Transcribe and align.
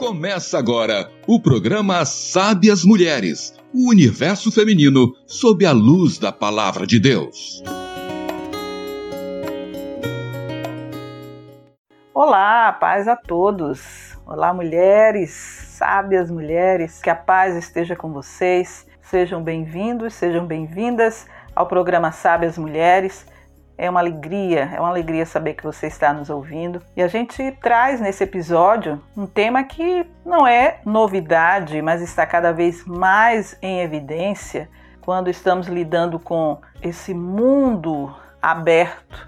Começa 0.00 0.58
agora 0.58 1.10
o 1.26 1.38
programa 1.38 2.06
Sábias 2.06 2.86
Mulheres, 2.86 3.54
o 3.70 3.90
universo 3.90 4.50
feminino 4.50 5.12
sob 5.26 5.66
a 5.66 5.72
luz 5.72 6.18
da 6.18 6.32
palavra 6.32 6.86
de 6.86 6.98
Deus. 6.98 7.62
Olá, 12.14 12.72
paz 12.72 13.06
a 13.08 13.14
todos. 13.14 14.16
Olá, 14.24 14.54
mulheres, 14.54 15.32
sábias 15.32 16.30
mulheres, 16.30 16.98
que 17.02 17.10
a 17.10 17.14
paz 17.14 17.54
esteja 17.54 17.94
com 17.94 18.10
vocês. 18.10 18.86
Sejam 19.02 19.42
bem-vindos, 19.42 20.14
sejam 20.14 20.46
bem-vindas 20.46 21.26
ao 21.54 21.66
programa 21.66 22.10
Sábias 22.10 22.56
Mulheres. 22.56 23.26
É 23.82 23.88
uma 23.88 24.00
alegria, 24.00 24.68
é 24.74 24.78
uma 24.78 24.90
alegria 24.90 25.24
saber 25.24 25.54
que 25.54 25.64
você 25.64 25.86
está 25.86 26.12
nos 26.12 26.28
ouvindo. 26.28 26.82
E 26.94 27.02
a 27.02 27.08
gente 27.08 27.50
traz 27.62 27.98
nesse 27.98 28.22
episódio 28.22 29.02
um 29.16 29.26
tema 29.26 29.64
que 29.64 30.06
não 30.22 30.46
é 30.46 30.80
novidade, 30.84 31.80
mas 31.80 32.02
está 32.02 32.26
cada 32.26 32.52
vez 32.52 32.84
mais 32.84 33.56
em 33.62 33.80
evidência 33.80 34.68
quando 35.00 35.30
estamos 35.30 35.66
lidando 35.66 36.18
com 36.18 36.60
esse 36.82 37.14
mundo 37.14 38.14
aberto 38.42 39.26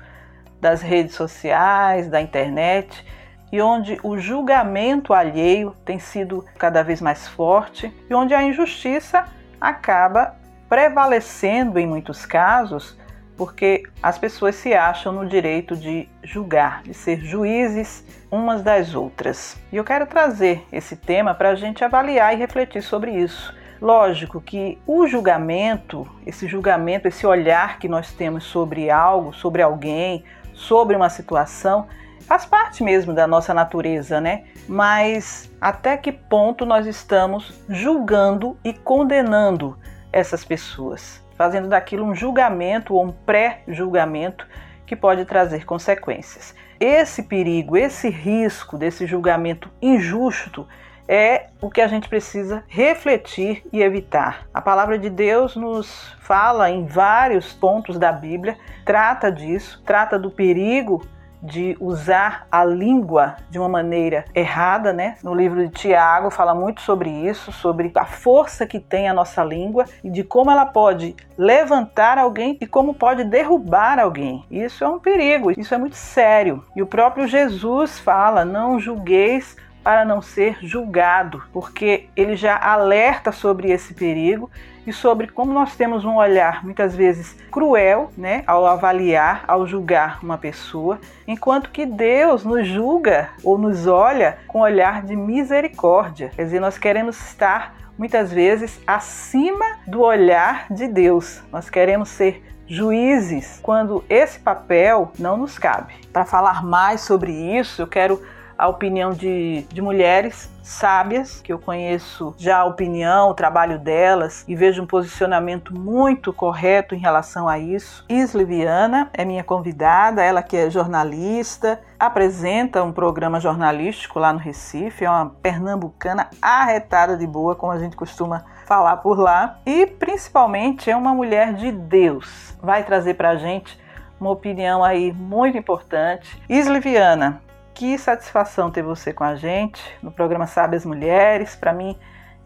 das 0.60 0.82
redes 0.82 1.14
sociais, 1.14 2.10
da 2.10 2.20
internet, 2.20 3.06
e 3.50 3.58
onde 3.62 3.98
o 4.02 4.18
julgamento 4.18 5.14
alheio 5.14 5.74
tem 5.82 5.98
sido 5.98 6.44
cada 6.58 6.82
vez 6.84 7.00
mais 7.00 7.26
forte 7.26 7.90
e 8.08 8.12
onde 8.12 8.34
a 8.34 8.42
injustiça 8.42 9.24
acaba 9.58 10.36
prevalecendo 10.68 11.78
em 11.78 11.86
muitos 11.86 12.26
casos 12.26 13.00
porque 13.36 13.84
as 14.02 14.18
pessoas 14.18 14.54
se 14.54 14.74
acham 14.74 15.12
no 15.12 15.26
direito 15.26 15.76
de 15.76 16.08
julgar, 16.22 16.82
de 16.82 16.94
ser 16.94 17.20
juízes 17.20 18.04
umas 18.30 18.62
das 18.62 18.94
outras. 18.94 19.56
E 19.72 19.76
eu 19.76 19.84
quero 19.84 20.06
trazer 20.06 20.64
esse 20.72 20.96
tema 20.96 21.34
para 21.34 21.50
a 21.50 21.54
gente 21.54 21.84
avaliar 21.84 22.34
e 22.34 22.36
refletir 22.36 22.82
sobre 22.82 23.12
isso. 23.12 23.54
Lógico 23.80 24.40
que 24.40 24.78
o 24.86 25.06
julgamento, 25.06 26.08
esse 26.24 26.46
julgamento, 26.46 27.08
esse 27.08 27.26
olhar 27.26 27.78
que 27.78 27.88
nós 27.88 28.12
temos 28.12 28.44
sobre 28.44 28.90
algo, 28.90 29.32
sobre 29.32 29.60
alguém, 29.60 30.24
sobre 30.54 30.94
uma 30.94 31.10
situação, 31.10 31.88
faz 32.20 32.44
parte 32.46 32.82
mesmo 32.82 33.12
da 33.12 33.26
nossa 33.26 33.52
natureza, 33.52 34.20
né? 34.20 34.44
Mas 34.68 35.50
até 35.60 35.96
que 35.96 36.12
ponto 36.12 36.64
nós 36.64 36.86
estamos 36.86 37.60
julgando 37.68 38.56
e 38.64 38.72
condenando 38.72 39.76
essas 40.12 40.44
pessoas? 40.44 41.21
Fazendo 41.42 41.66
daquilo 41.66 42.06
um 42.06 42.14
julgamento 42.14 42.94
ou 42.94 43.04
um 43.04 43.10
pré-julgamento 43.10 44.46
que 44.86 44.94
pode 44.94 45.24
trazer 45.24 45.64
consequências. 45.64 46.54
Esse 46.78 47.24
perigo, 47.24 47.76
esse 47.76 48.08
risco 48.08 48.78
desse 48.78 49.06
julgamento 49.06 49.68
injusto 49.82 50.68
é 51.08 51.48
o 51.60 51.68
que 51.68 51.80
a 51.80 51.88
gente 51.88 52.08
precisa 52.08 52.62
refletir 52.68 53.64
e 53.72 53.82
evitar. 53.82 54.46
A 54.54 54.60
palavra 54.60 54.96
de 54.96 55.10
Deus 55.10 55.56
nos 55.56 56.14
fala 56.20 56.70
em 56.70 56.86
vários 56.86 57.52
pontos 57.52 57.98
da 57.98 58.12
Bíblia, 58.12 58.56
trata 58.84 59.28
disso, 59.28 59.82
trata 59.84 60.16
do 60.16 60.30
perigo 60.30 61.04
de 61.42 61.76
usar 61.80 62.46
a 62.50 62.64
língua 62.64 63.36
de 63.50 63.58
uma 63.58 63.68
maneira 63.68 64.24
errada, 64.34 64.92
né? 64.92 65.16
No 65.22 65.34
livro 65.34 65.66
de 65.66 65.70
Tiago 65.70 66.30
fala 66.30 66.54
muito 66.54 66.80
sobre 66.80 67.10
isso, 67.10 67.50
sobre 67.50 67.90
a 67.96 68.04
força 68.04 68.66
que 68.66 68.78
tem 68.78 69.08
a 69.08 69.14
nossa 69.14 69.42
língua 69.42 69.84
e 70.04 70.10
de 70.10 70.22
como 70.22 70.50
ela 70.50 70.66
pode 70.66 71.16
levantar 71.36 72.18
alguém 72.18 72.56
e 72.60 72.66
como 72.66 72.94
pode 72.94 73.24
derrubar 73.24 73.98
alguém. 73.98 74.44
Isso 74.50 74.84
é 74.84 74.88
um 74.88 74.98
perigo, 74.98 75.50
isso 75.58 75.74
é 75.74 75.78
muito 75.78 75.96
sério. 75.96 76.64
E 76.76 76.82
o 76.82 76.86
próprio 76.86 77.26
Jesus 77.26 77.98
fala: 77.98 78.44
"Não 78.44 78.78
julgueis 78.78 79.56
para 79.82 80.04
não 80.04 80.22
ser 80.22 80.58
julgado", 80.62 81.42
porque 81.52 82.08
ele 82.16 82.36
já 82.36 82.56
alerta 82.56 83.32
sobre 83.32 83.70
esse 83.70 83.94
perigo 83.94 84.50
e 84.86 84.92
sobre 84.92 85.28
como 85.28 85.52
nós 85.52 85.76
temos 85.76 86.04
um 86.04 86.16
olhar 86.16 86.64
muitas 86.64 86.94
vezes 86.94 87.36
cruel, 87.50 88.10
né, 88.16 88.42
ao 88.46 88.66
avaliar, 88.66 89.44
ao 89.46 89.66
julgar 89.66 90.18
uma 90.22 90.36
pessoa, 90.36 90.98
enquanto 91.26 91.70
que 91.70 91.86
Deus 91.86 92.44
nos 92.44 92.66
julga 92.66 93.30
ou 93.44 93.56
nos 93.56 93.86
olha 93.86 94.38
com 94.48 94.60
olhar 94.60 95.02
de 95.02 95.14
misericórdia. 95.14 96.30
Quer 96.34 96.44
dizer, 96.44 96.60
nós 96.60 96.78
queremos 96.78 97.20
estar 97.20 97.74
muitas 97.96 98.32
vezes 98.32 98.80
acima 98.86 99.64
do 99.86 100.00
olhar 100.00 100.66
de 100.70 100.88
Deus. 100.88 101.42
Nós 101.52 101.70
queremos 101.70 102.08
ser 102.08 102.42
juízes 102.66 103.60
quando 103.62 104.02
esse 104.08 104.38
papel 104.38 105.12
não 105.18 105.36
nos 105.36 105.58
cabe. 105.58 105.94
Para 106.12 106.24
falar 106.24 106.64
mais 106.64 107.02
sobre 107.02 107.30
isso, 107.30 107.82
eu 107.82 107.86
quero 107.86 108.20
a 108.62 108.68
opinião 108.68 109.10
de, 109.10 109.62
de 109.72 109.82
mulheres 109.82 110.48
sábias, 110.62 111.40
que 111.40 111.52
eu 111.52 111.58
conheço 111.58 112.32
já 112.38 112.58
a 112.58 112.64
opinião, 112.64 113.28
o 113.28 113.34
trabalho 113.34 113.76
delas 113.76 114.44
e 114.46 114.54
vejo 114.54 114.80
um 114.80 114.86
posicionamento 114.86 115.76
muito 115.76 116.32
correto 116.32 116.94
em 116.94 116.98
relação 116.98 117.48
a 117.48 117.58
isso. 117.58 118.04
Isli 118.08 118.44
Viana 118.44 119.10
é 119.12 119.24
minha 119.24 119.42
convidada, 119.42 120.22
ela 120.22 120.44
que 120.44 120.56
é 120.56 120.70
jornalista, 120.70 121.80
apresenta 121.98 122.84
um 122.84 122.92
programa 122.92 123.40
jornalístico 123.40 124.20
lá 124.20 124.32
no 124.32 124.38
Recife, 124.38 125.04
é 125.04 125.10
uma 125.10 125.30
pernambucana 125.42 126.30
arretada 126.40 127.16
de 127.16 127.26
boa, 127.26 127.56
como 127.56 127.72
a 127.72 127.80
gente 127.80 127.96
costuma 127.96 128.44
falar 128.64 128.98
por 128.98 129.18
lá, 129.18 129.58
e 129.66 129.86
principalmente 129.86 130.88
é 130.88 130.96
uma 130.96 131.12
mulher 131.12 131.52
de 131.54 131.72
Deus. 131.72 132.56
Vai 132.62 132.84
trazer 132.84 133.14
pra 133.14 133.34
gente 133.34 133.76
uma 134.20 134.30
opinião 134.30 134.84
aí 134.84 135.12
muito 135.12 135.58
importante. 135.58 136.40
Isli 136.48 136.78
Viana, 136.78 137.42
que 137.74 137.98
satisfação 137.98 138.70
ter 138.70 138.82
você 138.82 139.12
com 139.12 139.24
a 139.24 139.34
gente 139.34 139.82
no 140.02 140.10
programa 140.10 140.46
Sabe 140.46 140.78
Mulheres. 140.86 141.56
Para 141.56 141.72
mim 141.72 141.96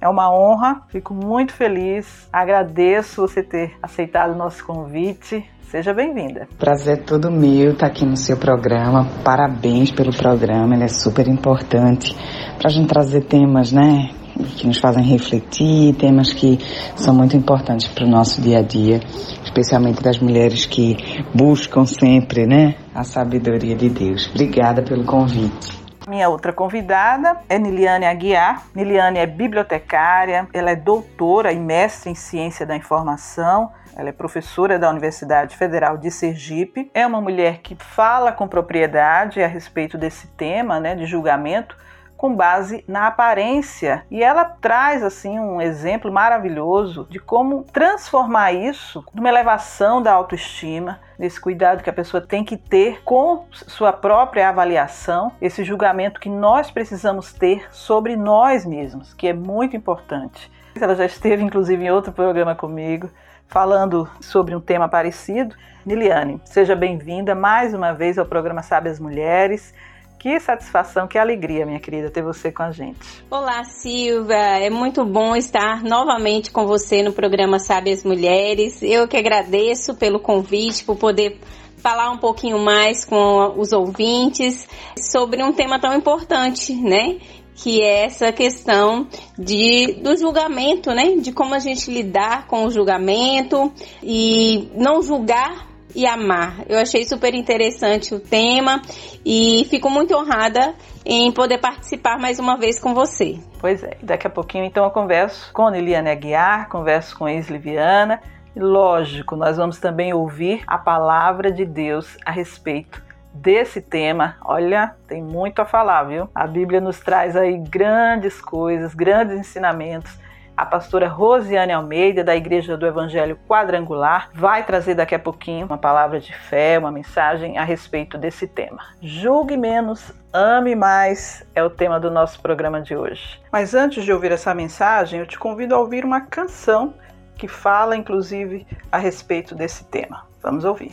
é 0.00 0.08
uma 0.08 0.30
honra, 0.32 0.82
fico 0.88 1.14
muito 1.14 1.52
feliz. 1.52 2.28
Agradeço 2.32 3.22
você 3.22 3.42
ter 3.42 3.76
aceitado 3.82 4.32
o 4.32 4.36
nosso 4.36 4.64
convite. 4.64 5.44
Seja 5.62 5.92
bem-vinda. 5.92 6.46
Prazer 6.58 7.02
todo 7.04 7.30
meu 7.30 7.72
estar 7.72 7.88
aqui 7.88 8.06
no 8.06 8.16
seu 8.16 8.36
programa. 8.36 9.06
Parabéns 9.24 9.90
pelo 9.90 10.16
programa, 10.16 10.74
ele 10.74 10.84
é 10.84 10.88
super 10.88 11.26
importante 11.26 12.14
para 12.58 12.70
a 12.70 12.72
gente 12.72 12.88
trazer 12.88 13.22
temas, 13.22 13.72
né, 13.72 14.10
que 14.56 14.66
nos 14.66 14.78
fazem 14.78 15.02
refletir, 15.04 15.94
temas 15.96 16.32
que 16.32 16.58
são 16.94 17.14
muito 17.14 17.36
importantes 17.36 17.88
para 17.88 18.04
o 18.04 18.08
nosso 18.08 18.40
dia 18.40 18.58
a 18.58 18.62
dia, 18.62 19.00
especialmente 19.42 20.02
das 20.02 20.18
mulheres 20.18 20.66
que 20.66 20.96
buscam 21.34 21.84
sempre, 21.84 22.46
né, 22.46 22.76
a 22.96 23.04
sabedoria 23.04 23.76
de 23.76 23.90
Deus. 23.90 24.28
Obrigada 24.30 24.82
pelo 24.82 25.04
convite. 25.04 25.84
Minha 26.08 26.28
outra 26.28 26.52
convidada 26.52 27.36
é 27.48 27.58
Niliane 27.58 28.06
Aguiar. 28.06 28.62
Niliane 28.74 29.18
é 29.18 29.26
bibliotecária, 29.26 30.48
ela 30.52 30.70
é 30.70 30.76
doutora 30.76 31.52
e 31.52 31.58
mestre 31.58 32.10
em 32.10 32.14
ciência 32.14 32.64
da 32.64 32.76
informação. 32.76 33.70
Ela 33.96 34.10
é 34.10 34.12
professora 34.12 34.78
da 34.78 34.88
Universidade 34.88 35.56
Federal 35.56 35.98
de 35.98 36.10
Sergipe. 36.10 36.90
É 36.94 37.06
uma 37.06 37.20
mulher 37.20 37.58
que 37.58 37.74
fala 37.74 38.30
com 38.30 38.46
propriedade 38.46 39.42
a 39.42 39.46
respeito 39.46 39.98
desse 39.98 40.28
tema, 40.28 40.78
né, 40.78 40.94
de 40.94 41.06
julgamento, 41.06 41.76
com 42.16 42.34
base 42.34 42.84
na 42.88 43.06
aparência. 43.06 44.04
E 44.10 44.22
ela 44.22 44.44
traz 44.44 45.02
assim 45.02 45.38
um 45.38 45.60
exemplo 45.60 46.10
maravilhoso 46.10 47.06
de 47.10 47.18
como 47.18 47.64
transformar 47.64 48.52
isso 48.52 49.04
numa 49.14 49.28
elevação 49.28 50.02
da 50.02 50.12
autoestima, 50.12 51.00
desse 51.18 51.40
cuidado 51.40 51.82
que 51.82 51.90
a 51.90 51.92
pessoa 51.92 52.20
tem 52.20 52.44
que 52.44 52.56
ter 52.56 53.02
com 53.04 53.46
sua 53.52 53.92
própria 53.92 54.48
avaliação, 54.48 55.32
esse 55.40 55.64
julgamento 55.64 56.20
que 56.20 56.28
nós 56.28 56.70
precisamos 56.70 57.32
ter 57.32 57.66
sobre 57.72 58.16
nós 58.16 58.66
mesmos, 58.66 59.14
que 59.14 59.28
é 59.28 59.32
muito 59.32 59.76
importante. 59.76 60.50
Ela 60.78 60.94
já 60.94 61.06
esteve 61.06 61.42
inclusive 61.42 61.84
em 61.84 61.90
outro 61.90 62.12
programa 62.12 62.54
comigo 62.54 63.08
falando 63.48 64.08
sobre 64.20 64.54
um 64.54 64.60
tema 64.60 64.88
parecido. 64.88 65.54
Niliane, 65.84 66.40
seja 66.44 66.74
bem-vinda 66.74 67.34
mais 67.34 67.72
uma 67.72 67.92
vez 67.92 68.18
ao 68.18 68.26
programa 68.26 68.62
Sabe 68.62 68.90
as 68.90 68.98
Mulheres. 68.98 69.72
Que 70.18 70.40
satisfação, 70.40 71.06
que 71.06 71.18
alegria, 71.18 71.66
minha 71.66 71.78
querida, 71.78 72.10
ter 72.10 72.22
você 72.22 72.50
com 72.50 72.62
a 72.62 72.72
gente. 72.72 72.98
Olá, 73.30 73.62
Silvia. 73.64 74.58
É 74.58 74.70
muito 74.70 75.04
bom 75.04 75.36
estar 75.36 75.82
novamente 75.84 76.50
com 76.50 76.66
você 76.66 77.02
no 77.02 77.12
programa 77.12 77.58
Sabe 77.58 77.96
Mulheres. 78.04 78.82
Eu 78.82 79.06
que 79.06 79.16
agradeço 79.16 79.94
pelo 79.94 80.18
convite, 80.18 80.84
por 80.84 80.96
poder 80.96 81.38
falar 81.76 82.10
um 82.10 82.18
pouquinho 82.18 82.58
mais 82.58 83.04
com 83.04 83.54
os 83.58 83.72
ouvintes 83.72 84.66
sobre 84.98 85.42
um 85.44 85.52
tema 85.52 85.78
tão 85.78 85.94
importante, 85.94 86.74
né? 86.74 87.18
Que 87.54 87.82
é 87.82 88.04
essa 88.04 88.32
questão 88.32 89.06
de, 89.38 90.00
do 90.02 90.16
julgamento, 90.16 90.90
né? 90.92 91.16
De 91.16 91.30
como 91.30 91.54
a 91.54 91.58
gente 91.58 91.90
lidar 91.90 92.46
com 92.46 92.64
o 92.64 92.70
julgamento 92.70 93.72
e 94.02 94.70
não 94.74 95.02
julgar 95.02 95.75
e 95.96 96.06
amar. 96.06 96.58
Eu 96.68 96.78
achei 96.78 97.04
super 97.04 97.34
interessante 97.34 98.14
o 98.14 98.20
tema 98.20 98.82
e 99.24 99.66
fico 99.70 99.88
muito 99.88 100.14
honrada 100.14 100.74
em 101.04 101.32
poder 101.32 101.58
participar 101.58 102.18
mais 102.18 102.38
uma 102.38 102.58
vez 102.58 102.78
com 102.78 102.92
você. 102.92 103.38
Pois 103.58 103.82
é, 103.82 103.96
daqui 104.02 104.26
a 104.26 104.30
pouquinho 104.30 104.64
então 104.64 104.84
eu 104.84 104.90
converso 104.90 105.50
com 105.54 105.70
Liliane 105.70 106.10
Aguiar, 106.10 106.68
converso 106.68 107.16
com 107.18 107.26
Isli 107.26 107.56
Viana. 107.56 108.20
E 108.54 108.60
lógico, 108.60 109.36
nós 109.36 109.56
vamos 109.56 109.78
também 109.78 110.12
ouvir 110.12 110.62
a 110.66 110.76
palavra 110.76 111.50
de 111.50 111.64
Deus 111.64 112.16
a 112.24 112.30
respeito 112.30 113.02
desse 113.32 113.80
tema. 113.80 114.36
Olha, 114.44 114.94
tem 115.08 115.22
muito 115.22 115.60
a 115.60 115.64
falar, 115.64 116.04
viu? 116.04 116.28
A 116.34 116.46
Bíblia 116.46 116.80
nos 116.80 117.00
traz 117.00 117.36
aí 117.36 117.56
grandes 117.58 118.40
coisas, 118.40 118.94
grandes 118.94 119.38
ensinamentos 119.38 120.25
a 120.56 120.64
pastora 120.64 121.06
Rosiane 121.06 121.72
Almeida, 121.72 122.24
da 122.24 122.34
Igreja 122.34 122.76
do 122.76 122.86
Evangelho 122.86 123.38
Quadrangular, 123.46 124.30
vai 124.32 124.64
trazer 124.64 124.94
daqui 124.94 125.14
a 125.14 125.18
pouquinho 125.18 125.66
uma 125.66 125.76
palavra 125.76 126.18
de 126.18 126.34
fé, 126.34 126.78
uma 126.78 126.90
mensagem 126.90 127.58
a 127.58 127.64
respeito 127.64 128.16
desse 128.16 128.46
tema. 128.46 128.82
Julgue 129.02 129.56
menos, 129.56 130.12
ame 130.32 130.74
mais 130.74 131.46
é 131.54 131.62
o 131.62 131.68
tema 131.68 132.00
do 132.00 132.10
nosso 132.10 132.40
programa 132.40 132.80
de 132.80 132.96
hoje. 132.96 133.40
Mas 133.52 133.74
antes 133.74 134.04
de 134.04 134.12
ouvir 134.12 134.32
essa 134.32 134.54
mensagem, 134.54 135.20
eu 135.20 135.26
te 135.26 135.38
convido 135.38 135.74
a 135.74 135.78
ouvir 135.78 136.04
uma 136.04 136.22
canção 136.22 136.94
que 137.36 137.46
fala, 137.46 137.94
inclusive, 137.94 138.66
a 138.90 138.96
respeito 138.96 139.54
desse 139.54 139.84
tema. 139.84 140.26
Vamos 140.42 140.64
ouvir. 140.64 140.92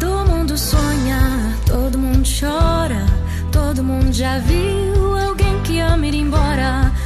Todo 0.00 0.28
mundo 0.28 0.58
sonha, 0.58 1.56
todo 1.66 1.98
mundo 1.98 2.28
chora, 2.28 3.06
todo 3.50 3.82
mundo 3.82 4.12
já 4.12 4.38
viu 4.38 5.16
alguém 5.26 5.62
que 5.62 5.80
ama 5.80 6.06
ir 6.06 6.14
embora. 6.14 6.97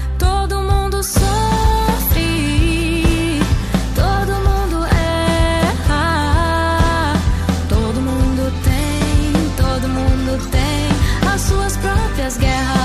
guerras 12.38 12.81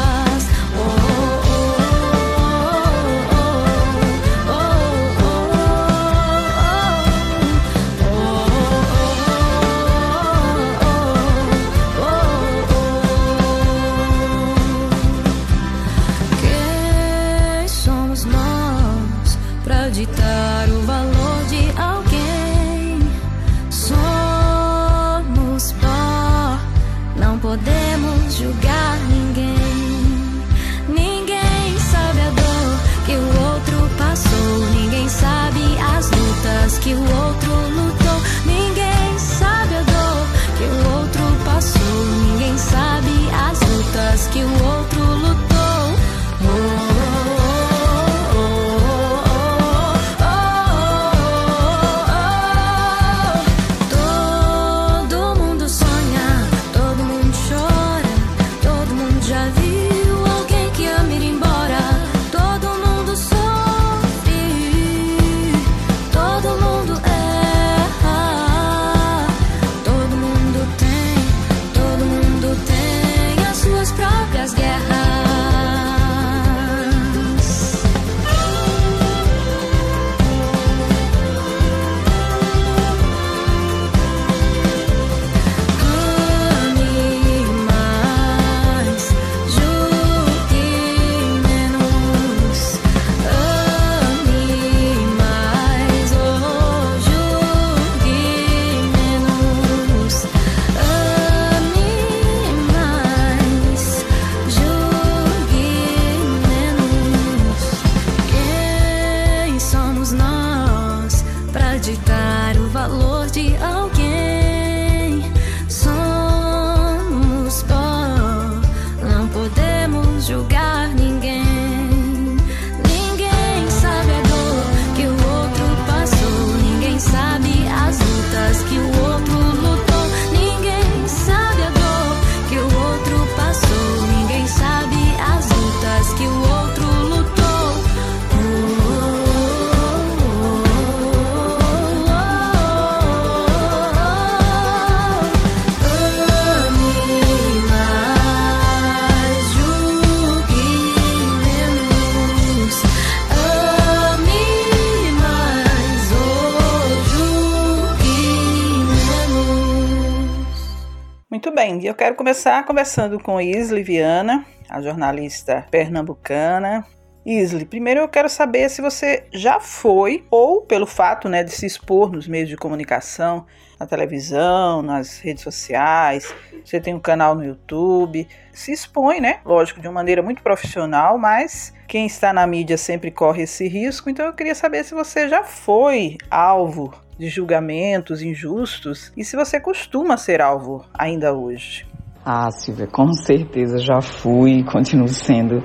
eu 161.86 161.94
quero 161.94 162.16
começar 162.16 162.66
conversando 162.66 163.20
com 163.20 163.40
Isli 163.40 163.84
Viana, 163.84 164.46
a 164.70 164.82
jornalista 164.82 165.66
pernambucana. 165.70 166.86
Isli, 167.26 167.66
primeiro 167.66 168.00
eu 168.00 168.08
quero 168.08 168.30
saber 168.30 168.70
se 168.70 168.82
você 168.82 169.26
já 169.34 169.60
foi, 169.60 170.26
ou 170.32 170.62
pelo 170.62 170.88
fato 170.88 171.28
né, 171.28 171.44
de 171.44 171.52
se 171.52 171.66
expor 171.66 172.12
nos 172.12 172.28
meios 172.28 172.48
de 172.48 172.56
comunicação, 172.56 173.46
na 173.80 173.86
televisão, 173.86 174.82
nas 174.82 175.20
redes 175.20 175.44
sociais, 175.44 176.34
você 176.64 176.82
tem 176.82 176.94
um 176.94 177.00
canal 177.00 177.36
no 177.36 177.46
YouTube, 177.46 178.28
se 178.52 178.72
expõe, 178.72 179.22
né? 179.22 179.40
Lógico, 179.46 179.80
de 179.80 179.88
uma 179.88 179.94
maneira 179.94 180.22
muito 180.22 180.42
profissional, 180.42 181.18
mas 181.18 181.74
quem 181.88 182.06
está 182.06 182.34
na 182.34 182.46
mídia 182.46 182.78
sempre 182.78 183.10
corre 183.10 183.44
esse 183.44 183.68
risco, 183.68 184.10
então 184.10 184.26
eu 184.26 184.34
queria 184.34 184.56
saber 184.56 184.84
se 184.84 184.94
você 184.94 185.30
já 185.30 185.44
foi 185.44 186.18
alvo 186.30 186.94
de 187.18 187.30
julgamentos 187.30 188.22
injustos 188.22 189.12
e 189.16 189.24
se 189.24 189.36
você 189.36 189.60
costuma 189.60 190.18
ser 190.18 190.42
alvo 190.42 190.86
ainda 190.94 191.34
hoje. 191.34 191.87
Ah, 192.30 192.52
Silvia, 192.52 192.88
com 192.88 193.14
certeza 193.14 193.78
já 193.78 194.02
fui 194.02 194.58
e 194.60 194.64
continuo 194.66 195.08
sendo 195.08 195.64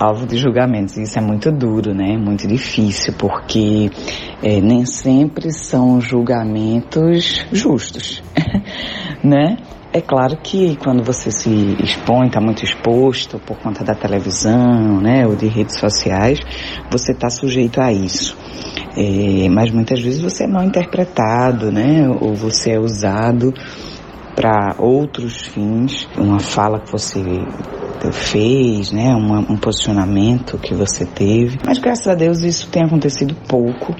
alvo 0.00 0.26
de 0.26 0.36
julgamentos. 0.36 0.96
Isso 0.96 1.16
é 1.16 1.22
muito 1.22 1.52
duro, 1.52 1.94
né? 1.94 2.16
Muito 2.18 2.44
difícil, 2.48 3.14
porque 3.16 3.88
é, 4.42 4.60
nem 4.60 4.84
sempre 4.84 5.52
são 5.52 6.00
julgamentos 6.00 7.46
justos, 7.52 8.20
né? 9.22 9.58
É 9.92 10.00
claro 10.00 10.38
que 10.42 10.74
quando 10.74 11.04
você 11.04 11.30
se 11.30 11.76
expõe, 11.80 12.26
está 12.26 12.40
muito 12.40 12.64
exposto 12.64 13.38
por 13.38 13.58
conta 13.58 13.84
da 13.84 13.94
televisão, 13.94 15.00
né, 15.00 15.24
ou 15.24 15.36
de 15.36 15.46
redes 15.46 15.78
sociais, 15.78 16.40
você 16.90 17.12
está 17.12 17.30
sujeito 17.30 17.80
a 17.80 17.92
isso. 17.92 18.36
É, 18.96 19.48
mas 19.50 19.70
muitas 19.70 20.00
vezes 20.00 20.20
você 20.20 20.44
é 20.44 20.48
mal 20.48 20.64
interpretado, 20.64 21.70
né? 21.70 22.08
Ou 22.20 22.34
você 22.34 22.72
é 22.72 22.80
usado 22.80 23.54
para 24.42 24.74
outros 24.80 25.46
fins. 25.46 26.08
Uma 26.18 26.40
fala 26.40 26.80
que 26.80 26.90
você 26.90 27.22
fez, 28.10 28.90
né? 28.90 29.14
Um 29.14 29.56
posicionamento 29.56 30.58
que 30.58 30.74
você 30.74 31.06
teve. 31.06 31.60
Mas 31.64 31.78
graças 31.78 32.08
a 32.08 32.14
Deus 32.16 32.42
isso 32.42 32.68
tem 32.68 32.82
acontecido 32.82 33.36
pouco. 33.48 33.94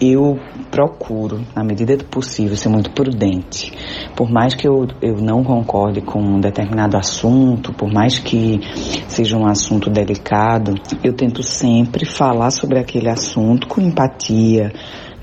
Eu 0.00 0.38
procuro, 0.70 1.44
na 1.54 1.62
medida 1.62 1.94
do 1.94 2.04
possível, 2.04 2.56
ser 2.56 2.70
muito 2.70 2.90
prudente. 2.92 3.70
Por 4.16 4.30
mais 4.30 4.54
que 4.54 4.66
eu, 4.66 4.86
eu 5.02 5.16
não 5.16 5.42
concorde 5.42 6.00
com 6.00 6.20
um 6.20 6.40
determinado 6.40 6.96
assunto, 6.96 7.74
por 7.74 7.92
mais 7.92 8.18
que 8.18 8.60
seja 9.08 9.36
um 9.36 9.46
assunto 9.46 9.90
delicado, 9.90 10.72
eu 11.04 11.12
tento 11.12 11.42
sempre 11.42 12.06
falar 12.06 12.50
sobre 12.50 12.78
aquele 12.78 13.10
assunto 13.10 13.66
com 13.66 13.80
empatia, 13.82 14.72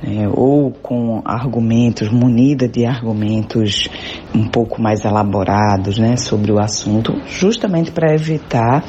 né, 0.02 0.28
ou 0.32 0.72
com 0.72 1.22
argumentos, 1.26 2.10
munida 2.10 2.68
de 2.68 2.86
argumentos 2.86 3.90
um 4.34 4.48
pouco 4.48 4.82
mais 4.82 5.04
elaborados 5.04 5.98
né, 5.98 6.16
sobre 6.18 6.52
o 6.52 6.60
assunto, 6.60 7.14
justamente 7.28 7.92
para 7.92 8.14
evitar 8.14 8.84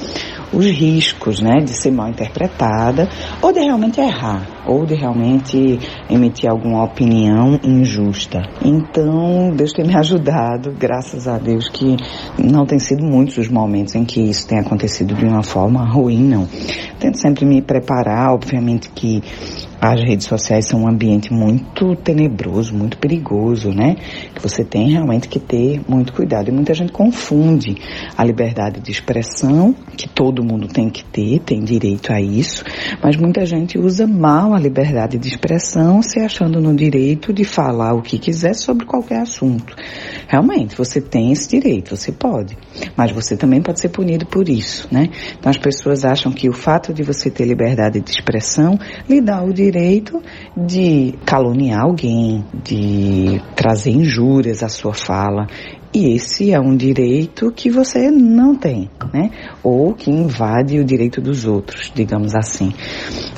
os 0.53 0.65
riscos 0.65 1.41
né, 1.41 1.57
de 1.63 1.71
ser 1.71 1.91
mal 1.91 2.09
interpretada 2.09 3.09
ou 3.43 3.53
de 3.53 3.61
realmente 3.61 4.01
errar, 4.01 4.47
ou 4.67 4.87
de 4.87 4.95
realmente 4.95 5.79
emitir 6.09 6.51
alguma 6.51 6.85
opinião 6.85 7.59
injusta. 7.63 8.43
Então, 8.65 9.51
Deus 9.55 9.73
tem 9.73 9.87
me 9.87 9.97
ajudado, 9.97 10.75
graças 10.79 11.29
a 11.29 11.39
Deus, 11.39 11.69
que 11.69 11.97
não 12.39 12.65
tem 12.65 12.79
sido 12.79 13.05
muitos 13.05 13.39
os 13.39 13.49
momentos 13.49 13.95
em 13.95 14.05
que 14.05 14.21
isso 14.21 14.49
tem 14.49 14.59
acontecido 14.59 15.15
de 15.15 15.25
uma 15.25 15.43
forma 15.43 15.85
ruim, 15.85 16.23
não. 16.23 16.47
Tento 16.99 17.19
sempre 17.19 17.45
me 17.45 17.63
preparar, 17.63 18.33
obviamente 18.33 18.91
que 18.91 19.23
as 19.81 20.03
redes 20.03 20.27
sociais 20.27 20.67
são 20.67 20.83
um 20.83 20.89
ambiente 20.89 21.33
muito 21.33 21.95
tenebroso, 21.95 22.75
muito 22.75 22.99
perigoso, 22.99 23.71
né? 23.71 23.95
Que 24.35 24.43
você 24.43 24.65
tem 24.65 24.91
realmente 24.91 25.29
que 25.29 25.39
ter 25.39 25.81
muito 25.89 26.13
cuidado. 26.13 26.49
E 26.49 26.53
muita 26.53 26.75
gente 26.75 26.91
confunde 26.91 27.77
a 28.17 28.25
liberdade 28.25 28.81
de 28.81 28.91
expressão, 28.91 29.73
que 29.97 30.09
todo 30.09 30.43
mundo 30.43 30.67
tem 30.67 30.91
que 30.91 31.05
ter, 31.05 31.39
tem 31.41 31.61
direito 31.61 32.13
a 32.13 32.21
isso, 32.21 32.65
mas 33.03 33.17
muita 33.17 33.47
gente 33.47 33.79
usa 33.79 34.07
mal 34.07 34.53
a 34.53 34.59
liberdade 34.59 35.17
de 35.17 35.29
expressão, 35.29 36.03
se 36.03 36.19
achando 36.19 36.61
no 36.61 36.75
direito 36.75 37.33
de 37.33 37.45
falar 37.45 37.95
o 37.95 38.03
que 38.03 38.19
quiser 38.19 38.55
sobre 38.55 38.85
qualquer 38.85 39.21
assunto. 39.21 39.77
Realmente, 40.27 40.77
você 40.77 41.01
tem 41.01 41.31
esse 41.31 41.49
direito, 41.49 41.97
você 41.97 42.11
pode, 42.11 42.59
mas 42.97 43.13
você 43.13 43.37
também 43.37 43.63
pode 43.63 43.81
ser 43.81 43.91
punido 43.91 44.27
por 44.27 44.49
isso, 44.49 44.89
né? 44.91 45.09
Então 45.39 45.51
as 45.51 45.59
pessoas 45.59 46.05
acham 46.05 46.33
que 46.33 46.49
o 46.49 46.53
fato 46.53 46.93
de 46.93 47.05
você 47.05 47.31
ter 47.31 47.45
liberdade 47.45 48.01
de 48.01 48.11
expressão 48.11 48.77
lhe 49.09 49.21
dá 49.21 49.41
o 49.41 49.53
direito 49.53 49.68
direito 49.71 50.23
de 50.57 51.15
caluniar 51.25 51.83
alguém, 51.83 52.45
de 52.65 53.41
trazer 53.55 53.91
injúrias 53.91 54.63
à 54.63 54.69
sua 54.69 54.95
fala. 54.95 55.47
E 55.93 56.15
esse 56.15 56.53
é 56.53 56.61
um 56.61 56.77
direito 56.77 57.51
que 57.51 57.71
você 57.71 58.11
não 58.11 58.55
tem, 58.55 58.91
né? 59.13 59.31
Ou 59.63 59.95
que 59.95 60.11
invade 60.11 60.79
o 60.79 60.85
direito 60.85 61.21
dos 61.21 61.47
outros, 61.47 61.91
digamos 61.95 62.35
assim. 62.35 62.73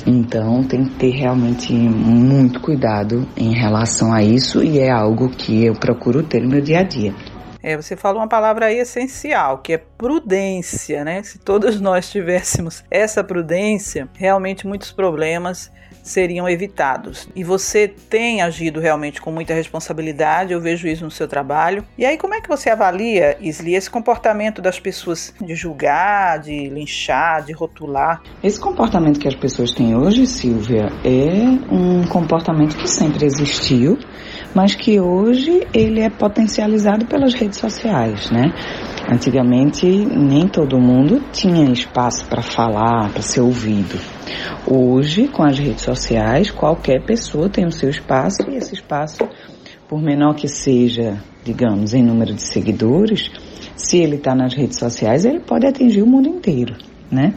Então 0.06 0.62
tem 0.64 0.84
que 0.84 0.94
ter 0.96 1.10
realmente 1.10 1.72
muito 1.72 2.60
cuidado 2.60 3.26
em 3.36 3.54
relação 3.54 4.12
a 4.12 4.22
isso 4.22 4.62
e 4.62 4.78
é 4.78 4.90
algo 4.90 5.28
que 5.30 5.64
eu 5.64 5.74
procuro 5.74 6.22
ter 6.22 6.42
no 6.42 6.48
meu 6.48 6.60
dia 6.60 6.80
a 6.80 6.82
dia. 6.82 7.14
É, 7.62 7.76
você 7.76 7.94
falou 7.94 8.22
uma 8.22 8.28
palavra 8.28 8.66
aí 8.66 8.78
essencial, 8.78 9.58
que 9.58 9.74
é 9.74 9.78
prudência, 9.78 11.04
né? 11.04 11.22
Se 11.22 11.38
todos 11.38 11.78
nós 11.80 12.10
tivéssemos 12.10 12.82
essa 12.90 13.22
prudência, 13.22 14.08
realmente 14.14 14.66
muitos 14.66 14.90
problemas 14.90 15.70
seriam 16.10 16.48
evitados. 16.48 17.28
E 17.34 17.44
você 17.44 17.88
tem 17.88 18.42
agido 18.42 18.80
realmente 18.80 19.20
com 19.20 19.30
muita 19.30 19.54
responsabilidade, 19.54 20.52
eu 20.52 20.60
vejo 20.60 20.88
isso 20.88 21.04
no 21.04 21.10
seu 21.10 21.28
trabalho. 21.28 21.84
E 21.96 22.04
aí, 22.04 22.18
como 22.18 22.34
é 22.34 22.40
que 22.40 22.48
você 22.48 22.70
avalia, 22.70 23.36
Isli, 23.40 23.74
esse 23.74 23.88
comportamento 23.88 24.60
das 24.60 24.78
pessoas 24.78 25.32
de 25.40 25.54
julgar, 25.54 26.40
de 26.40 26.68
linchar, 26.68 27.44
de 27.44 27.52
rotular? 27.52 28.22
Esse 28.42 28.60
comportamento 28.60 29.18
que 29.20 29.28
as 29.28 29.36
pessoas 29.36 29.72
têm 29.72 29.96
hoje, 29.96 30.26
Silvia, 30.26 30.88
é 31.04 31.72
um 31.72 32.06
comportamento 32.08 32.76
que 32.76 32.88
sempre 32.88 33.24
existiu, 33.24 33.98
mas 34.54 34.74
que 34.74 35.00
hoje 35.00 35.66
ele 35.72 36.00
é 36.00 36.10
potencializado 36.10 37.06
pelas 37.06 37.34
redes 37.34 37.58
sociais, 37.58 38.30
né? 38.30 38.52
Antigamente 39.10 39.86
nem 39.86 40.46
todo 40.46 40.78
mundo 40.78 41.22
tinha 41.32 41.70
espaço 41.70 42.24
para 42.26 42.42
falar, 42.42 43.10
para 43.12 43.22
ser 43.22 43.40
ouvido. 43.40 43.98
Hoje, 44.66 45.28
com 45.28 45.42
as 45.42 45.58
redes 45.58 45.82
sociais, 45.82 46.50
qualquer 46.50 47.04
pessoa 47.04 47.48
tem 47.48 47.66
o 47.66 47.72
seu 47.72 47.90
espaço 47.90 48.42
e 48.48 48.56
esse 48.56 48.74
espaço, 48.74 49.28
por 49.88 50.00
menor 50.00 50.34
que 50.34 50.48
seja, 50.48 51.18
digamos, 51.44 51.94
em 51.94 52.02
número 52.02 52.34
de 52.34 52.42
seguidores, 52.42 53.30
se 53.74 53.98
ele 53.98 54.16
está 54.16 54.34
nas 54.34 54.54
redes 54.54 54.78
sociais, 54.78 55.24
ele 55.24 55.40
pode 55.40 55.66
atingir 55.66 56.02
o 56.02 56.06
mundo 56.06 56.28
inteiro 56.28 56.89
né? 57.10 57.34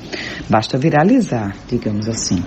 Basta 0.49 0.77
viralizar, 0.77 1.55
digamos 1.67 2.07
assim. 2.07 2.43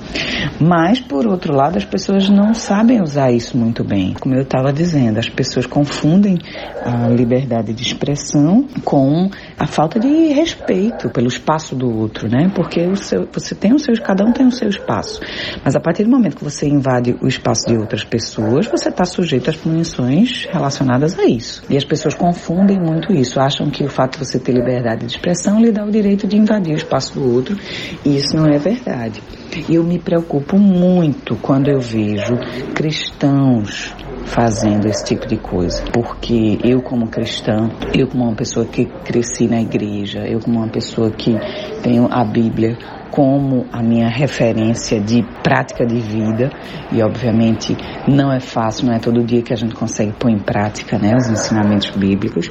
Mas, 0.61 1.01
por 1.01 1.27
outro 1.27 1.55
lado, 1.55 1.77
as 1.77 1.85
pessoas 1.85 2.29
não 2.29 2.55
sabem 2.55 3.03
usar 3.03 3.31
isso 3.33 3.57
muito 3.57 3.83
bem. 3.83 4.15
Como 4.15 4.35
eu 4.35 4.43
estava 4.43 4.73
dizendo, 4.73 5.19
as 5.19 5.29
pessoas 5.29 5.67
confundem 5.67 6.39
a 6.85 7.09
liberdade 7.09 7.73
de 7.73 7.83
expressão 7.83 8.67
com 8.85 9.29
a 9.59 9.67
falta 9.67 9.99
de 9.99 10.29
respeito 10.33 11.11
pelo 11.11 11.27
espaço 11.27 11.75
do 11.75 11.91
outro, 11.91 12.29
né? 12.29 12.51
Porque 12.55 12.95
seu, 12.97 13.29
você 13.33 13.55
tem 13.55 13.75
o 13.75 13.79
seu, 13.79 13.95
cada 14.03 14.25
um 14.25 14.33
tem 14.33 14.47
o 14.47 14.53
seu 14.53 14.69
espaço. 14.69 15.21
Mas 15.65 15.75
a 15.75 15.81
partir 15.81 16.05
do 16.05 16.11
momento 16.11 16.37
que 16.37 16.45
você 16.45 16.69
invade 16.69 17.17
o 17.21 17.27
espaço 17.27 17.67
de 17.67 17.77
outras 17.77 18.05
pessoas, 18.05 18.67
você 18.67 18.89
está 18.89 19.05
sujeito 19.05 19.51
às 19.51 19.57
punições 19.57 20.47
relacionadas 20.51 21.19
a 21.19 21.25
isso. 21.25 21.63
E 21.69 21.77
as 21.77 21.85
pessoas 21.85 22.15
confundem 22.15 22.79
muito 22.79 23.13
isso, 23.13 23.41
acham 23.41 23.69
que 23.71 23.85
o 23.85 23.89
fato 23.89 24.19
de 24.19 24.27
você 24.27 24.39
ter 24.39 24.53
liberdade 24.53 25.07
de 25.07 25.13
expressão 25.13 25.61
lhe 25.61 25.73
dá 25.73 25.85
o 25.85 25.91
direito 25.91 26.27
de 26.27 26.37
invadir 26.37 26.75
o 26.75 26.77
espaço 26.77 27.16
do 27.17 27.35
outro, 27.35 27.57
isso 28.05 28.37
não 28.37 28.47
é 28.47 28.59
verdade. 28.59 29.23
E 29.69 29.75
eu 29.75 29.83
me 29.83 29.99
preocupo 29.99 30.59
muito 30.59 31.35
quando 31.37 31.69
eu 31.69 31.81
vejo 31.81 32.37
cristãos 32.75 33.95
fazendo 34.27 34.87
esse 34.87 35.05
tipo 35.05 35.27
de 35.27 35.37
coisa. 35.37 35.83
Porque 35.93 36.59
eu, 36.63 36.83
como 36.83 37.09
cristã, 37.09 37.71
eu, 37.95 38.07
como 38.07 38.25
uma 38.25 38.35
pessoa 38.35 38.67
que 38.67 38.85
cresci 39.05 39.49
na 39.49 39.61
igreja, 39.61 40.27
eu, 40.27 40.41
como 40.41 40.59
uma 40.59 40.69
pessoa 40.69 41.11
que 41.11 41.35
tenho 41.83 42.07
a 42.11 42.25
Bíblia 42.25 42.77
como 43.11 43.67
a 43.73 43.83
minha 43.83 44.11
referência 44.11 45.01
de 45.01 45.23
prática 45.43 45.87
de 45.87 45.99
vida 46.01 46.51
e 46.93 47.03
obviamente 47.03 47.75
não 48.07 48.31
é 48.31 48.41
fácil, 48.41 48.87
não 48.87 48.95
é 48.95 48.99
todo 48.99 49.25
dia 49.25 49.41
que 49.43 49.55
a 49.55 49.57
gente 49.57 49.75
consegue 49.75 50.13
pôr 50.13 50.31
em 50.31 50.39
prática, 50.39 50.99
né, 50.99 51.15
os 51.17 51.31
ensinamentos 51.31 51.89
bíblicos, 51.97 52.51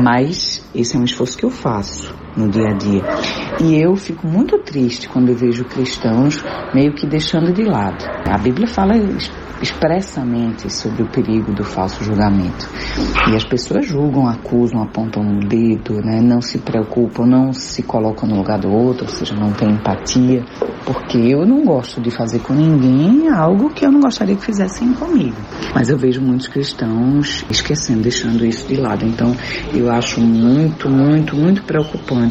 mas 0.00 0.68
esse 0.74 0.96
é 0.96 0.98
um 0.98 1.04
esforço 1.04 1.38
que 1.38 1.44
eu 1.44 1.50
faço 1.50 2.12
no 2.36 2.48
dia 2.48 2.68
a 2.68 2.72
dia. 2.74 3.02
E 3.60 3.76
eu 3.76 3.94
fico 3.96 4.26
muito 4.26 4.58
triste 4.58 5.08
quando 5.08 5.30
eu 5.30 5.36
vejo 5.36 5.64
cristãos 5.64 6.42
meio 6.74 6.94
que 6.94 7.06
deixando 7.06 7.52
de 7.52 7.64
lado. 7.64 8.04
A 8.28 8.38
Bíblia 8.38 8.66
fala 8.66 8.94
expressamente 9.62 10.72
sobre 10.72 11.02
o 11.02 11.06
perigo 11.08 11.52
do 11.52 11.62
falso 11.62 12.02
julgamento. 12.02 12.68
E 13.30 13.36
as 13.36 13.44
pessoas 13.44 13.86
julgam, 13.86 14.26
acusam, 14.26 14.82
apontam 14.82 15.22
o 15.22 15.40
dedo, 15.40 16.00
né? 16.00 16.20
não 16.20 16.40
se 16.40 16.58
preocupam, 16.58 17.26
não 17.26 17.52
se 17.52 17.82
colocam 17.82 18.28
no 18.28 18.36
lugar 18.36 18.58
do 18.58 18.70
outro, 18.70 19.04
ou 19.04 19.10
seja, 19.10 19.34
não 19.34 19.52
tem 19.52 19.70
empatia, 19.70 20.44
porque 20.84 21.18
eu 21.18 21.44
não 21.44 21.64
gosto 21.64 22.00
de 22.00 22.10
fazer 22.10 22.40
com 22.40 22.54
ninguém 22.54 23.28
algo 23.28 23.70
que 23.70 23.84
eu 23.84 23.92
não 23.92 24.00
gostaria 24.00 24.34
que 24.34 24.44
fizessem 24.44 24.92
comigo. 24.94 25.36
Mas 25.74 25.88
eu 25.88 25.98
vejo 25.98 26.20
muitos 26.20 26.48
cristãos 26.48 27.44
esquecendo, 27.50 28.02
deixando 28.02 28.44
isso 28.44 28.66
de 28.66 28.76
lado. 28.76 29.04
Então 29.04 29.34
eu 29.74 29.90
acho 29.90 30.20
muito, 30.20 30.88
muito, 30.88 31.36
muito 31.36 31.62
preocupante 31.64 32.29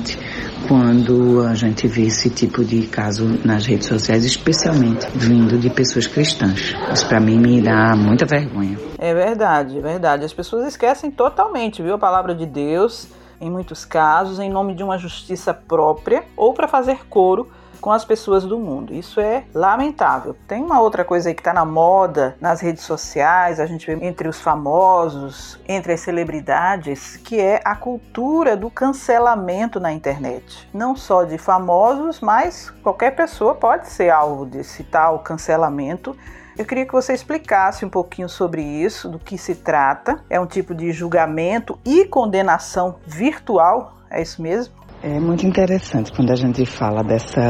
quando 0.67 1.41
a 1.41 1.55
gente 1.55 1.87
vê 1.87 2.03
esse 2.03 2.29
tipo 2.29 2.63
de 2.63 2.87
caso 2.87 3.25
nas 3.43 3.65
redes 3.65 3.87
sociais, 3.87 4.23
especialmente 4.25 5.07
vindo 5.15 5.57
de 5.57 5.69
pessoas 5.69 6.07
cristãs. 6.07 6.75
Isso 6.93 7.07
para 7.07 7.19
mim 7.19 7.39
me 7.39 7.61
dá 7.61 7.95
muita 7.95 8.25
vergonha. 8.25 8.77
É 8.97 9.13
verdade, 9.13 9.77
é 9.77 9.81
verdade. 9.81 10.25
As 10.25 10.33
pessoas 10.33 10.67
esquecem 10.67 11.09
totalmente, 11.09 11.81
viu, 11.81 11.95
a 11.95 11.99
palavra 11.99 12.35
de 12.35 12.45
Deus, 12.45 13.07
em 13.39 13.49
muitos 13.49 13.85
casos, 13.85 14.39
em 14.39 14.49
nome 14.49 14.75
de 14.75 14.83
uma 14.83 14.97
justiça 14.97 15.53
própria 15.53 16.23
ou 16.35 16.53
para 16.53 16.67
fazer 16.67 17.07
coro 17.09 17.49
com 17.79 17.91
as 17.91 18.05
pessoas 18.05 18.43
do 18.43 18.59
mundo. 18.59 18.93
Isso 18.93 19.19
é 19.19 19.43
lamentável. 19.53 20.35
Tem 20.47 20.63
uma 20.63 20.79
outra 20.79 21.03
coisa 21.03 21.29
aí 21.29 21.35
que 21.35 21.41
está 21.41 21.53
na 21.53 21.65
moda 21.65 22.35
nas 22.39 22.61
redes 22.61 22.83
sociais, 22.83 23.59
a 23.59 23.65
gente 23.65 23.85
vê 23.85 24.05
entre 24.05 24.27
os 24.27 24.39
famosos, 24.39 25.59
entre 25.67 25.93
as 25.93 26.01
celebridades, 26.01 27.17
que 27.17 27.39
é 27.39 27.61
a 27.63 27.75
cultura 27.75 28.55
do 28.55 28.69
cancelamento 28.69 29.79
na 29.79 29.91
internet. 29.91 30.69
Não 30.73 30.95
só 30.95 31.23
de 31.23 31.37
famosos, 31.37 32.19
mas 32.19 32.69
qualquer 32.83 33.15
pessoa 33.15 33.55
pode 33.55 33.87
ser 33.89 34.09
alvo 34.09 34.45
desse 34.45 34.83
tal 34.83 35.19
cancelamento. 35.19 36.15
Eu 36.57 36.65
queria 36.65 36.85
que 36.85 36.91
você 36.91 37.13
explicasse 37.13 37.85
um 37.85 37.89
pouquinho 37.89 38.27
sobre 38.27 38.61
isso, 38.61 39.07
do 39.07 39.17
que 39.17 39.37
se 39.37 39.55
trata. 39.55 40.21
É 40.29 40.39
um 40.39 40.45
tipo 40.45 40.75
de 40.75 40.91
julgamento 40.91 41.79
e 41.85 42.05
condenação 42.05 42.97
virtual, 43.05 43.93
é 44.09 44.21
isso 44.21 44.41
mesmo? 44.41 44.78
É 45.01 45.17
muito 45.17 45.47
interessante 45.47 46.11
quando 46.11 46.29
a 46.29 46.35
gente 46.35 46.65
fala 46.65 47.01
dessa 47.01 47.41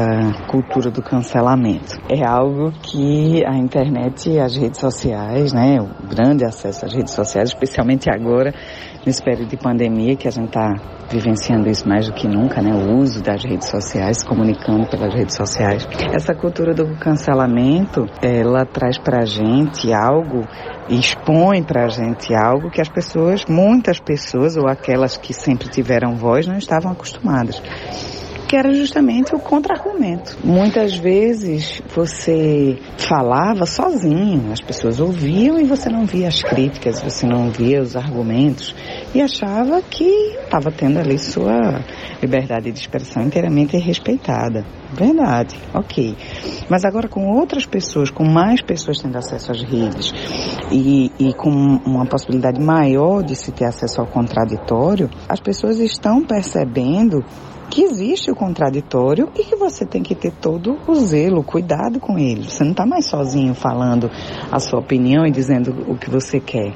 cultura 0.48 0.88
do 0.88 1.02
cancelamento. 1.02 1.96
É 2.08 2.24
algo 2.24 2.70
que 2.70 3.44
a 3.44 3.56
internet 3.56 4.30
e 4.30 4.38
as 4.38 4.56
redes 4.56 4.78
sociais, 4.78 5.52
né, 5.52 5.80
o 5.80 6.06
grande 6.06 6.44
acesso 6.44 6.86
às 6.86 6.94
redes 6.94 7.12
sociais, 7.12 7.48
especialmente 7.48 8.08
agora, 8.08 8.54
nesse 9.04 9.22
período 9.22 9.48
de 9.48 9.56
pandemia, 9.56 10.16
que 10.16 10.28
a 10.28 10.30
gente 10.30 10.48
está 10.48 10.74
vivenciando 11.10 11.68
isso 11.68 11.88
mais 11.88 12.06
do 12.06 12.14
que 12.14 12.28
nunca, 12.28 12.62
né, 12.62 12.70
o 12.72 12.98
uso 12.98 13.22
das 13.22 13.42
redes 13.44 13.68
sociais, 13.68 14.22
comunicando 14.22 14.86
pelas 14.88 15.12
redes 15.12 15.34
sociais. 15.34 15.86
Essa 16.12 16.34
cultura 16.34 16.72
do 16.72 16.96
cancelamento, 16.96 18.06
ela 18.22 18.64
traz 18.64 18.96
para 18.98 19.22
a 19.22 19.26
gente 19.26 19.92
algo 19.92 20.46
expõe 20.88 21.62
para 21.62 21.84
a 21.84 21.88
gente 21.88 22.34
algo 22.34 22.70
que 22.70 22.80
as 22.80 22.88
pessoas, 22.88 23.44
muitas 23.48 24.00
pessoas, 24.00 24.56
ou 24.56 24.68
aquelas 24.68 25.16
que 25.16 25.32
sempre 25.32 25.68
tiveram 25.68 26.16
voz, 26.16 26.46
não 26.46 26.56
estavam 26.56 26.92
acostumadas. 26.92 27.62
Que 28.50 28.56
era 28.56 28.74
justamente 28.74 29.32
o 29.32 29.38
contra-argumento. 29.38 30.36
Muitas 30.42 30.96
vezes 30.96 31.80
você 31.94 32.76
falava 32.98 33.64
sozinho, 33.64 34.50
as 34.50 34.60
pessoas 34.60 34.98
ouviam 34.98 35.56
e 35.60 35.62
você 35.62 35.88
não 35.88 36.04
via 36.04 36.26
as 36.26 36.42
críticas, 36.42 37.00
você 37.00 37.28
não 37.28 37.48
via 37.52 37.80
os 37.80 37.94
argumentos 37.94 38.74
e 39.14 39.22
achava 39.22 39.80
que 39.80 40.04
estava 40.42 40.72
tendo 40.72 40.98
ali 40.98 41.16
sua 41.16 41.84
liberdade 42.20 42.72
de 42.72 42.80
expressão 42.80 43.22
inteiramente 43.22 43.76
respeitada. 43.76 44.66
Verdade, 44.92 45.54
ok. 45.72 46.16
Mas 46.68 46.84
agora 46.84 47.06
com 47.06 47.28
outras 47.28 47.64
pessoas, 47.64 48.10
com 48.10 48.24
mais 48.24 48.60
pessoas 48.60 48.98
tendo 49.00 49.16
acesso 49.16 49.52
às 49.52 49.62
redes 49.62 50.12
e, 50.72 51.12
e 51.20 51.32
com 51.34 51.48
uma 51.86 52.04
possibilidade 52.04 52.60
maior 52.60 53.22
de 53.22 53.36
se 53.36 53.52
ter 53.52 53.66
acesso 53.66 54.00
ao 54.00 54.08
contraditório, 54.08 55.08
as 55.28 55.38
pessoas 55.38 55.78
estão 55.78 56.24
percebendo 56.24 57.24
que 57.70 57.82
existe 57.82 58.30
o 58.30 58.34
contraditório 58.34 59.30
e 59.38 59.44
que 59.44 59.56
você 59.56 59.86
tem 59.86 60.02
que 60.02 60.14
ter 60.14 60.32
todo 60.32 60.76
o 60.86 60.94
zelo, 60.96 61.42
cuidado 61.42 62.00
com 62.00 62.18
ele. 62.18 62.50
Você 62.50 62.64
não 62.64 62.72
está 62.72 62.84
mais 62.84 63.06
sozinho 63.06 63.54
falando 63.54 64.10
a 64.50 64.58
sua 64.58 64.80
opinião 64.80 65.24
e 65.24 65.30
dizendo 65.30 65.70
o 65.88 65.96
que 65.96 66.10
você 66.10 66.40
quer. 66.40 66.74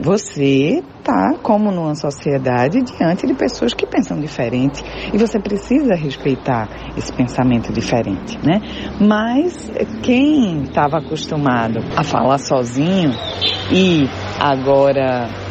Você 0.00 0.82
está, 0.98 1.36
como 1.42 1.72
numa 1.72 1.94
sociedade, 1.94 2.80
diante 2.82 3.26
de 3.26 3.34
pessoas 3.34 3.74
que 3.74 3.86
pensam 3.86 4.20
diferente 4.20 4.82
e 5.12 5.18
você 5.18 5.38
precisa 5.38 5.94
respeitar 5.94 6.68
esse 6.96 7.12
pensamento 7.12 7.72
diferente, 7.72 8.38
né? 8.44 8.60
Mas 9.00 9.70
quem 10.02 10.62
estava 10.62 10.98
acostumado 10.98 11.80
a 11.96 12.04
falar 12.04 12.38
sozinho 12.38 13.10
e 13.72 14.08
agora 14.40 15.45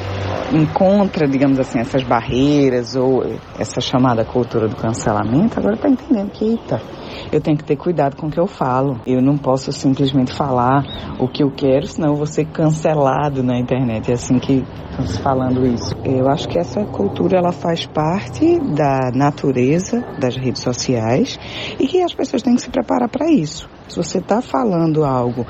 encontra, 0.51 1.27
digamos 1.27 1.59
assim, 1.59 1.79
essas 1.79 2.03
barreiras 2.03 2.95
ou 2.95 3.23
essa 3.59 3.81
chamada 3.81 4.23
cultura 4.23 4.67
do 4.67 4.75
cancelamento, 4.75 5.59
agora 5.59 5.75
está 5.75 5.89
entendendo 5.89 6.31
que, 6.31 6.45
eita, 6.45 6.81
eu 7.31 7.41
tenho 7.41 7.57
que 7.57 7.63
ter 7.63 7.75
cuidado 7.75 8.15
com 8.15 8.27
o 8.27 8.31
que 8.31 8.39
eu 8.39 8.47
falo. 8.47 8.99
Eu 9.05 9.21
não 9.21 9.37
posso 9.37 9.71
simplesmente 9.71 10.33
falar 10.33 10.83
o 11.19 11.27
que 11.27 11.43
eu 11.43 11.51
quero, 11.51 11.87
senão 11.87 12.09
eu 12.09 12.15
vou 12.15 12.25
ser 12.25 12.45
cancelado 12.45 13.43
na 13.43 13.57
internet. 13.57 14.11
É 14.11 14.13
assim 14.13 14.39
que 14.39 14.63
estamos 14.89 15.17
falando 15.17 15.65
isso. 15.65 15.95
Eu 16.03 16.29
acho 16.29 16.47
que 16.47 16.59
essa 16.59 16.83
cultura 16.85 17.37
ela 17.37 17.51
faz 17.51 17.85
parte 17.85 18.59
da 18.59 19.11
natureza 19.13 20.03
das 20.19 20.35
redes 20.35 20.61
sociais 20.61 21.39
e 21.79 21.87
que 21.87 22.01
as 22.01 22.13
pessoas 22.13 22.41
têm 22.41 22.55
que 22.55 22.61
se 22.61 22.69
preparar 22.69 23.09
para 23.09 23.29
isso. 23.29 23.74
Se 23.87 23.97
você 23.97 24.17
está 24.17 24.41
falando 24.41 25.05
algo 25.05 25.45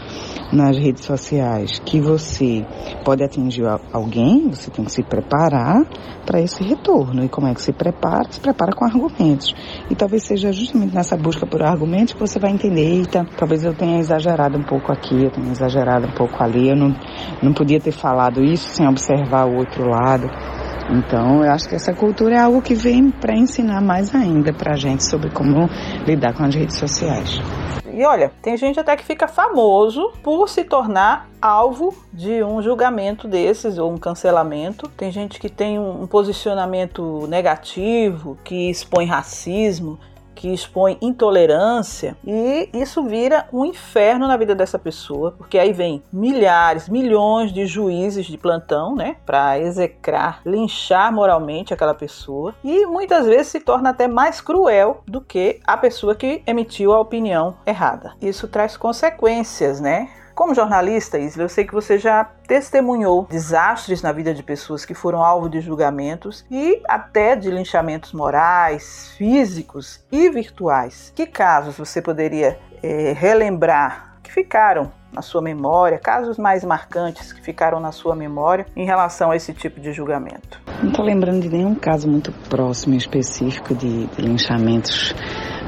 nas 0.51 0.77
redes 0.77 1.06
sociais 1.06 1.80
que 1.86 2.00
você 2.00 2.65
pode 3.04 3.24
atingir 3.24 3.63
alguém, 3.92 4.50
você 4.50 4.70
tem 4.70 4.86
que 4.86 4.92
se 4.92 5.04
preparar 5.04 5.86
para 6.25 6.42
esse 6.42 6.63
retorno. 6.63 7.24
E 7.24 7.30
como 7.30 7.48
é 7.48 7.54
que 7.54 7.62
se 7.62 7.72
prepara? 7.72 8.30
Se 8.30 8.39
prepara 8.39 8.74
com 8.74 8.86
argumentos. 8.86 9.54
E 9.89 9.96
talvez 9.96 10.24
seja 10.24 10.51
justamente 10.51 10.94
nessa 10.94 11.15
busca 11.15 11.46
por 11.46 11.63
argumentos 11.63 12.13
que 12.13 12.20
você 12.20 12.39
vai 12.39 12.51
entender, 12.51 12.82
eita, 12.82 13.25
talvez 13.38 13.63
eu 13.63 13.74
tenha 13.74 14.00
exagerado 14.00 14.58
um 14.58 14.63
pouco 14.63 14.92
aqui, 14.92 15.24
eu 15.24 15.32
tenha 15.32 15.51
exagerado 15.51 16.08
um 16.08 16.12
pouco 16.12 16.44
ali, 16.44 16.70
eu 16.70 16.75
não, 16.75 16.96
não 17.42 17.54
podia 17.54 17.80
ter 17.80 17.92
falado 17.92 18.44
isso 18.44 18.68
sem 18.68 18.88
observar 18.88 19.46
o 19.46 19.58
outro 19.58 19.88
lado. 19.88 20.30
Então, 20.89 21.44
eu 21.44 21.51
acho 21.51 21.68
que 21.68 21.75
essa 21.75 21.94
cultura 21.94 22.36
é 22.36 22.39
algo 22.39 22.62
que 22.62 22.75
vem 22.75 23.10
para 23.10 23.36
ensinar 23.36 23.82
mais 23.82 24.13
ainda 24.13 24.54
para 24.54 24.74
a 24.74 24.77
gente 24.77 25.04
sobre 25.04 25.32
como 25.32 25.68
lidar 26.06 26.34
com 26.34 26.44
as 26.44 26.54
redes 26.54 26.77
sociais. 26.77 27.39
E 27.98 28.04
olha, 28.04 28.30
tem 28.42 28.58
gente 28.58 28.78
até 28.78 28.98
que 28.98 29.06
fica 29.06 29.25
famoso 29.25 30.12
por 30.22 30.50
se 30.50 30.66
tornar 30.66 31.30
alvo 31.42 31.96
de 32.12 32.44
um 32.44 32.62
julgamento 32.62 33.25
desses 33.25 33.78
ou 33.78 33.90
um 33.90 33.98
cancelamento. 33.98 34.90
Tem 34.90 35.10
gente 35.10 35.40
que 35.40 35.48
tem 35.48 35.80
um 35.80 36.06
posicionamento 36.06 37.25
negativo, 37.30 38.38
que 38.44 38.70
expõe 38.70 39.06
racismo, 39.06 39.98
que 40.46 40.54
expõe 40.54 40.96
intolerância 41.02 42.16
e 42.24 42.70
isso 42.72 43.04
vira 43.04 43.48
um 43.52 43.66
inferno 43.66 44.28
na 44.28 44.38
vida 44.38 44.54
dessa 44.54 44.78
pessoa, 44.78 45.32
porque 45.32 45.58
aí 45.58 45.74
vem 45.74 46.04
milhares, 46.14 46.88
milhões 46.88 47.52
de 47.52 47.66
juízes 47.66 48.28
de 48.28 48.38
plantão, 48.38 48.94
né, 48.94 49.16
para 49.25 49.58
execrar, 49.58 50.42
linchar 50.46 51.12
moralmente 51.12 51.74
aquela 51.74 51.96
pessoa 51.96 52.54
e 52.64 52.86
muitas 52.86 53.25
vezes 53.25 53.48
se 53.48 53.60
torna 53.60 53.90
até 53.90 54.08
mais 54.08 54.40
cruel 54.40 55.02
do 55.08 55.20
que 55.20 55.60
a 55.66 55.75
pessoa 55.75 56.14
que 56.14 56.44
emitiu 56.46 56.94
a 56.94 57.00
opinião 57.00 57.55
errada. 57.66 58.14
Isso 58.22 58.48
traz 58.48 58.77
consequências, 58.77 59.81
né? 59.81 60.12
Como 60.35 60.53
jornalista, 60.53 61.17
Isla, 61.17 61.43
eu 61.43 61.50
sei 61.50 61.63
que 61.63 61.74
você 61.74 61.98
já 61.98 62.25
testemunhou 62.45 63.25
desastres 63.29 64.01
na 64.01 64.11
vida 64.11 64.33
de 64.33 64.43
pessoas 64.43 64.83
que 64.83 64.93
foram 64.93 65.24
alvo 65.24 65.48
de 65.48 65.61
julgamentos 65.61 66.45
e 66.51 66.81
até 66.89 67.37
de 67.37 67.50
linchamentos 67.50 68.11
morais, 68.11 69.13
físicos 69.17 70.05
e 70.11 70.29
virtuais. 70.29 71.13
Que 71.15 71.25
casos 71.25 71.77
você 71.77 72.01
poderia 72.01 72.59
é, 72.83 73.13
relembrar 73.13 74.17
que 74.21 74.29
ficaram 74.29 74.91
na 75.09 75.21
sua 75.21 75.41
memória, 75.41 75.98
casos 75.98 76.37
mais 76.37 76.65
marcantes 76.65 77.31
que 77.31 77.41
ficaram 77.41 77.79
na 77.79 77.93
sua 77.93 78.13
memória 78.13 78.65
em 78.75 78.85
relação 78.85 79.31
a 79.31 79.37
esse 79.37 79.53
tipo 79.53 79.79
de 79.79 79.93
julgamento? 79.93 80.59
Não 80.83 80.89
estou 80.89 81.05
lembrando 81.05 81.43
de 81.43 81.48
nenhum 81.48 81.75
caso 81.75 82.09
muito 82.09 82.33
próximo, 82.50 82.93
específico 82.95 83.74
de, 83.74 84.07
de 84.07 84.21
linchamentos 84.21 85.15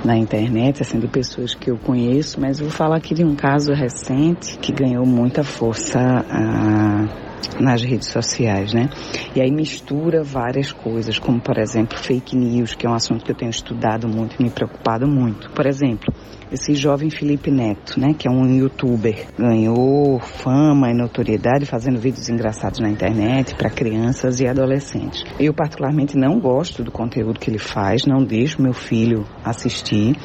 na 0.04 0.18
internet, 0.18 0.82
assim, 0.82 1.00
de 1.00 1.08
pessoas 1.08 1.54
que 1.54 1.70
eu 1.70 1.78
conheço, 1.78 2.40
mas 2.40 2.60
vou 2.60 2.70
falar 2.70 2.98
aqui 2.98 3.14
de 3.14 3.24
um 3.24 3.36
caso 3.36 3.74
recente 3.74 4.58
que 4.60 4.72
ganhou 4.72 5.06
muita 5.06 5.44
força 5.44 6.00
ah, 6.30 7.27
nas 7.60 7.82
redes 7.82 8.10
sociais, 8.10 8.74
né? 8.74 8.90
E 9.36 9.42
aí 9.42 9.52
mistura 9.52 10.24
várias 10.24 10.72
coisas, 10.72 11.18
como 11.20 11.40
por 11.40 11.58
exemplo 11.58 11.98
fake 11.98 12.36
news, 12.36 12.76
que 12.76 12.86
é 12.86 12.90
um 12.90 12.94
assunto 12.94 13.24
que 13.24 13.32
eu 13.32 13.36
tenho 13.36 13.52
estudado 13.52 14.08
muito 14.08 14.36
e 14.40 14.44
me 14.44 14.50
preocupado 14.50 15.08
muito. 15.08 15.50
Por 15.52 15.66
exemplo, 15.66 16.14
esse 16.52 16.74
jovem 16.76 17.10
Felipe 17.10 17.52
Neto, 17.52 18.00
né, 18.00 18.14
que 18.18 18.28
é 18.28 18.32
um 18.32 18.46
youtuber, 18.48 19.28
ganhou 19.38 20.20
fama 20.20 20.90
e 20.90 20.94
notoriedade 20.94 21.66
fazendo 21.66 22.00
vídeos 22.00 22.30
engraçados 22.30 22.80
na 22.80 22.90
internet 22.90 23.56
para 23.56 23.70
crianças 23.70 24.40
e 24.40 24.48
adolescentes. 24.48 25.24
Eu 25.40 25.54
particularmente 25.54 26.18
não 26.18 26.40
gosto 26.40 26.84
do 26.84 26.92
conteúdo 26.92 27.40
que 27.40 27.50
ele 27.50 27.60
faz, 27.60 28.06
não 28.06 28.24
deixo 28.24 28.62
meu 28.62 28.74
filho 28.74 29.26
assistir. 29.44 30.16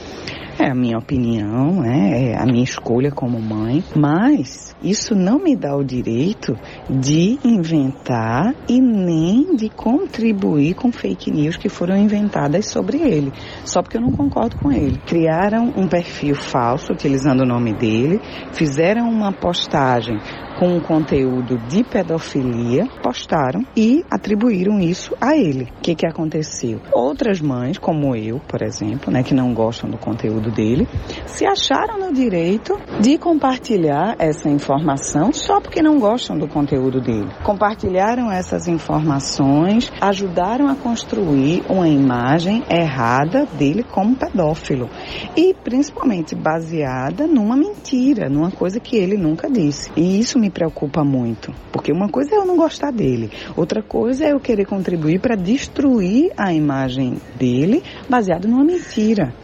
É 0.60 0.70
a 0.70 0.74
minha 0.74 0.98
opinião, 0.98 1.80
né? 1.80 2.32
é 2.32 2.38
a 2.38 2.44
minha 2.44 2.62
escolha 2.62 3.10
como 3.10 3.40
mãe, 3.40 3.82
mas 3.96 4.71
isso 4.82 5.14
não 5.14 5.38
me 5.38 5.56
dá 5.56 5.76
o 5.76 5.84
direito 5.84 6.56
de 6.88 7.38
inventar 7.44 8.54
e 8.68 8.80
nem 8.80 9.54
de 9.54 9.68
contribuir 9.68 10.74
com 10.74 10.90
fake 10.90 11.30
news 11.30 11.56
que 11.56 11.68
foram 11.68 11.96
inventadas 11.96 12.66
sobre 12.66 12.98
ele, 12.98 13.32
só 13.64 13.82
porque 13.82 13.96
eu 13.96 14.00
não 14.00 14.12
concordo 14.12 14.56
com 14.56 14.72
ele. 14.72 14.98
Criaram 15.06 15.72
um 15.76 15.86
perfil 15.88 16.34
falso 16.34 16.92
utilizando 16.92 17.42
o 17.42 17.46
nome 17.46 17.72
dele, 17.72 18.20
fizeram 18.52 19.08
uma 19.08 19.32
postagem 19.32 20.18
com 20.62 20.76
um 20.76 20.80
conteúdo 20.80 21.58
de 21.66 21.82
pedofilia, 21.82 22.86
postaram 23.02 23.66
e 23.76 24.04
atribuíram 24.08 24.78
isso 24.78 25.12
a 25.20 25.36
ele. 25.36 25.64
O 25.64 25.82
que, 25.82 25.92
que 25.96 26.06
aconteceu? 26.06 26.80
Outras 26.92 27.40
mães, 27.40 27.78
como 27.78 28.14
eu, 28.14 28.38
por 28.46 28.62
exemplo, 28.62 29.12
né, 29.12 29.24
que 29.24 29.34
não 29.34 29.52
gostam 29.52 29.90
do 29.90 29.98
conteúdo 29.98 30.52
dele, 30.52 30.86
se 31.26 31.44
acharam 31.44 31.98
no 31.98 32.12
direito 32.12 32.78
de 33.00 33.18
compartilhar 33.18 34.14
essa 34.20 34.48
informação 34.48 35.32
só 35.32 35.60
porque 35.60 35.82
não 35.82 35.98
gostam 35.98 36.38
do 36.38 36.46
conteúdo 36.46 37.00
dele. 37.00 37.28
Compartilharam 37.42 38.30
essas 38.30 38.68
informações, 38.68 39.90
ajudaram 40.00 40.68
a 40.68 40.76
construir 40.76 41.64
uma 41.68 41.88
imagem 41.88 42.62
errada 42.70 43.46
dele 43.46 43.82
como 43.82 44.14
pedófilo 44.14 44.88
e 45.36 45.54
principalmente 45.54 46.36
baseada 46.36 47.26
numa 47.26 47.56
mentira, 47.56 48.28
numa 48.28 48.52
coisa 48.52 48.78
que 48.78 48.96
ele 48.96 49.16
nunca 49.16 49.50
disse. 49.50 49.90
E 49.96 50.20
isso 50.20 50.38
me 50.38 50.51
preocupa 50.52 51.02
muito, 51.02 51.52
porque 51.72 51.92
uma 51.92 52.08
coisa 52.08 52.34
é 52.34 52.38
eu 52.38 52.46
não 52.46 52.56
gostar 52.56 52.92
dele, 52.92 53.30
outra 53.56 53.82
coisa 53.82 54.24
é 54.24 54.32
eu 54.32 54.40
querer 54.40 54.66
contribuir 54.66 55.20
para 55.20 55.34
destruir 55.34 56.30
a 56.36 56.52
imagem 56.52 57.16
dele 57.36 57.82
baseado 58.08 58.46
numa 58.46 58.64
mentira. 58.64 59.34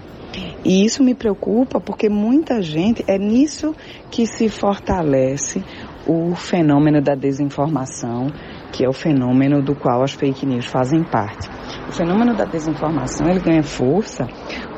E 0.65 0.85
isso 0.85 1.03
me 1.03 1.15
preocupa 1.15 1.81
porque 1.81 2.09
muita 2.09 2.61
gente 2.61 3.03
é 3.07 3.19
nisso 3.19 3.75
que 4.11 4.27
se 4.27 4.49
fortalece 4.49 5.65
o 6.07 6.35
fenômeno 6.35 7.01
da 7.01 7.15
desinformação, 7.15 8.31
que 8.73 8.85
é 8.85 8.89
o 8.89 8.93
fenômeno 8.93 9.63
do 9.63 9.75
qual 9.75 10.03
as 10.03 10.13
fake 10.13 10.47
news 10.47 10.67
fazem 10.67 11.03
parte. 11.03 11.49
O 11.89 11.93
fenômeno 11.93 12.35
da 12.35 12.45
desinformação 12.45 13.27
ele 13.29 13.41
ganha 13.41 13.63
força 13.63 14.27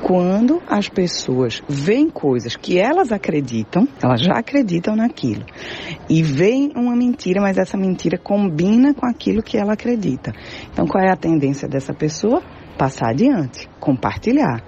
quando 0.00 0.62
as 0.68 0.88
pessoas 0.88 1.60
veem 1.68 2.08
coisas 2.08 2.54
que 2.54 2.78
elas 2.78 3.10
acreditam, 3.10 3.86
elas 4.00 4.22
já 4.22 4.34
acreditam 4.34 4.94
naquilo, 4.94 5.44
e 6.08 6.22
veem 6.22 6.72
uma 6.76 6.94
mentira, 6.94 7.40
mas 7.40 7.58
essa 7.58 7.76
mentira 7.76 8.16
combina 8.16 8.94
com 8.94 9.06
aquilo 9.06 9.42
que 9.42 9.58
ela 9.58 9.72
acredita. 9.72 10.32
Então, 10.72 10.86
qual 10.86 11.02
é 11.04 11.10
a 11.10 11.16
tendência 11.16 11.68
dessa 11.68 11.92
pessoa? 11.92 12.42
Passar 12.78 13.10
adiante, 13.10 13.68
compartilhar. 13.80 14.62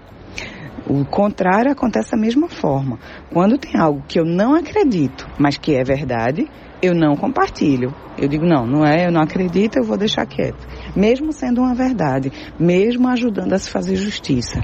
O 0.85 1.05
contrário 1.05 1.70
acontece 1.70 2.11
da 2.11 2.16
mesma 2.16 2.48
forma. 2.48 2.98
Quando 3.33 3.57
tem 3.57 3.81
algo 3.81 4.02
que 4.09 4.18
eu 4.18 4.24
não 4.24 4.55
acredito, 4.55 5.28
mas 5.38 5.57
que 5.57 5.76
é 5.76 5.85
verdade, 5.85 6.48
eu 6.83 6.92
não 6.92 7.14
compartilho. 7.14 7.94
Eu 8.18 8.28
digo, 8.28 8.44
não, 8.44 8.66
não 8.66 8.85
é, 8.85 9.07
eu 9.07 9.12
não 9.12 9.22
acredito, 9.22 9.78
eu 9.78 9.85
vou 9.85 9.96
deixar 9.96 10.26
quieto. 10.26 10.66
Mesmo 10.94 11.33
sendo 11.33 11.61
uma 11.61 11.74
verdade, 11.74 12.31
mesmo 12.59 13.09
ajudando 13.09 13.52
a 13.52 13.59
se 13.59 13.70
fazer 13.70 13.96
justiça. 13.96 14.61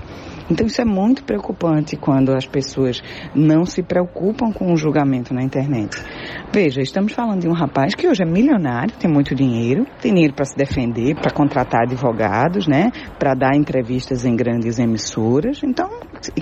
Então 0.51 0.67
isso 0.67 0.81
é 0.81 0.85
muito 0.85 1.25
preocupante 1.25 1.95
quando 1.97 2.35
as 2.35 2.47
pessoas 2.47 3.03
não 3.35 3.67
se 3.67 3.83
preocupam 3.83 4.51
com 4.51 4.73
o 4.73 4.77
julgamento 4.77 5.35
na 5.35 5.43
internet. 5.43 6.03
Veja, 6.51 6.81
estamos 6.81 7.13
falando 7.13 7.43
de 7.43 7.49
um 7.49 7.53
rapaz 7.53 7.95
que 7.95 8.09
hoje 8.09 8.23
é 8.23 8.27
milionário, 8.27 8.95
tem 8.99 9.11
muito 9.11 9.35
dinheiro, 9.35 9.87
tem 10.01 10.13
dinheiro 10.13 10.35
para 10.35 10.47
se 10.47 10.57
defender, 10.57 11.15
para 11.15 11.31
contratar 11.31 11.83
advogados, 11.83 12.67
né, 12.67 12.91
para 13.19 13.35
dar 13.35 13.55
entrevistas 13.55 14.25
em 14.25 14.35
grandes 14.35 14.79
emissoras. 14.79 15.61
Então, 15.63 15.91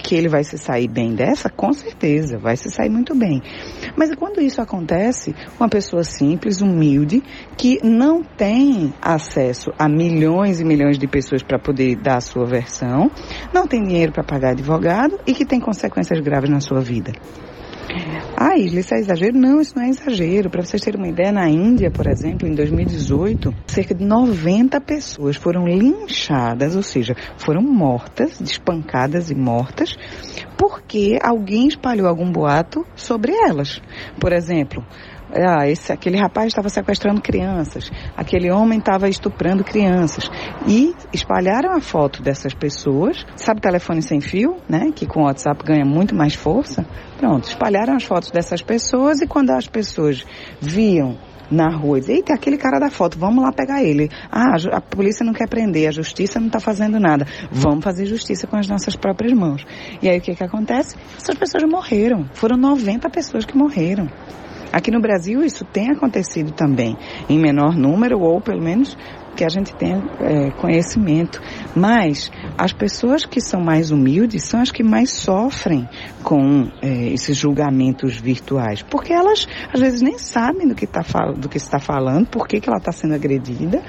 que 0.03 0.15
ele 0.15 0.29
vai 0.29 0.45
se 0.45 0.59
sair 0.59 0.89
bem 0.89 1.15
dessa, 1.15 1.49
com 1.49 1.73
certeza, 1.73 2.39
vai 2.39 2.57
se 2.57 2.71
sair 2.71 2.89
muito 2.89 3.15
bem. 3.15 3.43
Mas 3.97 4.15
quando 4.15 4.41
isso 4.41 4.61
acontece, 4.61 5.35
uma 5.59 5.69
pessoa 5.69 6.05
simples, 6.05 6.61
humilde, 6.61 7.23
que 7.57 7.79
não 7.85 8.23
tem 8.23 8.93
acesso 9.01 9.71
a 9.79 9.89
milhões 9.89 10.61
e 10.61 10.65
milhões 10.65 10.99
de 10.99 11.07
pessoas 11.07 11.43
para 11.43 11.59
poder 11.59 11.97
dar 11.97 12.17
a 12.17 12.21
sua 12.21 12.45
versão, 12.45 13.11
não 13.53 13.67
tem 13.67 13.83
dinheiro 13.83 14.13
para 14.13 14.25
pagar 14.25 14.51
advogado 14.51 15.19
e 15.27 15.33
que 15.33 15.45
tem 15.45 15.61
consequências 15.61 16.21
graves 16.21 16.51
na 16.51 16.61
sua 16.61 16.81
vida. 16.81 17.13
Ah, 18.37 18.57
Isla, 18.57 18.81
isso 18.81 18.95
é 18.95 18.99
exagero? 18.99 19.39
Não, 19.39 19.61
isso 19.61 19.75
não 19.77 19.85
é 19.85 19.89
exagero. 19.89 20.51
Para 20.51 20.63
vocês 20.63 20.83
terem 20.83 21.01
uma 21.01 21.09
ideia, 21.09 21.33
na 21.33 21.49
Índia, 21.49 21.91
por 21.91 22.07
exemplo, 22.07 22.47
em 22.47 22.55
2018, 22.55 23.55
cerca 23.67 23.95
de 23.95 24.05
90 24.05 24.81
pessoas 24.81 25.37
foram 25.37 25.67
linchadas, 25.67 26.77
ou 26.77 26.83
seja, 26.83 27.15
foram 27.39 27.63
mortas, 27.63 28.41
espancadas 28.41 29.31
e 29.31 29.35
mortas, 29.35 29.97
porque 30.57 31.19
alguém 31.23 31.69
espalhou 31.69 32.07
algum 32.07 32.31
boato 32.31 32.87
sobre 32.95 33.33
elas. 33.33 33.81
Por 34.21 34.33
exemplo, 34.33 34.85
ah, 35.33 35.69
esse, 35.69 35.93
aquele 35.93 36.17
rapaz 36.17 36.49
estava 36.49 36.69
sequestrando 36.69 37.21
crianças, 37.21 37.91
aquele 38.17 38.51
homem 38.51 38.79
estava 38.79 39.09
estuprando 39.09 39.65
crianças. 39.65 40.31
E 40.67 40.95
espalharam 41.13 41.77
a 41.77 41.81
foto 41.81 42.23
dessas 42.23 42.55
pessoas, 42.55 43.25
sabe 43.37 43.61
telefone 43.61 44.03
sem 44.03 44.21
fio, 44.21 44.57
né? 44.69 44.93
Que 44.95 45.07
com 45.07 45.21
o 45.21 45.25
WhatsApp 45.25 45.65
ganha 45.65 45.85
muito 45.85 46.15
mais 46.15 46.35
força. 46.35 46.87
Pronto, 47.19 47.49
espalharam 47.49 47.95
as 47.95 48.05
fotos 48.05 48.31
dessas 48.31 48.63
pessoas 48.63 49.21
e 49.21 49.27
quando 49.27 49.51
as 49.51 49.67
pessoas 49.67 50.25
viam 50.61 51.17
na 51.51 51.69
rua 51.69 52.01
dizer, 52.01 52.15
eita, 52.15 52.35
aquele 52.35 52.57
cara 52.57 52.79
da 52.79 52.91
foto, 52.91 53.19
vamos 53.19 53.43
lá 53.43 53.53
pegar 53.53 53.83
ele. 53.83 54.09
Ah, 54.31 54.57
a 54.73 54.81
polícia 54.81 55.25
não 55.25 55.33
quer 55.33 55.49
prender, 55.49 55.89
a 55.89 55.93
justiça 55.93 56.41
não 56.41 56.49
está 56.49 56.61
fazendo 56.61 56.99
nada. 56.99 57.27
Vamos 57.51 57.85
fazer 57.85 58.07
justiça 58.07 58.47
com 58.47 58.57
as 58.57 58.67
nossas 58.67 58.97
próprias 58.97 59.33
mãos. 59.33 59.65
E 60.03 60.09
aí 60.09 60.19
o 60.19 60.21
que 60.21 60.35
que 60.35 60.45
acontece? 60.45 60.97
Essas 61.17 61.37
pessoas 61.37 61.65
morreram. 61.65 62.29
Foram 62.35 62.57
90 62.57 63.09
pessoas 63.11 63.45
que 63.45 63.57
morreram. 63.57 64.09
Aqui 64.77 64.91
no 64.91 65.01
Brasil 65.01 65.43
isso 65.43 65.65
tem 65.65 65.91
acontecido 65.91 66.53
também, 66.53 66.99
em 67.31 67.39
menor 67.39 67.75
número 67.75 68.21
ou 68.21 68.43
pelo 68.43 68.63
menos 68.63 68.95
que 69.35 69.43
a 69.43 69.49
gente 69.49 69.75
tenha 69.75 70.03
é, 70.21 70.51
conhecimento. 70.51 71.41
Mas 71.75 72.31
as 72.59 72.75
pessoas 72.75 73.25
que 73.25 73.41
são 73.41 73.59
mais 73.59 73.91
humildes 73.91 74.45
são 74.45 74.61
as 74.61 74.71
que 74.71 74.83
mais 74.83 75.09
sofrem 75.13 75.89
com 76.23 76.71
é, 76.83 77.09
esses 77.09 77.39
julgamentos 77.39 78.21
virtuais, 78.21 78.83
porque 78.83 79.15
elas 79.15 79.49
às 79.73 79.81
vezes 79.81 80.03
nem 80.03 80.19
sabem 80.19 80.69
do 80.69 80.75
que, 80.75 80.87
tá, 80.87 81.01
do 81.35 81.49
que 81.49 81.57
está 81.57 81.79
falando, 81.79 82.27
por 82.27 82.47
que, 82.47 82.61
que 82.61 82.69
ela 82.69 82.77
está 82.77 82.93
sendo 82.93 83.15
agredida. 83.15 83.83